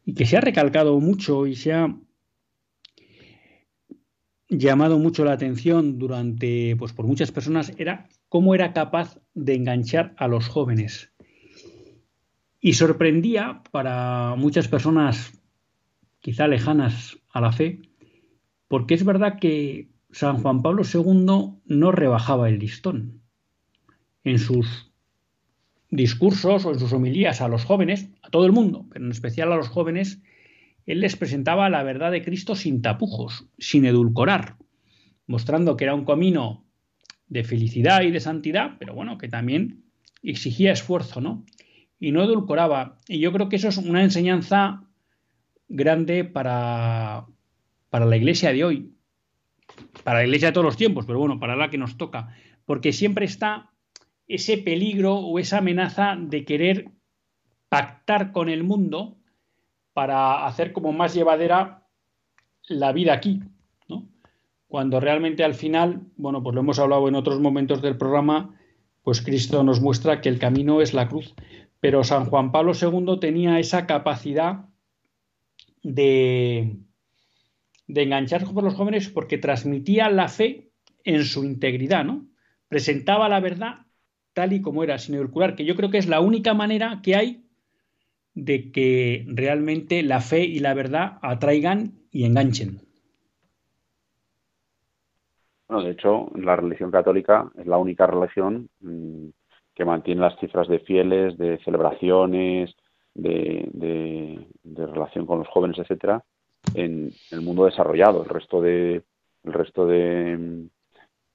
y 0.05 0.13
que 0.13 0.25
se 0.25 0.37
ha 0.37 0.41
recalcado 0.41 0.99
mucho 0.99 1.47
y 1.47 1.55
se 1.55 1.73
ha 1.73 1.95
llamado 4.49 4.99
mucho 4.99 5.25
la 5.25 5.33
atención 5.33 5.97
durante, 5.97 6.75
pues 6.77 6.93
por 6.93 7.07
muchas 7.07 7.31
personas, 7.31 7.73
era 7.77 8.07
cómo 8.29 8.55
era 8.55 8.73
capaz 8.73 9.19
de 9.33 9.55
enganchar 9.55 10.13
a 10.17 10.27
los 10.27 10.47
jóvenes. 10.47 11.12
Y 12.65 12.75
sorprendía 12.75 13.61
para 13.71 14.35
muchas 14.37 14.69
personas 14.69 15.37
quizá 16.21 16.47
lejanas 16.47 17.17
a 17.33 17.41
la 17.41 17.51
fe, 17.51 17.81
porque 18.69 18.93
es 18.93 19.03
verdad 19.03 19.37
que 19.37 19.89
San 20.11 20.37
Juan 20.37 20.61
Pablo 20.61 20.83
II 20.83 21.59
no 21.65 21.91
rebajaba 21.91 22.47
el 22.47 22.59
listón. 22.59 23.21
En 24.23 24.39
sus 24.39 24.93
discursos 25.89 26.63
o 26.63 26.71
en 26.71 26.79
sus 26.79 26.93
homilías 26.93 27.41
a 27.41 27.49
los 27.49 27.65
jóvenes, 27.65 28.07
a 28.21 28.29
todo 28.29 28.45
el 28.45 28.53
mundo, 28.53 28.85
pero 28.89 29.03
en 29.03 29.11
especial 29.11 29.51
a 29.51 29.57
los 29.57 29.67
jóvenes, 29.67 30.21
él 30.85 31.01
les 31.01 31.17
presentaba 31.17 31.69
la 31.69 31.83
verdad 31.83 32.13
de 32.13 32.23
Cristo 32.23 32.55
sin 32.55 32.81
tapujos, 32.81 33.45
sin 33.57 33.83
edulcorar, 33.83 34.55
mostrando 35.27 35.75
que 35.75 35.83
era 35.83 35.95
un 35.95 36.05
camino 36.05 36.65
de 37.27 37.43
felicidad 37.43 38.03
y 38.03 38.11
de 38.11 38.21
santidad, 38.21 38.77
pero 38.79 38.93
bueno, 38.93 39.17
que 39.17 39.27
también 39.27 39.83
exigía 40.21 40.71
esfuerzo, 40.71 41.19
¿no? 41.19 41.43
Y 41.99 42.11
no 42.11 42.23
edulcoraba. 42.23 42.97
Y 43.07 43.19
yo 43.19 43.31
creo 43.31 43.49
que 43.49 43.55
eso 43.55 43.69
es 43.69 43.77
una 43.77 44.03
enseñanza 44.03 44.83
grande 45.67 46.23
para, 46.25 47.25
para 47.89 48.05
la 48.05 48.17
iglesia 48.17 48.51
de 48.51 48.63
hoy, 48.63 48.93
para 50.03 50.19
la 50.19 50.25
iglesia 50.25 50.49
de 50.49 50.53
todos 50.53 50.65
los 50.65 50.77
tiempos, 50.77 51.05
pero 51.05 51.19
bueno, 51.19 51.39
para 51.39 51.55
la 51.55 51.69
que 51.69 51.77
nos 51.77 51.97
toca, 51.97 52.35
porque 52.65 52.93
siempre 52.93 53.25
está 53.25 53.71
ese 54.27 54.57
peligro 54.57 55.15
o 55.15 55.39
esa 55.39 55.59
amenaza 55.59 56.15
de 56.19 56.45
querer 56.45 56.91
pactar 57.69 58.31
con 58.31 58.49
el 58.49 58.63
mundo 58.63 59.17
para 59.93 60.45
hacer 60.45 60.73
como 60.73 60.91
más 60.91 61.13
llevadera 61.13 61.87
la 62.67 62.91
vida 62.91 63.13
aquí. 63.13 63.41
Cuando 64.67 64.99
realmente 64.99 65.43
al 65.43 65.53
final, 65.53 66.01
bueno, 66.15 66.41
pues 66.41 66.55
lo 66.55 66.61
hemos 66.61 66.79
hablado 66.79 67.07
en 67.07 67.13
otros 67.13 67.39
momentos 67.39 67.79
del 67.83 67.95
programa, 67.95 68.57
pues 69.03 69.21
Cristo 69.21 69.63
nos 69.63 69.81
muestra 69.81 70.19
que 70.19 70.29
el 70.29 70.39
camino 70.39 70.81
es 70.81 70.95
la 70.95 71.07
cruz. 71.07 71.35
Pero 71.83 72.05
San 72.05 72.27
Juan 72.27 72.53
Pablo 72.53 72.71
II 72.81 73.19
tenía 73.19 73.59
esa 73.59 73.85
capacidad 73.85 74.69
de, 75.81 76.77
de 77.87 78.03
engancharse 78.03 78.53
con 78.53 78.63
los 78.63 78.73
jóvenes 78.73 79.09
porque 79.09 79.37
transmitía 79.37 80.09
la 80.09 80.29
fe 80.29 80.71
en 81.03 81.25
su 81.25 81.43
integridad, 81.43 82.05
¿no? 82.05 82.25
Presentaba 82.69 83.27
la 83.27 83.41
verdad 83.41 83.85
tal 84.31 84.53
y 84.53 84.61
como 84.61 84.85
era, 84.85 84.97
sin 84.97 85.15
edulcorar, 85.15 85.57
que 85.57 85.65
yo 85.65 85.75
creo 85.75 85.91
que 85.91 85.97
es 85.97 86.07
la 86.07 86.21
única 86.21 86.53
manera 86.53 87.01
que 87.03 87.17
hay 87.17 87.49
de 88.33 88.71
que 88.71 89.25
realmente 89.27 90.03
la 90.03 90.21
fe 90.21 90.45
y 90.45 90.59
la 90.59 90.73
verdad 90.73 91.19
atraigan 91.21 91.99
y 92.11 92.23
enganchen. 92.23 92.79
Bueno, 95.67 95.83
de 95.83 95.91
hecho, 95.91 96.31
la 96.33 96.55
religión 96.55 96.91
católica 96.91 97.51
es 97.57 97.67
la 97.67 97.77
única 97.77 98.07
religión 98.07 98.69
mm, 98.79 99.27
que 99.75 99.85
mantiene 99.85 100.21
las 100.21 100.39
cifras 100.39 100.67
de 100.67 100.79
fieles, 100.79 101.37
de 101.37 101.57
celebraciones, 101.63 102.75
de, 103.13 104.45
relación 104.63 105.25
con 105.25 105.39
los 105.39 105.47
jóvenes, 105.47 105.79
etcétera, 105.79 106.23
en 106.73 107.11
el 107.31 107.41
mundo 107.41 107.65
desarrollado. 107.65 108.23
El 108.23 108.29
resto 108.29 108.61
de 108.61 109.03
el 109.43 109.53
resto 109.53 109.85
de, 109.85 110.67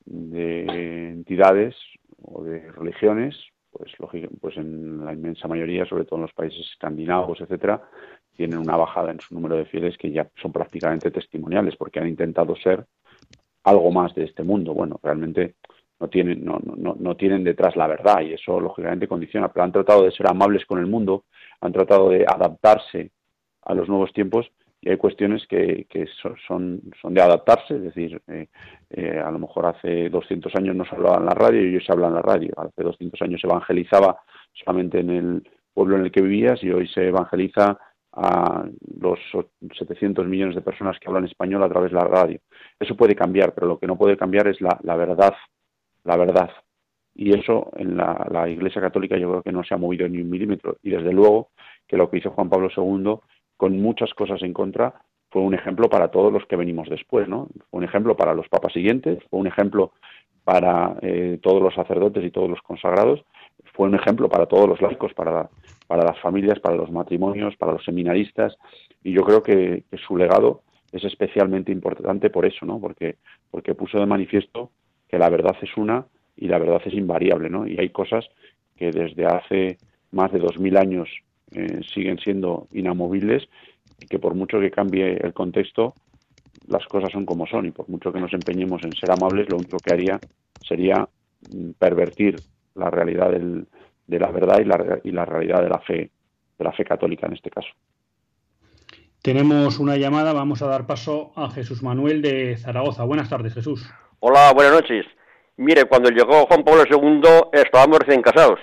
de 0.07 1.09
entidades 1.11 1.76
o 2.22 2.43
de 2.43 2.72
religiones 2.72 3.36
pues, 3.70 3.93
pues 4.41 4.57
en 4.57 5.05
la 5.05 5.12
inmensa 5.12 5.47
mayoría, 5.47 5.84
sobre 5.84 6.05
todo 6.05 6.16
en 6.16 6.22
los 6.22 6.32
países 6.32 6.66
escandinavos, 6.72 7.41
etcétera, 7.41 7.82
tienen 8.36 8.59
una 8.59 8.76
bajada 8.76 9.11
en 9.11 9.20
su 9.20 9.34
número 9.34 9.57
de 9.57 9.66
fieles 9.66 9.97
que 9.99 10.11
ya 10.11 10.28
son 10.41 10.53
prácticamente 10.53 11.11
testimoniales, 11.11 11.76
porque 11.76 12.01
han 12.01 12.09
intentado 12.09 12.57
ser 12.57 12.86
algo 13.64 13.91
más 13.91 14.14
de 14.14 14.24
este 14.24 14.43
mundo. 14.43 14.74
Bueno, 14.74 14.99
realmente 15.03 15.57
no 16.01 16.09
tienen, 16.09 16.45
no, 16.45 16.61
no, 16.65 16.97
no 16.99 17.17
tienen 17.17 17.45
detrás 17.45 17.77
la 17.77 17.87
verdad 17.87 18.21
y 18.21 18.35
eso 18.35 18.61
lógicamente 18.61 19.09
condiciona, 19.09 19.49
pero 19.49 19.65
han 19.65 19.73
tratado 19.73 20.05
de 20.05 20.13
ser 20.13 20.29
amables 20.29 20.65
con 20.67 20.79
el 20.79 20.87
mundo, 20.87 21.25
han 21.61 21.73
tratado 21.73 22.11
de 22.11 22.25
adaptarse 22.27 23.11
a 23.63 23.75
los 23.75 23.89
nuevos 23.89 24.13
tiempos 24.13 24.51
y 24.81 24.91
hay 24.91 24.97
cuestiones 24.97 25.45
que, 25.49 25.87
que 25.91 26.07
son, 26.47 26.81
son 27.03 27.15
de 27.15 27.21
adaptarse, 27.21 27.75
es 27.75 27.83
decir, 27.83 28.21
eh, 28.29 28.47
eh, 28.91 29.19
a 29.19 29.31
lo 29.31 29.41
mejor 29.41 29.67
hace 29.67 30.09
200 30.09 30.55
años 30.55 30.77
no 30.77 30.85
se 30.85 30.95
hablaba 30.95 31.19
en 31.19 31.27
la 31.27 31.35
radio 31.35 31.63
y 31.63 31.75
hoy 31.75 31.85
se 31.85 31.93
habla 31.93 32.09
en 32.09 32.15
la 32.15 32.23
radio, 32.23 32.53
hace 32.57 32.83
200 32.83 33.21
años 33.23 33.41
se 33.41 33.49
evangelizaba 33.49 34.21
solamente 34.53 35.01
en 35.01 35.11
el 35.11 35.49
pueblo 35.75 35.97
en 35.97 36.05
el 36.05 36.13
que 36.13 36.23
vivías 36.23 36.63
y 36.63 36.71
hoy 36.71 36.87
se 36.89 37.09
evangeliza 37.09 37.79
a 38.13 38.65
los 39.01 39.19
700 39.77 40.27
millones 40.27 40.55
de 40.55 40.63
personas 40.63 40.99
que 40.99 41.09
hablan 41.09 41.25
español 41.25 41.63
a 41.63 41.69
través 41.69 41.91
de 41.91 41.99
la 41.99 42.05
radio. 42.05 42.41
Eso 42.79 42.97
puede 42.97 43.15
cambiar, 43.15 43.55
pero 43.55 43.67
lo 43.67 43.79
que 43.79 43.87
no 43.87 43.97
puede 43.97 44.17
cambiar 44.17 44.49
es 44.49 44.61
la, 44.61 44.79
la 44.83 44.97
verdad, 44.97 45.35
la 46.09 46.17
verdad. 46.17 46.51
Y 47.15 47.39
eso 47.39 47.71
en 47.77 47.97
la, 47.97 48.49
Iglesia 48.49 48.81
Católica 48.81 49.19
yo 49.19 49.29
creo 49.29 49.43
que 49.43 49.53
no 49.53 49.63
se 49.63 49.75
ha 49.75 49.77
movido 49.77 50.09
ni 50.09 50.21
un 50.21 50.31
milímetro. 50.31 50.79
Y 50.83 50.91
desde 50.91 51.13
luego 51.13 51.51
que 51.87 51.97
lo 51.97 52.09
que 52.09 52.19
hizo 52.19 52.31
Juan 52.31 52.49
Pablo 52.49 52.69
II 52.75 53.17
con 53.57 53.81
muchas 53.81 54.15
cosas 54.15 54.43
en 54.43 54.53
contra, 54.53 55.03
fue 55.31 55.43
un 55.43 55.53
ejemplo 55.53 55.91
para 55.91 56.09
todos 56.09 56.33
los 56.33 56.47
que 56.47 56.57
venimos 56.57 56.89
después, 56.89 57.29
¿no? 57.29 57.49
Fue 57.71 57.79
un 57.79 57.85
ejemplo 57.85 58.17
para 58.17 58.35
los 58.35 58.49
papas 58.49 58.73
siguientes, 58.73 59.19
fue 59.29 59.41
un 59.41 59.49
ejemplo 59.49 59.93
para 60.45 60.97
eh, 61.03 61.39
todos 61.43 61.61
los 61.61 61.75
sacerdotes 61.75 62.25
y 62.25 62.31
todos 62.31 62.49
los 62.49 62.63
consagrados, 62.63 63.23
fue 63.75 63.89
un 63.89 63.95
ejemplo 63.95 64.29
para 64.29 64.47
todos 64.47 64.67
los 64.69 64.81
laicos, 64.81 65.13
para, 65.13 65.51
para 65.87 66.05
las 66.05 66.19
familias, 66.21 66.61
para 66.61 66.77
los 66.77 66.91
matrimonios, 66.91 67.57
para 67.57 67.73
los 67.73 67.85
seminaristas, 67.85 68.57
y 69.03 69.13
yo 69.13 69.23
creo 69.25 69.43
que, 69.43 69.83
su 70.07 70.17
legado 70.17 70.63
es 70.93 71.05
especialmente 71.05 71.73
importante 71.73 72.31
por 72.31 72.47
eso, 72.47 72.65
¿no? 72.65 72.81
Porque, 72.81 73.17
porque 73.51 73.75
puso 73.75 73.99
de 73.99 74.07
manifiesto 74.07 74.71
que 75.09 75.19
la 75.19 75.29
verdad 75.29 75.57
es 75.61 75.77
una 75.77 76.07
y 76.37 76.49
la 76.49 76.59
verdad 76.59 76.83
es 76.85 76.95
invariable, 76.95 77.51
¿no? 77.51 77.67
Y 77.67 77.79
hay 77.79 77.91
cosas 77.91 78.27
que 78.77 78.93
desde 78.93 79.27
hace 79.27 79.79
más 80.13 80.33
de 80.33 80.39
dos 80.39 80.59
mil 80.59 80.77
años 80.77 81.09
eh, 81.53 81.81
siguen 81.93 82.19
siendo 82.19 82.69
inamovibles 82.73 83.49
y 84.01 84.07
que 84.07 84.19
por 84.19 84.35
mucho 84.35 84.61
que 84.61 84.71
cambie 84.71 85.17
el 85.17 85.33
contexto, 85.33 85.95
las 86.69 86.87
cosas 86.87 87.11
son 87.13 87.25
como 87.25 87.47
son 87.47 87.67
y 87.67 87.71
por 87.71 87.89
mucho 87.89 88.13
que 88.13 88.21
nos 88.21 88.33
empeñemos 88.33 88.83
en 88.85 88.93
ser 88.93 89.11
amables, 89.11 89.49
lo 89.49 89.57
único 89.57 89.79
que 89.79 89.93
haría 89.93 90.21
sería 90.67 91.09
mm, 91.53 91.71
pervertir 91.79 92.37
la 92.75 92.91
realidad 92.91 93.31
de 93.31 94.19
la 94.19 94.31
verdad 94.31 94.61
y 94.61 94.65
la, 94.65 95.01
y 95.03 95.11
la 95.11 95.25
realidad 95.25 95.63
de 95.63 95.69
la 95.69 95.81
fe, 95.81 96.11
de 96.59 96.65
la 96.65 96.73
fe 96.73 96.85
católica 96.85 97.27
en 97.27 97.33
este 97.33 97.51
caso. 97.51 97.69
Tenemos 99.23 99.81
una 99.81 99.97
llamada, 99.97 100.33
vamos 100.33 100.63
a 100.63 100.69
dar 100.69 100.87
paso 100.87 101.33
a 101.35 101.51
Jesús 101.51 101.83
Manuel 101.83 102.23
de 102.23 102.57
Zaragoza. 102.57 103.05
Buenas 103.05 103.29
tardes, 103.29 103.53
Jesús. 103.53 103.91
Hola, 104.21 104.53
buenas 104.53 104.73
noches. 104.73 105.07
Mire, 105.59 105.85
cuando 105.85 106.11
llegó 106.11 106.45
Juan 106.47 106.64
Pablo 106.64 106.83
II 106.91 107.51
estábamos 107.53 108.01
recién 108.01 108.21
casados 108.21 108.59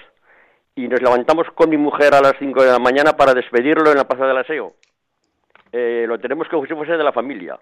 y 0.76 0.90
nos 0.90 1.02
levantamos 1.02 1.48
con 1.56 1.70
mi 1.70 1.78
mujer 1.78 2.14
a 2.14 2.20
las 2.20 2.34
5 2.40 2.62
de 2.62 2.72
la 2.72 2.80
mañana 2.80 3.14
para 3.14 3.34
despedirlo 3.34 3.90
en 3.90 3.98
la 3.98 4.06
Plaza 4.06 4.28
del 4.28 4.38
Aseo. 4.38 4.76
Eh, 5.72 6.04
lo 6.10 6.20
tenemos 6.20 6.50
como 6.50 6.66
si 6.66 6.74
fuese 6.74 6.98
de 6.98 7.04
la 7.06 7.14
familia. 7.14 7.58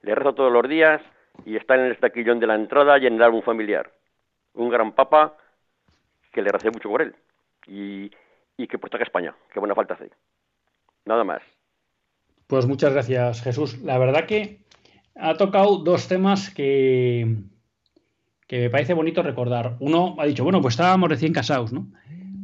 Le 0.00 0.14
rezo 0.14 0.32
todos 0.32 0.50
los 0.50 0.66
días 0.66 1.02
y 1.44 1.56
está 1.56 1.74
en 1.74 1.82
el 1.82 1.92
estaquillón 1.92 2.40
de 2.40 2.46
la 2.46 2.54
entrada 2.54 2.98
y 2.98 3.06
en 3.06 3.16
el 3.16 3.22
álbum 3.22 3.42
familiar. 3.42 3.92
Un 4.54 4.70
gran 4.70 4.92
papa 4.92 5.36
que 6.32 6.40
le 6.40 6.50
recé 6.50 6.70
mucho 6.70 6.88
por 6.88 7.02
él 7.02 7.14
y, 7.66 8.08
que 8.56 8.78
a 8.80 9.02
España. 9.02 9.34
Qué 9.52 9.60
buena 9.60 9.74
falta 9.74 9.94
hace. 9.94 10.08
Nada 11.04 11.24
más. 11.24 11.42
Pues 12.46 12.66
muchas 12.66 12.94
gracias, 12.94 13.42
Jesús. 13.42 13.82
La 13.82 13.98
verdad 13.98 14.24
que 14.24 14.62
ha 15.14 15.34
tocado 15.34 15.78
dos 15.78 16.08
temas 16.08 16.50
que, 16.50 17.36
que 18.46 18.60
me 18.60 18.70
parece 18.70 18.94
bonito 18.94 19.22
recordar. 19.22 19.76
Uno 19.80 20.16
ha 20.18 20.26
dicho, 20.26 20.44
bueno, 20.44 20.60
pues 20.60 20.74
estábamos 20.74 21.08
recién 21.08 21.32
casados, 21.32 21.72
¿no? 21.72 21.90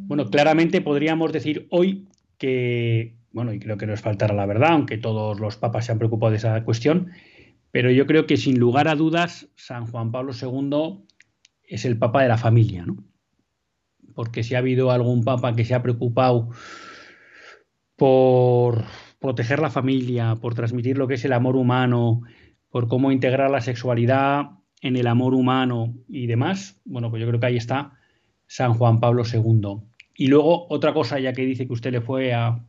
Bueno, 0.06 0.26
claramente 0.30 0.80
podríamos 0.80 1.32
decir 1.32 1.66
hoy 1.70 2.08
que, 2.38 3.16
bueno, 3.32 3.52
y 3.52 3.58
creo 3.58 3.76
que 3.76 3.86
nos 3.86 4.00
faltará 4.00 4.34
la 4.34 4.46
verdad, 4.46 4.72
aunque 4.72 4.96
todos 4.96 5.38
los 5.38 5.56
papas 5.56 5.86
se 5.86 5.92
han 5.92 5.98
preocupado 5.98 6.30
de 6.30 6.38
esa 6.38 6.64
cuestión, 6.64 7.10
pero 7.70 7.90
yo 7.90 8.06
creo 8.06 8.26
que 8.26 8.36
sin 8.36 8.58
lugar 8.58 8.88
a 8.88 8.94
dudas 8.94 9.48
San 9.56 9.86
Juan 9.86 10.10
Pablo 10.10 10.32
II 10.32 11.04
es 11.62 11.84
el 11.84 11.98
papa 11.98 12.22
de 12.22 12.28
la 12.28 12.38
familia, 12.38 12.86
¿no? 12.86 12.96
Porque 14.14 14.42
si 14.42 14.54
ha 14.54 14.58
habido 14.58 14.90
algún 14.90 15.22
papa 15.22 15.54
que 15.54 15.64
se 15.64 15.74
ha 15.74 15.82
preocupado 15.82 16.48
por 17.96 18.84
proteger 19.20 19.58
la 19.58 19.70
familia, 19.70 20.36
por 20.36 20.54
transmitir 20.54 20.96
lo 20.96 21.06
que 21.06 21.14
es 21.14 21.24
el 21.24 21.32
amor 21.32 21.56
humano, 21.56 22.22
por 22.70 22.88
cómo 22.88 23.12
integrar 23.12 23.50
la 23.50 23.60
sexualidad 23.60 24.50
en 24.80 24.96
el 24.96 25.06
amor 25.06 25.34
humano 25.34 25.94
y 26.08 26.26
demás, 26.26 26.80
bueno, 26.84 27.10
pues 27.10 27.20
yo 27.20 27.28
creo 27.28 27.40
que 27.40 27.46
ahí 27.46 27.56
está 27.56 27.98
San 28.46 28.74
Juan 28.74 29.00
Pablo 29.00 29.22
II. 29.24 29.82
Y 30.14 30.28
luego 30.28 30.66
otra 30.68 30.92
cosa, 30.92 31.18
ya 31.18 31.32
que 31.32 31.46
dice 31.46 31.66
que 31.66 31.72
usted 31.72 31.92
le 31.92 32.00
fue 32.00 32.32
a, 32.32 32.64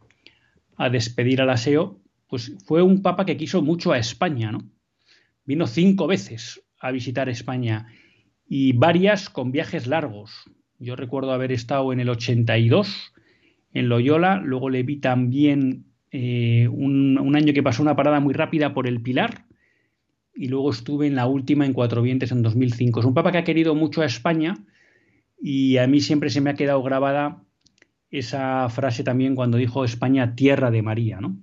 a 0.77 0.89
despedir 0.89 1.41
al 1.41 1.49
aseo, 1.49 1.99
pues 2.27 2.55
fue 2.65 2.81
un 2.81 3.01
papa 3.01 3.25
que 3.25 3.37
quiso 3.37 3.61
mucho 3.61 3.91
a 3.91 3.97
España, 3.97 4.51
¿no? 4.51 4.69
Vino 5.45 5.65
cinco 5.65 6.05
veces 6.07 6.63
a 6.79 6.91
visitar 6.91 7.27
España 7.27 7.87
y 8.47 8.73
varias 8.73 9.29
con 9.29 9.51
viajes 9.51 9.87
largos. 9.87 10.43
Yo 10.77 10.95
recuerdo 10.95 11.31
haber 11.31 11.51
estado 11.51 11.91
en 11.91 11.99
el 11.99 12.09
82 12.09 13.13
en 13.73 13.89
Loyola, 13.89 14.37
luego 14.37 14.69
le 14.69 14.83
vi 14.83 14.97
también 14.97 15.85
eh, 16.11 16.67
un, 16.67 17.35
año 17.35 17.53
que 17.53 17.63
pasó 17.63 17.81
una 17.81 17.95
parada 17.95 18.19
muy 18.19 18.33
rápida 18.33 18.73
por 18.73 18.87
el 18.87 19.01
Pilar 19.01 19.45
y 20.39 20.47
luego 20.47 20.71
estuve 20.71 21.05
en 21.05 21.15
la 21.15 21.27
última 21.27 21.65
en 21.65 21.73
Cuatro 21.73 22.01
Vientes 22.01 22.31
en 22.31 22.41
2005. 22.41 23.01
Es 23.01 23.05
un 23.05 23.13
papa 23.13 23.33
que 23.33 23.39
ha 23.39 23.43
querido 23.43 23.75
mucho 23.75 24.01
a 24.01 24.05
España 24.05 24.55
y 25.37 25.75
a 25.77 25.85
mí 25.85 25.99
siempre 25.99 26.29
se 26.29 26.39
me 26.39 26.49
ha 26.49 26.53
quedado 26.53 26.81
grabada 26.81 27.43
esa 28.09 28.69
frase 28.69 29.03
también 29.03 29.35
cuando 29.35 29.57
dijo 29.57 29.83
España 29.83 30.35
tierra 30.35 30.71
de 30.71 30.81
María, 30.81 31.19
¿no? 31.19 31.35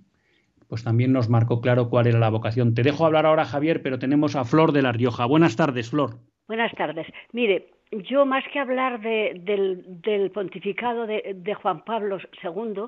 Pues 0.66 0.82
también 0.82 1.12
nos 1.12 1.28
marcó 1.28 1.60
claro 1.60 1.90
cuál 1.90 2.06
era 2.06 2.18
la 2.18 2.30
vocación. 2.30 2.74
Te 2.74 2.82
dejo 2.82 3.04
hablar 3.04 3.26
ahora, 3.26 3.44
Javier, 3.44 3.82
pero 3.82 3.98
tenemos 3.98 4.34
a 4.34 4.44
Flor 4.44 4.72
de 4.72 4.82
La 4.82 4.92
Rioja. 4.92 5.26
Buenas 5.26 5.56
tardes, 5.56 5.90
Flor. 5.90 6.16
Buenas 6.48 6.72
tardes. 6.74 7.06
Mire, 7.32 7.68
yo 7.92 8.24
más 8.24 8.44
que 8.50 8.58
hablar 8.58 9.00
del, 9.00 10.30
pontificado 10.32 11.06
de, 11.06 11.54
Juan 11.62 11.84
Pablo 11.84 12.18
II, 12.42 12.84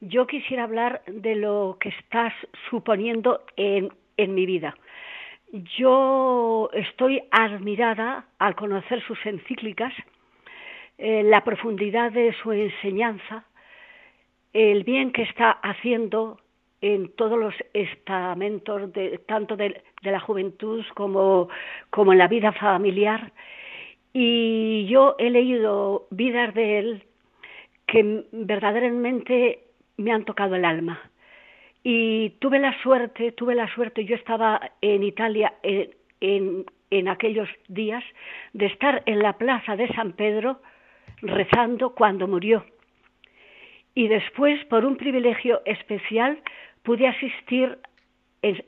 yo 0.00 0.26
quisiera 0.28 0.62
hablar 0.62 1.02
de 1.06 1.34
lo 1.34 1.76
que 1.80 1.90
estás 1.90 2.32
suponiendo 2.70 3.42
en, 3.56 3.90
mi 4.16 4.46
vida. 4.46 4.74
Yo 5.52 6.70
estoy 6.72 7.22
admirada 7.32 8.26
al 8.38 8.54
conocer 8.54 9.02
sus 9.02 9.18
encíclicas, 9.26 9.92
eh, 10.96 11.24
la 11.24 11.42
profundidad 11.42 12.12
de 12.12 12.32
su 12.40 12.52
enseñanza, 12.52 13.44
el 14.52 14.84
bien 14.84 15.10
que 15.10 15.22
está 15.22 15.50
haciendo 15.50 16.38
en 16.80 17.08
todos 17.16 17.36
los 17.38 17.54
estamentos, 17.74 18.92
de, 18.92 19.18
tanto 19.26 19.56
de, 19.56 19.82
la 20.02 20.20
juventud 20.20 20.84
como, 20.94 21.48
como 21.90 22.12
en 22.12 22.18
la 22.18 22.28
vida 22.28 22.52
familiar. 22.52 23.32
Y 24.12 24.86
yo 24.86 25.16
he 25.18 25.30
leído 25.30 26.06
vidas 26.10 26.54
de 26.54 26.78
él 26.78 27.04
que 27.86 28.24
verdaderamente 28.30 29.64
me 29.96 30.12
han 30.12 30.24
tocado 30.24 30.54
el 30.54 30.64
alma. 30.64 31.09
Y 31.82 32.30
tuve 32.40 32.58
la 32.58 32.80
suerte, 32.82 33.32
tuve 33.32 33.54
la 33.54 33.72
suerte, 33.74 34.04
yo 34.04 34.14
estaba 34.14 34.60
en 34.82 35.02
Italia 35.02 35.54
en, 35.62 35.90
en, 36.20 36.66
en 36.90 37.08
aquellos 37.08 37.48
días, 37.68 38.04
de 38.52 38.66
estar 38.66 39.02
en 39.06 39.20
la 39.20 39.34
plaza 39.34 39.76
de 39.76 39.88
San 39.94 40.12
Pedro 40.12 40.60
rezando 41.22 41.94
cuando 41.94 42.26
murió. 42.26 42.64
Y 43.94 44.08
después, 44.08 44.64
por 44.66 44.84
un 44.84 44.96
privilegio 44.96 45.62
especial, 45.64 46.38
pude 46.82 47.06
asistir 47.06 47.78
en, 48.42 48.62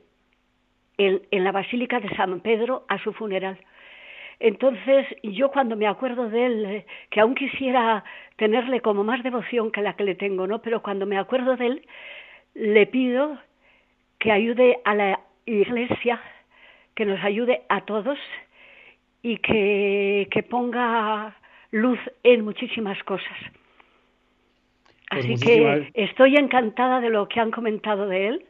en, 0.97 1.43
la 1.43 1.51
Basílica 1.51 1.99
de 1.99 2.15
San 2.15 2.39
Pedro 2.41 2.85
a 2.87 2.97
su 2.99 3.13
funeral. 3.13 3.57
Entonces, 4.39 5.07
yo 5.23 5.51
cuando 5.51 5.75
me 5.75 5.87
acuerdo 5.87 6.29
de 6.29 6.45
él, 6.45 6.65
eh, 6.65 6.85
que 7.09 7.21
aún 7.21 7.35
quisiera 7.35 8.03
tenerle 8.35 8.81
como 8.81 9.03
más 9.03 9.23
devoción 9.23 9.71
que 9.71 9.81
la 9.81 9.95
que 9.95 10.03
le 10.03 10.15
tengo, 10.15 10.47
¿no? 10.47 10.61
Pero 10.61 10.81
cuando 10.81 11.05
me 11.05 11.17
acuerdo 11.17 11.55
de 11.55 11.67
él, 11.67 11.87
le 12.53 12.85
pido 12.85 13.37
que 14.19 14.31
ayude 14.31 14.79
a 14.85 14.95
la 14.95 15.19
Iglesia, 15.45 16.21
que 16.95 17.05
nos 17.05 17.23
ayude 17.23 17.63
a 17.69 17.81
todos 17.81 18.17
y 19.21 19.37
que, 19.37 20.27
que 20.31 20.43
ponga 20.43 21.35
luz 21.71 21.99
en 22.23 22.45
muchísimas 22.45 23.01
cosas. 23.03 23.37
Pues 25.09 25.25
Así 25.25 25.35
que 25.45 25.91
estoy 25.93 26.37
encantada 26.37 27.01
de 27.01 27.09
lo 27.09 27.27
que 27.27 27.39
han 27.39 27.51
comentado 27.51 28.07
de 28.07 28.27
él, 28.27 28.45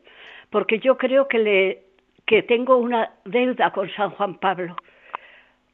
porque 0.49 0.79
yo 0.79 0.97
creo 0.97 1.27
que, 1.27 1.39
le, 1.39 1.83
que 2.25 2.43
tengo 2.43 2.77
una 2.77 3.11
deuda 3.25 3.71
con 3.71 3.89
San 3.91 4.11
Juan 4.11 4.35
Pablo, 4.35 4.75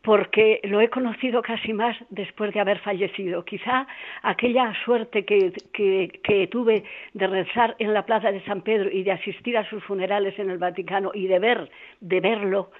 porque 0.02 0.62
lo 0.64 0.80
he 0.80 0.90
conocido 0.90 1.42
casi 1.42 1.74
más 1.74 1.98
después 2.10 2.54
de 2.54 2.60
haber 2.60 2.80
fallecido. 2.80 3.44
Quizá 3.44 3.86
aquella 4.22 4.74
suerte 4.86 5.26
que, 5.26 5.52
que, 5.74 6.48
tuve 6.48 6.84
de 7.14 7.28
rezar 7.28 7.76
en 7.80 7.94
la 7.94 8.06
plaza 8.06 8.32
de 8.32 8.44
San 8.46 8.62
Pedro 8.62 8.90
y 8.90 9.04
de 9.04 9.12
asistir 9.12 9.58
a 9.58 9.70
sus 9.70 9.84
funerales 9.84 10.38
en 10.40 10.50
el 10.50 10.58
Vaticano 10.58 11.12
y 11.14 11.28
de 11.28 11.40
ver, 11.40 11.70
de 12.00 12.22
verlo 12.22 12.72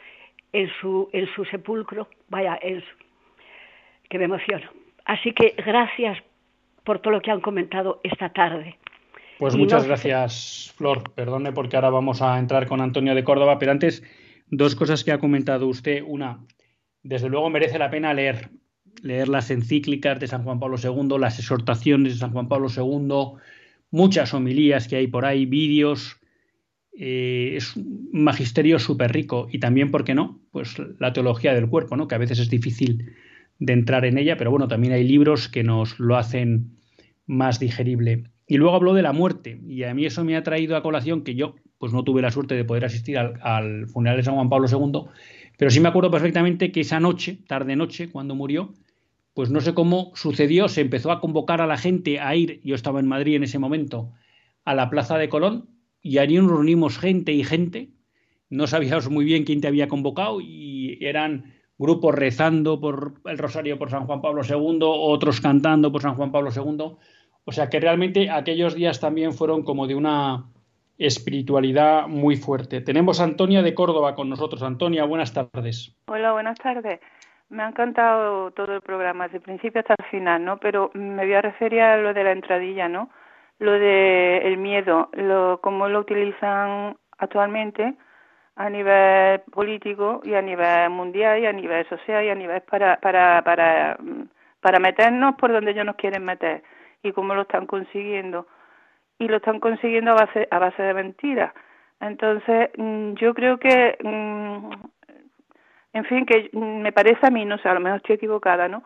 en 0.54 0.70
su, 0.80 1.10
en 1.12 1.28
su 1.36 1.44
sepulcro, 1.46 2.08
vaya, 2.30 2.56
es 2.56 2.84
que 4.10 4.18
me 4.18 4.26
emociono. 4.26 4.70
Así 5.06 5.34
que 5.34 5.56
gracias 5.58 6.18
por 6.84 7.00
todo 7.00 7.14
lo 7.14 7.22
que 7.22 7.32
han 7.32 7.42
comentado 7.42 8.00
esta 8.04 8.30
tarde. 8.30 8.78
Pues 9.38 9.56
muchas 9.56 9.86
gracias, 9.86 10.74
Flor. 10.78 11.12
Perdone 11.14 11.52
porque 11.52 11.76
ahora 11.76 11.90
vamos 11.90 12.22
a 12.22 12.38
entrar 12.40 12.68
con 12.68 12.82
Antonio 12.82 13.14
de 13.14 13.24
Córdoba, 13.24 13.60
pero 13.60 13.72
antes 13.72 14.04
dos 14.48 14.76
cosas 14.76 15.04
que 15.04 15.12
ha 15.12 15.20
comentado 15.20 15.68
usted. 15.68 16.04
Una, 16.06 16.40
desde 17.10 17.28
luego 17.28 17.50
merece 17.50 17.80
la 17.80 17.90
pena 17.90 18.14
leer, 18.14 18.50
leer 19.02 19.30
las 19.30 19.50
encíclicas 19.50 20.20
de 20.20 20.28
San 20.28 20.44
Juan 20.44 20.60
Pablo 20.60 20.78
II, 20.78 21.18
las 21.20 21.40
exhortaciones 21.40 22.14
de 22.14 22.20
San 22.20 22.32
Juan 22.32 22.48
Pablo 22.48 22.68
II, 22.70 23.42
muchas 23.90 24.32
homilías 24.36 24.88
que 24.88 24.98
hay 24.98 25.08
por 25.08 25.26
ahí, 25.26 25.48
vídeos. 25.48 26.18
Eh, 26.94 27.54
es 27.56 27.76
un 27.76 28.10
magisterio 28.12 28.78
súper 28.78 29.12
rico 29.12 29.48
y 29.52 29.58
también, 29.58 29.90
¿por 29.90 30.04
qué 30.04 30.14
no? 30.14 30.40
Pues 30.52 30.76
la 31.00 31.12
teología 31.12 31.56
del 31.56 31.68
cuerpo, 31.68 31.98
¿no? 31.98 32.08
Que 32.08 32.14
a 32.14 32.20
veces 32.20 32.38
es 32.38 32.50
difícil 32.52 33.12
de 33.58 33.74
entrar 33.74 34.06
en 34.06 34.20
ella, 34.20 34.38
pero 34.38 34.52
bueno, 34.52 34.68
también 34.68 34.94
hay 34.94 35.04
libros 35.04 35.50
que 35.50 35.64
nos 35.64 36.00
lo 36.00 36.16
hacen 36.16 36.78
más 37.26 37.60
digerible. 37.60 38.26
Y 38.46 38.58
luego 38.58 38.76
habló 38.76 38.94
de 38.94 39.02
la 39.02 39.14
muerte, 39.14 39.60
y 39.68 39.82
a 39.82 39.96
mí 39.96 40.06
eso 40.06 40.24
me 40.24 40.38
ha 40.38 40.44
traído 40.44 40.76
a 40.76 40.84
colación 40.84 41.24
que 41.24 41.34
yo 41.34 41.56
pues 41.80 41.94
no 41.94 42.04
tuve 42.04 42.22
la 42.22 42.30
suerte 42.30 42.56
de 42.56 42.66
poder 42.66 42.86
asistir 42.86 43.18
al, 43.18 43.88
funeral 43.88 44.18
de 44.18 44.24
San 44.24 44.36
Juan 44.36 44.50
Pablo 44.50 44.68
II, 44.70 45.10
pero 45.58 45.72
sí 45.72 45.80
me 45.80 45.90
acuerdo 45.90 46.12
perfectamente 46.12 46.72
que 46.72 46.82
esa 46.82 47.00
noche, 47.00 47.40
tarde 47.48 47.76
noche, 47.76 48.12
cuando 48.12 48.36
murió, 48.36 48.74
pues 49.34 49.50
no 49.50 49.62
sé 49.62 49.74
cómo 49.74 50.12
sucedió, 50.14 50.68
se 50.68 50.82
empezó 50.82 51.12
a 51.12 51.22
convocar 51.22 51.62
a 51.62 51.68
la 51.68 51.78
gente 51.78 52.20
a 52.20 52.36
ir, 52.36 52.62
yo 52.64 52.76
estaba 52.76 53.00
en 53.00 53.08
Madrid 53.08 53.38
en 53.38 53.44
ese 53.44 53.60
momento, 53.60 54.12
a 54.66 54.76
la 54.76 54.90
Plaza 54.90 55.18
de 55.18 55.30
Colón, 55.30 55.70
y 56.02 56.18
allí 56.18 56.36
nos 56.36 56.52
reunimos 56.52 57.00
gente 57.00 57.32
y 57.32 57.44
gente, 57.44 57.90
no 58.50 58.68
sabíamos 58.68 59.10
muy 59.10 59.24
bien 59.26 59.46
quién 59.46 59.62
te 59.62 59.68
había 59.68 59.88
convocado, 59.88 60.42
y 60.42 60.98
eran 61.02 61.54
grupos 61.78 62.14
rezando 62.14 62.82
por 62.82 63.14
el 63.26 63.38
rosario 63.38 63.80
por 63.80 63.90
San 63.90 64.06
Juan 64.06 64.22
Pablo 64.22 64.42
II, 64.44 64.80
otros 64.82 65.40
cantando 65.40 65.92
por 65.92 66.02
San 66.02 66.16
Juan 66.16 66.32
Pablo 66.32 66.52
II. 66.54 66.98
O 67.46 67.52
sea 67.54 67.70
que 67.70 67.80
realmente 67.80 68.30
aquellos 68.30 68.76
días 68.76 69.00
también 69.00 69.34
fueron 69.34 69.64
como 69.64 69.88
de 69.88 69.96
una 69.96 70.46
espiritualidad 71.00 72.08
muy 72.08 72.36
fuerte. 72.36 72.82
Tenemos 72.82 73.22
a 73.22 73.24
Antonia 73.24 73.62
de 73.62 73.74
Córdoba 73.74 74.16
con 74.16 74.30
nosotros. 74.30 74.62
Antonia, 74.62 75.06
buenas 75.06 75.34
tardes. 75.34 75.96
Hola, 76.08 76.34
buenas 76.34 76.60
tardes. 76.60 77.00
Me 77.48 77.64
ha 77.64 77.70
encantado 77.70 78.52
todo 78.52 78.76
el 78.76 78.82
programa, 78.82 79.24
desde 79.24 79.38
el 79.38 79.44
principio 79.44 79.80
hasta 79.80 79.96
el 79.98 80.06
final, 80.12 80.44
¿no? 80.44 80.58
Pero 80.58 80.92
me 80.94 81.24
voy 81.26 81.34
a 81.34 81.42
referir 81.42 81.82
a 81.82 81.98
lo 81.98 82.14
de 82.14 82.24
la 82.24 82.34
entradilla, 82.34 82.90
¿no? 82.90 83.10
Lo 83.60 83.72
de 83.72 84.40
el 84.40 84.58
miedo, 84.58 85.10
lo, 85.14 85.60
cómo 85.62 85.88
lo 85.88 86.02
utilizan 86.02 86.98
actualmente 87.18 87.96
a 88.56 88.70
nivel 88.70 89.40
político 89.52 90.22
y 90.24 90.34
a 90.34 90.42
nivel 90.42 90.90
mundial 90.90 91.40
y 91.40 91.46
a 91.46 91.54
nivel 91.54 91.88
social 91.88 92.26
y 92.26 92.30
a 92.30 92.36
nivel 92.36 92.62
para, 92.62 92.98
para, 93.00 93.42
para, 93.42 93.98
para 94.60 94.80
meternos 94.80 95.36
por 95.36 95.52
donde 95.52 95.72
ellos 95.72 95.86
nos 95.86 95.96
quieren 95.96 96.26
meter 96.26 96.62
y 97.02 97.14
cómo 97.14 97.34
lo 97.34 97.44
están 97.44 97.66
consiguiendo. 97.66 98.48
Y 99.20 99.28
lo 99.28 99.38
están 99.38 99.60
consiguiendo 99.60 100.12
a 100.12 100.16
base, 100.16 100.48
a 100.50 100.60
base 100.60 100.82
de 100.82 100.94
mentiras. 100.94 101.54
Entonces, 102.00 102.72
mm, 102.78 103.14
yo 103.14 103.34
creo 103.34 103.58
que, 103.58 103.98
mm, 104.04 104.72
en 105.94 106.06
fin, 106.06 106.26
que 106.26 106.50
me 106.54 106.92
parece 106.92 107.28
a 107.28 107.30
mí, 107.30 107.46
no 107.46 107.58
sé, 107.58 107.70
a 107.70 107.74
lo 107.74 107.82
mejor 107.82 107.98
estoy 107.98 108.16
equivocada, 108.16 108.68
¿no? 108.68 108.84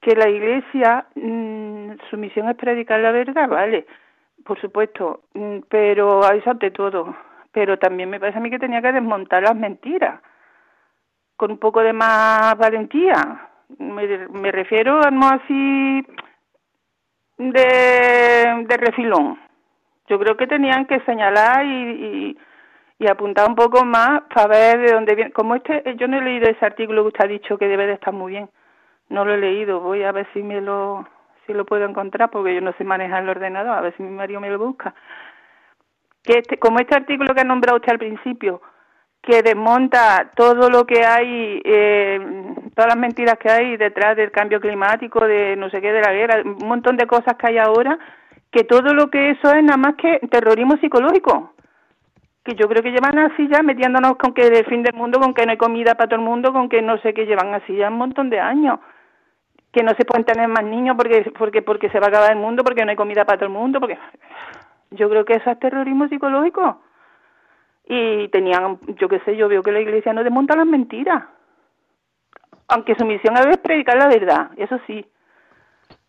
Que 0.00 0.14
la 0.16 0.28
Iglesia, 0.28 1.06
mm, 1.14 1.92
su 2.10 2.16
misión 2.16 2.48
es 2.48 2.56
predicar 2.56 3.00
la 3.00 3.12
verdad, 3.12 3.48
¿vale? 3.48 3.86
Por 4.44 4.60
supuesto, 4.60 5.22
pero 5.68 6.28
eso 6.32 6.50
ante 6.50 6.70
todo 6.70 7.14
pero 7.52 7.78
también 7.78 8.10
me 8.10 8.20
parece 8.20 8.38
a 8.38 8.40
mí 8.40 8.50
que 8.50 8.58
tenía 8.58 8.82
que 8.82 8.92
desmontar 8.92 9.42
las 9.42 9.56
mentiras 9.56 10.20
con 11.36 11.52
un 11.52 11.58
poco 11.58 11.80
de 11.80 11.92
más 11.92 12.56
valentía. 12.58 13.48
Me, 13.78 14.28
me 14.28 14.52
refiero 14.52 15.00
no 15.10 15.28
así 15.28 16.06
de, 17.38 18.64
de 18.68 18.76
refilón. 18.76 19.38
Yo 20.10 20.18
creo 20.18 20.36
que 20.36 20.46
tenían 20.46 20.84
que 20.86 21.00
señalar 21.00 21.64
y, 21.64 22.36
y, 22.98 23.06
apuntar 23.08 23.48
un 23.48 23.54
poco 23.54 23.84
más 23.84 24.22
para 24.34 24.48
ver 24.48 24.78
de 24.80 24.92
dónde 24.92 25.14
viene. 25.14 25.32
Como 25.32 25.54
este, 25.54 25.82
yo 25.96 26.06
no 26.06 26.18
he 26.18 26.22
leído 26.22 26.50
ese 26.50 26.66
artículo 26.66 27.02
que 27.02 27.08
usted 27.08 27.24
ha 27.24 27.28
dicho 27.28 27.56
que 27.56 27.66
debe 27.66 27.86
de 27.86 27.94
estar 27.94 28.12
muy 28.12 28.32
bien. 28.32 28.50
No 29.08 29.24
lo 29.24 29.32
he 29.32 29.38
leído. 29.38 29.80
Voy 29.80 30.02
a 30.02 30.12
ver 30.12 30.26
si 30.34 30.42
me 30.42 30.60
lo 30.60 31.08
si 31.46 31.54
lo 31.54 31.64
puedo 31.64 31.86
encontrar 31.86 32.30
porque 32.30 32.54
yo 32.54 32.60
no 32.60 32.74
sé 32.74 32.84
manejar 32.84 33.22
el 33.22 33.30
ordenador. 33.30 33.72
A 33.72 33.80
ver 33.80 33.96
si 33.96 34.02
mi 34.02 34.10
marido 34.10 34.40
me 34.40 34.50
lo 34.50 34.58
busca 34.58 34.94
que 36.22 36.38
este, 36.38 36.58
como 36.58 36.78
este 36.80 36.96
artículo 36.96 37.34
que 37.34 37.40
ha 37.40 37.44
nombrado 37.44 37.76
usted 37.76 37.92
al 37.92 37.98
principio, 37.98 38.60
que 39.22 39.42
desmonta 39.42 40.30
todo 40.34 40.70
lo 40.70 40.86
que 40.86 41.04
hay, 41.04 41.60
eh, 41.64 42.20
todas 42.74 42.88
las 42.88 42.96
mentiras 42.96 43.38
que 43.38 43.50
hay 43.50 43.76
detrás 43.76 44.16
del 44.16 44.30
cambio 44.30 44.60
climático, 44.60 45.26
de 45.26 45.56
no 45.56 45.70
sé 45.70 45.80
qué, 45.80 45.92
de 45.92 46.00
la 46.00 46.12
guerra, 46.12 46.42
un 46.44 46.66
montón 46.66 46.96
de 46.96 47.06
cosas 47.06 47.36
que 47.36 47.48
hay 47.48 47.58
ahora, 47.58 47.98
que 48.50 48.64
todo 48.64 48.94
lo 48.94 49.10
que 49.10 49.30
eso 49.30 49.52
es 49.52 49.62
nada 49.62 49.76
más 49.76 49.94
que 49.96 50.18
terrorismo 50.30 50.76
psicológico. 50.78 51.54
Que 52.44 52.54
yo 52.54 52.68
creo 52.68 52.82
que 52.82 52.90
llevan 52.90 53.18
así 53.18 53.48
ya 53.48 53.62
metiéndonos 53.62 54.16
con 54.16 54.32
que 54.32 54.46
el 54.46 54.64
fin 54.66 54.82
del 54.82 54.94
mundo, 54.94 55.20
con 55.20 55.34
que 55.34 55.44
no 55.44 55.52
hay 55.52 55.58
comida 55.58 55.94
para 55.94 56.08
todo 56.08 56.20
el 56.20 56.26
mundo, 56.26 56.52
con 56.52 56.68
que 56.68 56.82
no 56.82 56.98
sé 56.98 57.14
qué, 57.14 57.26
llevan 57.26 57.54
así 57.54 57.76
ya 57.76 57.88
un 57.88 57.98
montón 57.98 58.30
de 58.30 58.40
años. 58.40 58.80
Que 59.72 59.82
no 59.82 59.92
se 59.94 60.04
pueden 60.04 60.24
tener 60.24 60.48
más 60.48 60.64
niños 60.64 60.96
porque, 60.96 61.32
porque, 61.38 61.62
porque 61.62 61.90
se 61.90 62.00
va 62.00 62.06
a 62.06 62.08
acabar 62.08 62.32
el 62.32 62.38
mundo, 62.38 62.64
porque 62.64 62.84
no 62.84 62.90
hay 62.90 62.96
comida 62.96 63.24
para 63.24 63.38
todo 63.38 63.46
el 63.46 63.54
mundo, 63.54 63.78
porque 63.78 63.98
yo 64.90 65.08
creo 65.08 65.24
que 65.24 65.34
eso 65.34 65.50
es 65.50 65.58
terrorismo 65.60 66.08
psicológico 66.08 66.80
y 67.92 68.28
tenían, 68.28 68.78
yo 68.98 69.08
qué 69.08 69.18
sé, 69.20 69.36
yo 69.36 69.48
veo 69.48 69.64
que 69.64 69.72
la 69.72 69.80
iglesia 69.80 70.12
no 70.12 70.22
desmonta 70.22 70.56
las 70.56 70.66
mentiras. 70.66 71.24
Aunque 72.68 72.94
su 72.94 73.04
misión 73.04 73.36
es 73.36 73.56
predicar 73.58 73.96
la 73.96 74.06
verdad, 74.06 74.50
eso 74.56 74.78
sí, 74.86 75.04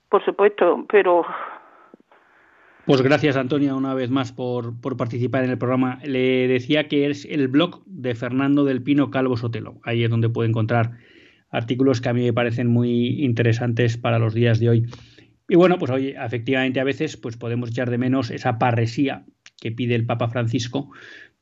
por 0.08 0.24
supuesto, 0.24 0.86
pero... 0.88 1.26
Pues 2.86 3.02
gracias, 3.04 3.36
Antonia, 3.36 3.76
una 3.76 3.94
vez 3.94 4.10
más 4.10 4.32
por, 4.32 4.80
por 4.82 4.98
participar 4.98 5.44
en 5.44 5.52
el 5.52 5.58
programa. 5.58 6.00
Le 6.04 6.48
decía 6.48 6.88
que 6.88 7.10
es 7.10 7.26
el 7.26 7.48
blog 7.48 7.84
de 7.86 8.16
Fernando 8.16 8.66
del 8.66 8.82
Pino 8.82 9.12
Calvo 9.12 9.38
Sotelo. 9.38 9.80
Ahí 9.84 10.04
es 10.04 10.10
donde 10.10 10.30
puede 10.30 10.50
encontrar 10.50 10.98
artículos 11.52 12.02
que 12.02 12.10
a 12.10 12.14
mí 12.14 12.24
me 12.24 12.34
parecen 12.34 12.68
muy 12.68 13.24
interesantes 13.24 13.98
para 13.98 14.18
los 14.18 14.34
días 14.34 14.60
de 14.60 14.70
hoy. 14.70 14.86
Y 15.48 15.56
bueno, 15.56 15.78
pues 15.78 15.92
hoy 15.92 16.16
efectivamente 16.18 16.80
a 16.80 16.84
veces 16.84 17.18
pues 17.18 17.38
podemos 17.38 17.70
echar 17.70 17.90
de 17.90 17.98
menos 17.98 18.32
esa 18.32 18.58
parresía 18.58 19.26
que 19.60 19.72
pide 19.72 19.96
el 19.96 20.06
Papa 20.06 20.30
Francisco 20.30 20.90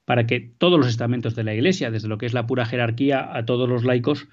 para 0.04 0.26
que 0.26 0.40
todos 0.40 0.80
los 0.80 0.90
estamentos 0.90 1.36
de 1.36 1.44
la 1.44 1.54
Iglesia, 1.54 1.92
desde 1.92 2.08
lo 2.08 2.18
que 2.18 2.26
es 2.26 2.34
la 2.34 2.48
pura 2.48 2.66
jerarquía 2.66 3.36
a 3.38 3.46
todos 3.46 3.70
los 3.70 3.86
laicos, 3.86 4.28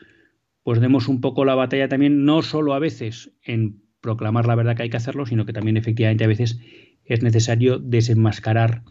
pues 0.62 0.80
demos 0.80 1.06
un 1.06 1.20
poco 1.20 1.44
la 1.44 1.54
batalla 1.54 1.88
también, 1.88 2.24
no 2.24 2.42
solo 2.42 2.74
a 2.74 2.78
veces 2.78 3.30
en 3.42 3.82
proclamar 4.00 4.46
la 4.46 4.54
verdad 4.54 4.76
que 4.76 4.84
hay 4.84 4.90
que 4.90 4.96
hacerlo, 4.96 5.26
sino 5.26 5.44
que 5.44 5.52
también 5.52 5.76
efectivamente 5.76 6.24
a 6.24 6.28
veces 6.28 6.58
es 7.06 7.22
necesario 7.22 7.78
desenmascarar 7.78 8.82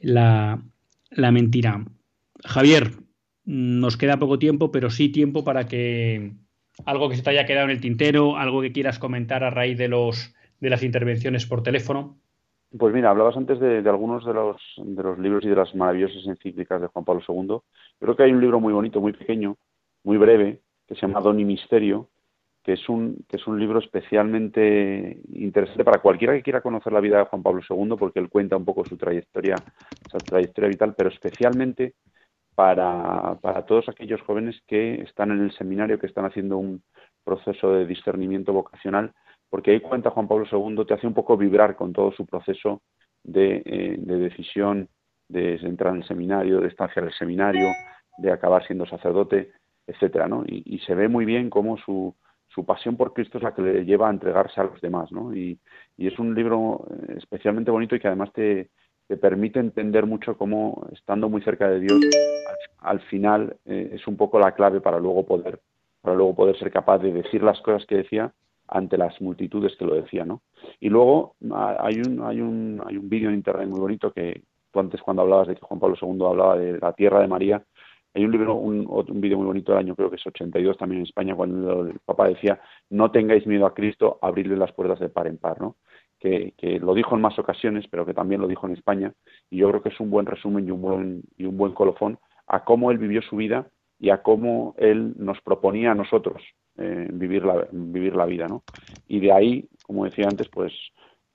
la, 0.00 0.62
la 1.10 1.32
mentira. 1.32 1.84
Javier, 2.44 2.92
nos 3.44 3.96
queda 3.96 4.18
poco 4.18 4.38
tiempo, 4.38 4.70
pero 4.70 4.90
sí 4.90 5.08
tiempo 5.08 5.44
para 5.44 5.66
que 5.66 6.32
algo 6.84 7.08
que 7.08 7.16
se 7.16 7.22
te 7.22 7.30
haya 7.30 7.46
quedado 7.46 7.64
en 7.64 7.72
el 7.72 7.80
tintero, 7.80 8.36
algo 8.36 8.60
que 8.60 8.72
quieras 8.72 8.98
comentar 8.98 9.42
a 9.42 9.50
raíz 9.50 9.78
de 9.78 9.88
los 9.88 10.34
de 10.60 10.70
las 10.70 10.82
intervenciones 10.82 11.46
por 11.46 11.62
teléfono. 11.62 12.18
Pues 12.76 12.92
mira, 12.92 13.10
hablabas 13.10 13.36
antes 13.36 13.58
de, 13.60 13.78
algunos 13.88 14.26
de 14.26 14.34
los, 14.34 14.60
de 14.76 15.02
los 15.02 15.18
libros 15.18 15.44
y 15.44 15.48
de 15.48 15.56
las 15.56 15.74
maravillosas 15.74 16.26
encíclicas 16.26 16.80
de 16.80 16.88
Juan 16.88 17.04
Pablo 17.04 17.22
II. 17.26 17.58
Creo 17.98 18.16
que 18.16 18.24
hay 18.24 18.32
un 18.32 18.40
libro 18.40 18.60
muy 18.60 18.72
bonito, 18.72 19.00
muy 19.00 19.12
pequeño, 19.12 19.56
muy 20.04 20.18
breve, 20.18 20.60
que 20.86 20.94
se 20.94 21.02
llama 21.02 21.20
Don 21.20 21.40
y 21.40 21.44
Misterio, 21.44 22.08
que 22.62 22.74
es 22.74 22.88
un, 22.88 23.24
que 23.28 23.36
es 23.36 23.46
un 23.46 23.58
libro 23.58 23.78
especialmente 23.78 25.20
interesante 25.32 25.84
para 25.84 26.00
cualquiera 26.00 26.34
que 26.34 26.42
quiera 26.42 26.60
conocer 26.60 26.92
la 26.92 27.00
vida 27.00 27.18
de 27.18 27.24
Juan 27.24 27.42
Pablo 27.42 27.62
II, 27.68 27.96
porque 27.98 28.18
él 28.18 28.28
cuenta 28.28 28.56
un 28.56 28.64
poco 28.64 28.84
su 28.84 28.96
trayectoria, 28.96 29.56
su 30.10 30.18
trayectoria 30.18 30.68
vital, 30.68 30.94
pero 30.96 31.08
especialmente 31.08 31.94
para, 32.54 33.38
para 33.40 33.64
todos 33.64 33.88
aquellos 33.88 34.20
jóvenes 34.22 34.60
que 34.66 35.02
están 35.02 35.30
en 35.30 35.42
el 35.42 35.52
seminario, 35.52 35.98
que 35.98 36.06
están 36.08 36.24
haciendo 36.24 36.58
un 36.58 36.82
proceso 37.24 37.72
de 37.72 37.86
discernimiento 37.86 38.52
vocacional 38.52 39.12
porque 39.50 39.70
ahí 39.70 39.80
cuenta 39.80 40.10
Juan 40.10 40.28
Pablo 40.28 40.46
II, 40.50 40.84
te 40.86 40.94
hace 40.94 41.06
un 41.06 41.14
poco 41.14 41.36
vibrar 41.36 41.76
con 41.76 41.92
todo 41.92 42.12
su 42.12 42.26
proceso 42.26 42.82
de, 43.24 43.62
eh, 43.64 43.96
decisión, 43.98 44.88
de 45.28 45.54
entrar 45.56 45.94
en 45.94 46.02
el 46.02 46.08
seminario, 46.08 46.60
de 46.60 46.68
estancia 46.68 47.00
en 47.00 47.06
el 47.06 47.14
seminario, 47.14 47.68
de 48.18 48.32
acabar 48.32 48.66
siendo 48.66 48.86
sacerdote, 48.86 49.52
etcétera, 49.86 50.28
¿no? 50.28 50.44
Y, 50.46 50.78
se 50.80 50.94
ve 50.94 51.08
muy 51.08 51.24
bien 51.24 51.48
cómo 51.48 51.78
su, 51.78 52.14
su 52.58 52.64
pasión 52.64 52.96
por 52.96 53.12
Cristo 53.12 53.38
es 53.38 53.44
la 53.44 53.54
que 53.54 53.62
le 53.62 53.84
lleva 53.84 54.08
a 54.08 54.10
entregarse 54.10 54.60
a 54.60 54.64
los 54.64 54.80
demás, 54.80 55.12
¿no? 55.12 55.32
Y, 55.32 55.60
es 55.96 56.18
un 56.18 56.34
libro 56.34 56.86
eh, 56.90 57.14
especialmente 57.18 57.70
bonito 57.70 57.94
y 57.94 58.00
que 58.00 58.08
además 58.08 58.32
te, 58.32 58.70
te, 59.06 59.16
permite 59.16 59.60
entender 59.60 60.06
mucho 60.06 60.36
cómo, 60.36 60.88
estando 60.92 61.28
muy 61.28 61.40
cerca 61.42 61.68
de 61.68 61.80
Dios, 61.80 62.00
al, 62.78 63.00
final 63.02 63.56
eh, 63.64 63.90
es 63.92 64.06
un 64.08 64.16
poco 64.16 64.40
la 64.40 64.52
clave 64.52 64.80
para 64.80 64.98
luego 64.98 65.24
poder 65.24 65.60
para 66.00 66.16
luego 66.16 66.34
poder 66.34 66.58
ser 66.58 66.70
capaz 66.72 66.98
de 66.98 67.12
decir 67.12 67.42
las 67.42 67.60
cosas 67.60 67.84
que 67.86 67.96
decía 67.96 68.32
ante 68.66 68.96
las 68.96 69.20
multitudes 69.20 69.76
que 69.76 69.84
lo 69.84 69.94
decían, 69.94 70.28
¿no? 70.28 70.42
Y 70.80 70.88
luego 70.88 71.36
hay 71.78 72.00
un, 72.00 72.22
hay 72.24 72.40
un, 72.40 72.82
hay 72.86 72.96
un 72.96 73.08
vídeo 73.08 73.28
en 73.28 73.36
internet 73.36 73.68
muy 73.68 73.80
bonito 73.80 74.12
que 74.12 74.42
tú 74.72 74.80
antes 74.80 75.00
cuando 75.00 75.22
hablabas 75.22 75.48
de 75.48 75.54
que 75.54 75.62
Juan 75.62 75.80
Pablo 75.80 75.96
II 76.00 76.26
hablaba 76.26 76.58
de 76.58 76.78
la 76.78 76.92
tierra 76.92 77.20
de 77.20 77.28
María, 77.28 77.62
hay 78.14 78.24
un 78.24 78.32
libro, 78.32 78.54
un, 78.54 78.86
un 78.88 79.20
vídeo 79.20 79.38
muy 79.38 79.46
bonito 79.46 79.72
del 79.72 79.80
año, 79.80 79.94
creo 79.94 80.10
que 80.10 80.16
es 80.16 80.26
82 80.26 80.76
también 80.76 81.00
en 81.00 81.06
España, 81.06 81.34
cuando 81.34 81.86
el 81.86 81.98
Papa 82.04 82.28
decía, 82.28 82.60
no 82.90 83.10
tengáis 83.10 83.46
miedo 83.46 83.66
a 83.66 83.74
Cristo, 83.74 84.18
abrirle 84.22 84.56
las 84.56 84.72
puertas 84.72 84.98
de 84.98 85.08
par 85.08 85.26
en 85.26 85.38
par, 85.38 85.60
¿no? 85.60 85.76
Que, 86.18 86.52
lo 86.80 86.94
dijo 86.94 87.14
en 87.14 87.20
más 87.20 87.38
ocasiones, 87.38 87.86
pero 87.88 88.04
que 88.04 88.14
también 88.14 88.40
lo 88.40 88.48
dijo 88.48 88.66
en 88.66 88.72
España, 88.72 89.12
y 89.50 89.58
yo 89.58 89.68
creo 89.68 89.82
que 89.82 89.90
es 89.90 90.00
un 90.00 90.10
buen 90.10 90.26
resumen 90.26 90.66
y 90.66 90.70
un 90.70 90.80
buen, 90.80 91.22
y 91.36 91.44
un 91.44 91.56
buen 91.56 91.72
colofón 91.72 92.18
a 92.46 92.64
cómo 92.64 92.90
él 92.90 92.98
vivió 92.98 93.22
su 93.22 93.36
vida 93.36 93.68
y 94.00 94.10
a 94.10 94.22
cómo 94.22 94.74
él 94.78 95.14
nos 95.16 95.40
proponía 95.42 95.92
a 95.92 95.94
nosotros 95.94 96.42
eh, 96.76 97.08
vivir, 97.12 97.44
la, 97.44 97.68
vivir 97.70 98.16
la 98.16 98.24
vida, 98.24 98.46
¿no? 98.48 98.64
Y 99.06 99.20
de 99.20 99.32
ahí, 99.32 99.68
como 99.84 100.04
decía 100.04 100.26
antes, 100.28 100.48
pues, 100.48 100.72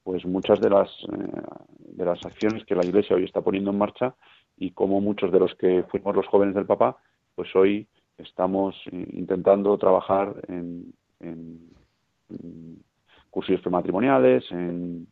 pues 0.03 0.26
muchas 0.26 0.59
de 0.59 0.69
las, 0.69 0.89
eh, 0.89 1.41
de 1.80 2.05
las 2.05 2.26
acciones 2.26 2.65
que 2.65 2.76
la 2.76 2.86
Iglesia 2.86 3.15
hoy 3.15 3.24
está 3.24 3.41
poniendo 3.41 3.71
en 3.71 3.78
marcha 3.78 4.15
y 4.58 4.72
como 4.72 5.01
muchos 5.01 5.32
de 5.32 5.39
los 5.39 5.56
que 5.56 5.84
fuimos 5.89 6.16
los 6.16 6.28
jóvenes 6.28 6.56
del 6.56 6.66
Papa, 6.66 6.97
pues 7.36 7.54
hoy 7.56 7.88
estamos 8.18 8.76
intentando 8.91 9.78
trabajar 9.78 10.36
en, 10.47 10.93
en, 11.20 11.74
cursos 13.30 13.62
prematrimoniales, 13.62 14.43
en 14.51 15.08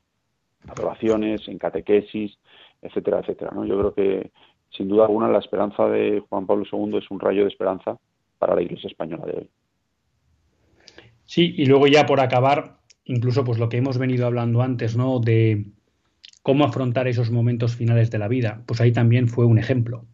aprobaciones, 0.67 1.47
en 1.47 1.57
catequesis, 1.57 2.37
etcétera, 2.81 3.19
etcétera. 3.19 3.51
¿no? 3.53 3.65
Yo 3.65 3.77
creo 3.79 3.93
que, 3.93 4.31
sin 4.69 4.87
duda 4.87 5.05
alguna, 5.05 5.27
la 5.27 5.39
esperanza 5.39 5.87
de 5.87 6.23
Juan 6.29 6.45
Pablo 6.45 6.65
II 6.71 6.97
es 6.97 7.09
un 7.09 7.19
rayo 7.19 7.41
de 7.41 7.49
esperanza 7.49 7.97
para 8.37 8.55
la 8.55 8.61
Iglesia 8.61 8.87
española 8.87 9.25
de 9.25 9.37
hoy. 9.39 9.49
Sí, 11.25 11.55
y 11.57 11.65
luego 11.65 11.87
ya 11.87 12.05
por 12.05 12.19
acabar, 12.19 12.77
incluso 13.05 13.43
pues 13.43 13.57
lo 13.57 13.69
que 13.69 13.77
hemos 13.77 13.97
venido 13.97 14.27
hablando 14.27 14.61
antes, 14.61 14.97
¿no? 14.97 15.19
De 15.19 15.65
cómo 16.41 16.65
afrontar 16.65 17.07
esos 17.07 17.31
momentos 17.31 17.75
finales 17.75 18.11
de 18.11 18.19
la 18.19 18.27
vida. 18.27 18.63
Pues 18.65 18.81
ahí 18.81 18.91
también 18.91 19.27
fue 19.27 19.45
un 19.45 19.57
ejemplo. 19.57 20.05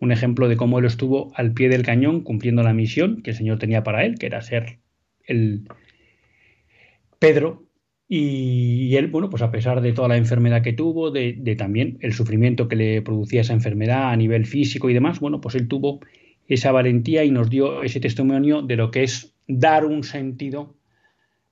Un 0.00 0.12
ejemplo 0.12 0.48
de 0.48 0.56
cómo 0.56 0.78
él 0.78 0.84
estuvo 0.84 1.32
al 1.34 1.52
pie 1.52 1.68
del 1.68 1.82
cañón 1.82 2.22
cumpliendo 2.22 2.62
la 2.62 2.72
misión 2.72 3.22
que 3.22 3.30
el 3.30 3.36
Señor 3.36 3.58
tenía 3.58 3.82
para 3.82 4.04
él, 4.04 4.18
que 4.18 4.26
era 4.26 4.40
ser 4.40 4.78
el 5.24 5.68
Pedro. 7.18 7.64
Y, 8.10 8.96
él, 8.96 9.08
bueno, 9.08 9.28
pues 9.28 9.42
a 9.42 9.50
pesar 9.50 9.82
de 9.82 9.92
toda 9.92 10.08
la 10.08 10.16
enfermedad 10.16 10.62
que 10.62 10.72
tuvo, 10.72 11.10
de, 11.10 11.34
también 11.58 11.98
el 12.00 12.14
sufrimiento 12.14 12.66
que 12.66 12.76
le 12.76 13.02
producía 13.02 13.42
esa 13.42 13.52
enfermedad 13.52 14.10
a 14.10 14.16
nivel 14.16 14.46
físico 14.46 14.88
y 14.88 14.94
demás, 14.94 15.20
bueno, 15.20 15.42
pues 15.42 15.56
él 15.56 15.68
tuvo 15.68 16.00
esa 16.46 16.72
valentía 16.72 17.24
y 17.24 17.30
nos 17.30 17.50
dio 17.50 17.82
ese 17.82 18.00
testimonio 18.00 18.62
de 18.62 18.76
lo 18.76 18.90
que 18.90 19.02
es 19.02 19.34
dar 19.46 19.84
un 19.84 20.04
sentido 20.04 20.74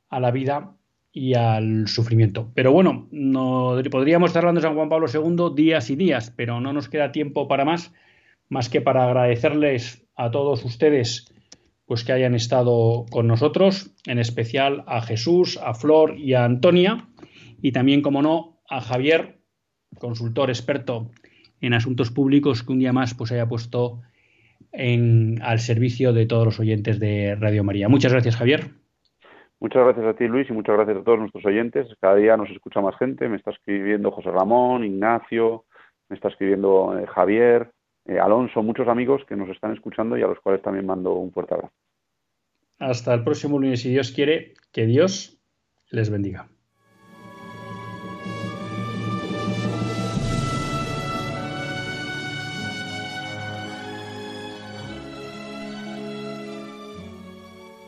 a 0.09 0.19
la 0.19 0.31
vida 0.31 0.76
y 1.17 1.33
al 1.33 1.89
sufrimiento. 1.89 2.53
Pero 2.55 2.73
bueno, 2.73 3.09
no, 3.11 3.75
podríamos 3.91 4.29
estar 4.29 4.43
hablando 4.43 4.61
de 4.61 4.67
San 4.67 4.77
Juan 4.77 4.91
Pablo 4.91 5.07
II 5.09 5.55
días 5.57 5.89
y 5.89 5.97
días, 5.97 6.31
pero 6.37 6.61
no 6.61 6.75
nos 6.75 6.91
queda 6.91 7.11
tiempo 7.11 7.49
para 7.49 7.65
más, 7.65 7.95
más 8.51 8.69
que 8.69 8.83
para 8.83 9.05
agradecerles 9.05 10.07
a 10.15 10.31
todos 10.31 10.63
ustedes 10.67 11.33
pues 11.87 12.05
que 12.05 12.13
hayan 12.13 12.35
estado 12.35 13.07
con 13.11 13.27
nosotros, 13.29 13.95
en 14.05 14.19
especial 14.19 14.85
a 14.87 15.01
Jesús, 15.01 15.59
a 15.65 15.73
Flor 15.73 16.19
y 16.19 16.35
a 16.35 16.45
Antonia, 16.45 17.09
y 17.63 17.73
también, 17.73 18.03
como 18.03 18.21
no, 18.21 18.61
a 18.69 18.83
Javier, 18.83 19.39
consultor 19.99 20.51
experto 20.51 21.11
en 21.63 21.73
asuntos 21.73 22.11
públicos, 22.11 22.63
que 22.63 22.73
un 22.73 22.81
día 22.81 22.93
más 22.93 23.15
pues 23.15 23.33
haya 23.33 23.49
puesto 23.49 24.03
al 24.75 25.61
servicio 25.61 26.13
de 26.13 26.27
todos 26.27 26.45
los 26.45 26.61
oyentes 26.61 27.01
de 27.01 27.37
Radio 27.37 27.65
María. 27.65 27.89
Muchas 27.89 28.13
gracias, 28.13 28.37
Javier. 28.37 28.86
Muchas 29.59 29.85
gracias 29.85 30.07
a 30.07 30.15
ti, 30.15 30.27
Luis, 30.29 30.49
y 30.51 30.53
muchas 30.53 30.77
gracias 30.77 30.99
a 30.99 31.03
todos 31.03 31.19
nuestros 31.19 31.45
oyentes. 31.47 31.89
Cada 32.01 32.17
día 32.17 32.37
nos 32.37 32.51
escucha 32.51 32.81
más 32.81 32.97
gente. 32.99 33.29
Me 33.29 33.37
está 33.37 33.51
escribiendo 33.51 34.11
José 34.11 34.31
Ramón, 34.31 34.85
Ignacio, 34.85 35.65
me 36.09 36.17
está 36.17 36.29
escribiendo 36.29 36.99
eh, 36.99 37.07
Javier, 37.07 37.71
eh, 38.05 38.19
Alonso, 38.19 38.63
muchos 38.63 38.87
amigos 38.87 39.23
que 39.27 39.37
nos 39.37 39.49
están 39.49 39.73
escuchando 39.73 40.17
y 40.17 40.23
a 40.23 40.27
los 40.27 40.41
cuales 40.41 40.63
también 40.63 40.87
mando 40.87 41.15
un 41.15 41.33
fuerte 41.33 41.55
abrazo. 41.55 41.75
Hasta 42.79 43.15
el 43.15 43.25
próximo 43.25 43.59
lunes, 43.59 43.81
si 43.81 43.91
Dios 43.91 44.13
quiere, 44.13 44.55
que 44.73 44.85
Dios 44.85 45.41
les 45.91 46.11
bendiga. 46.11 46.49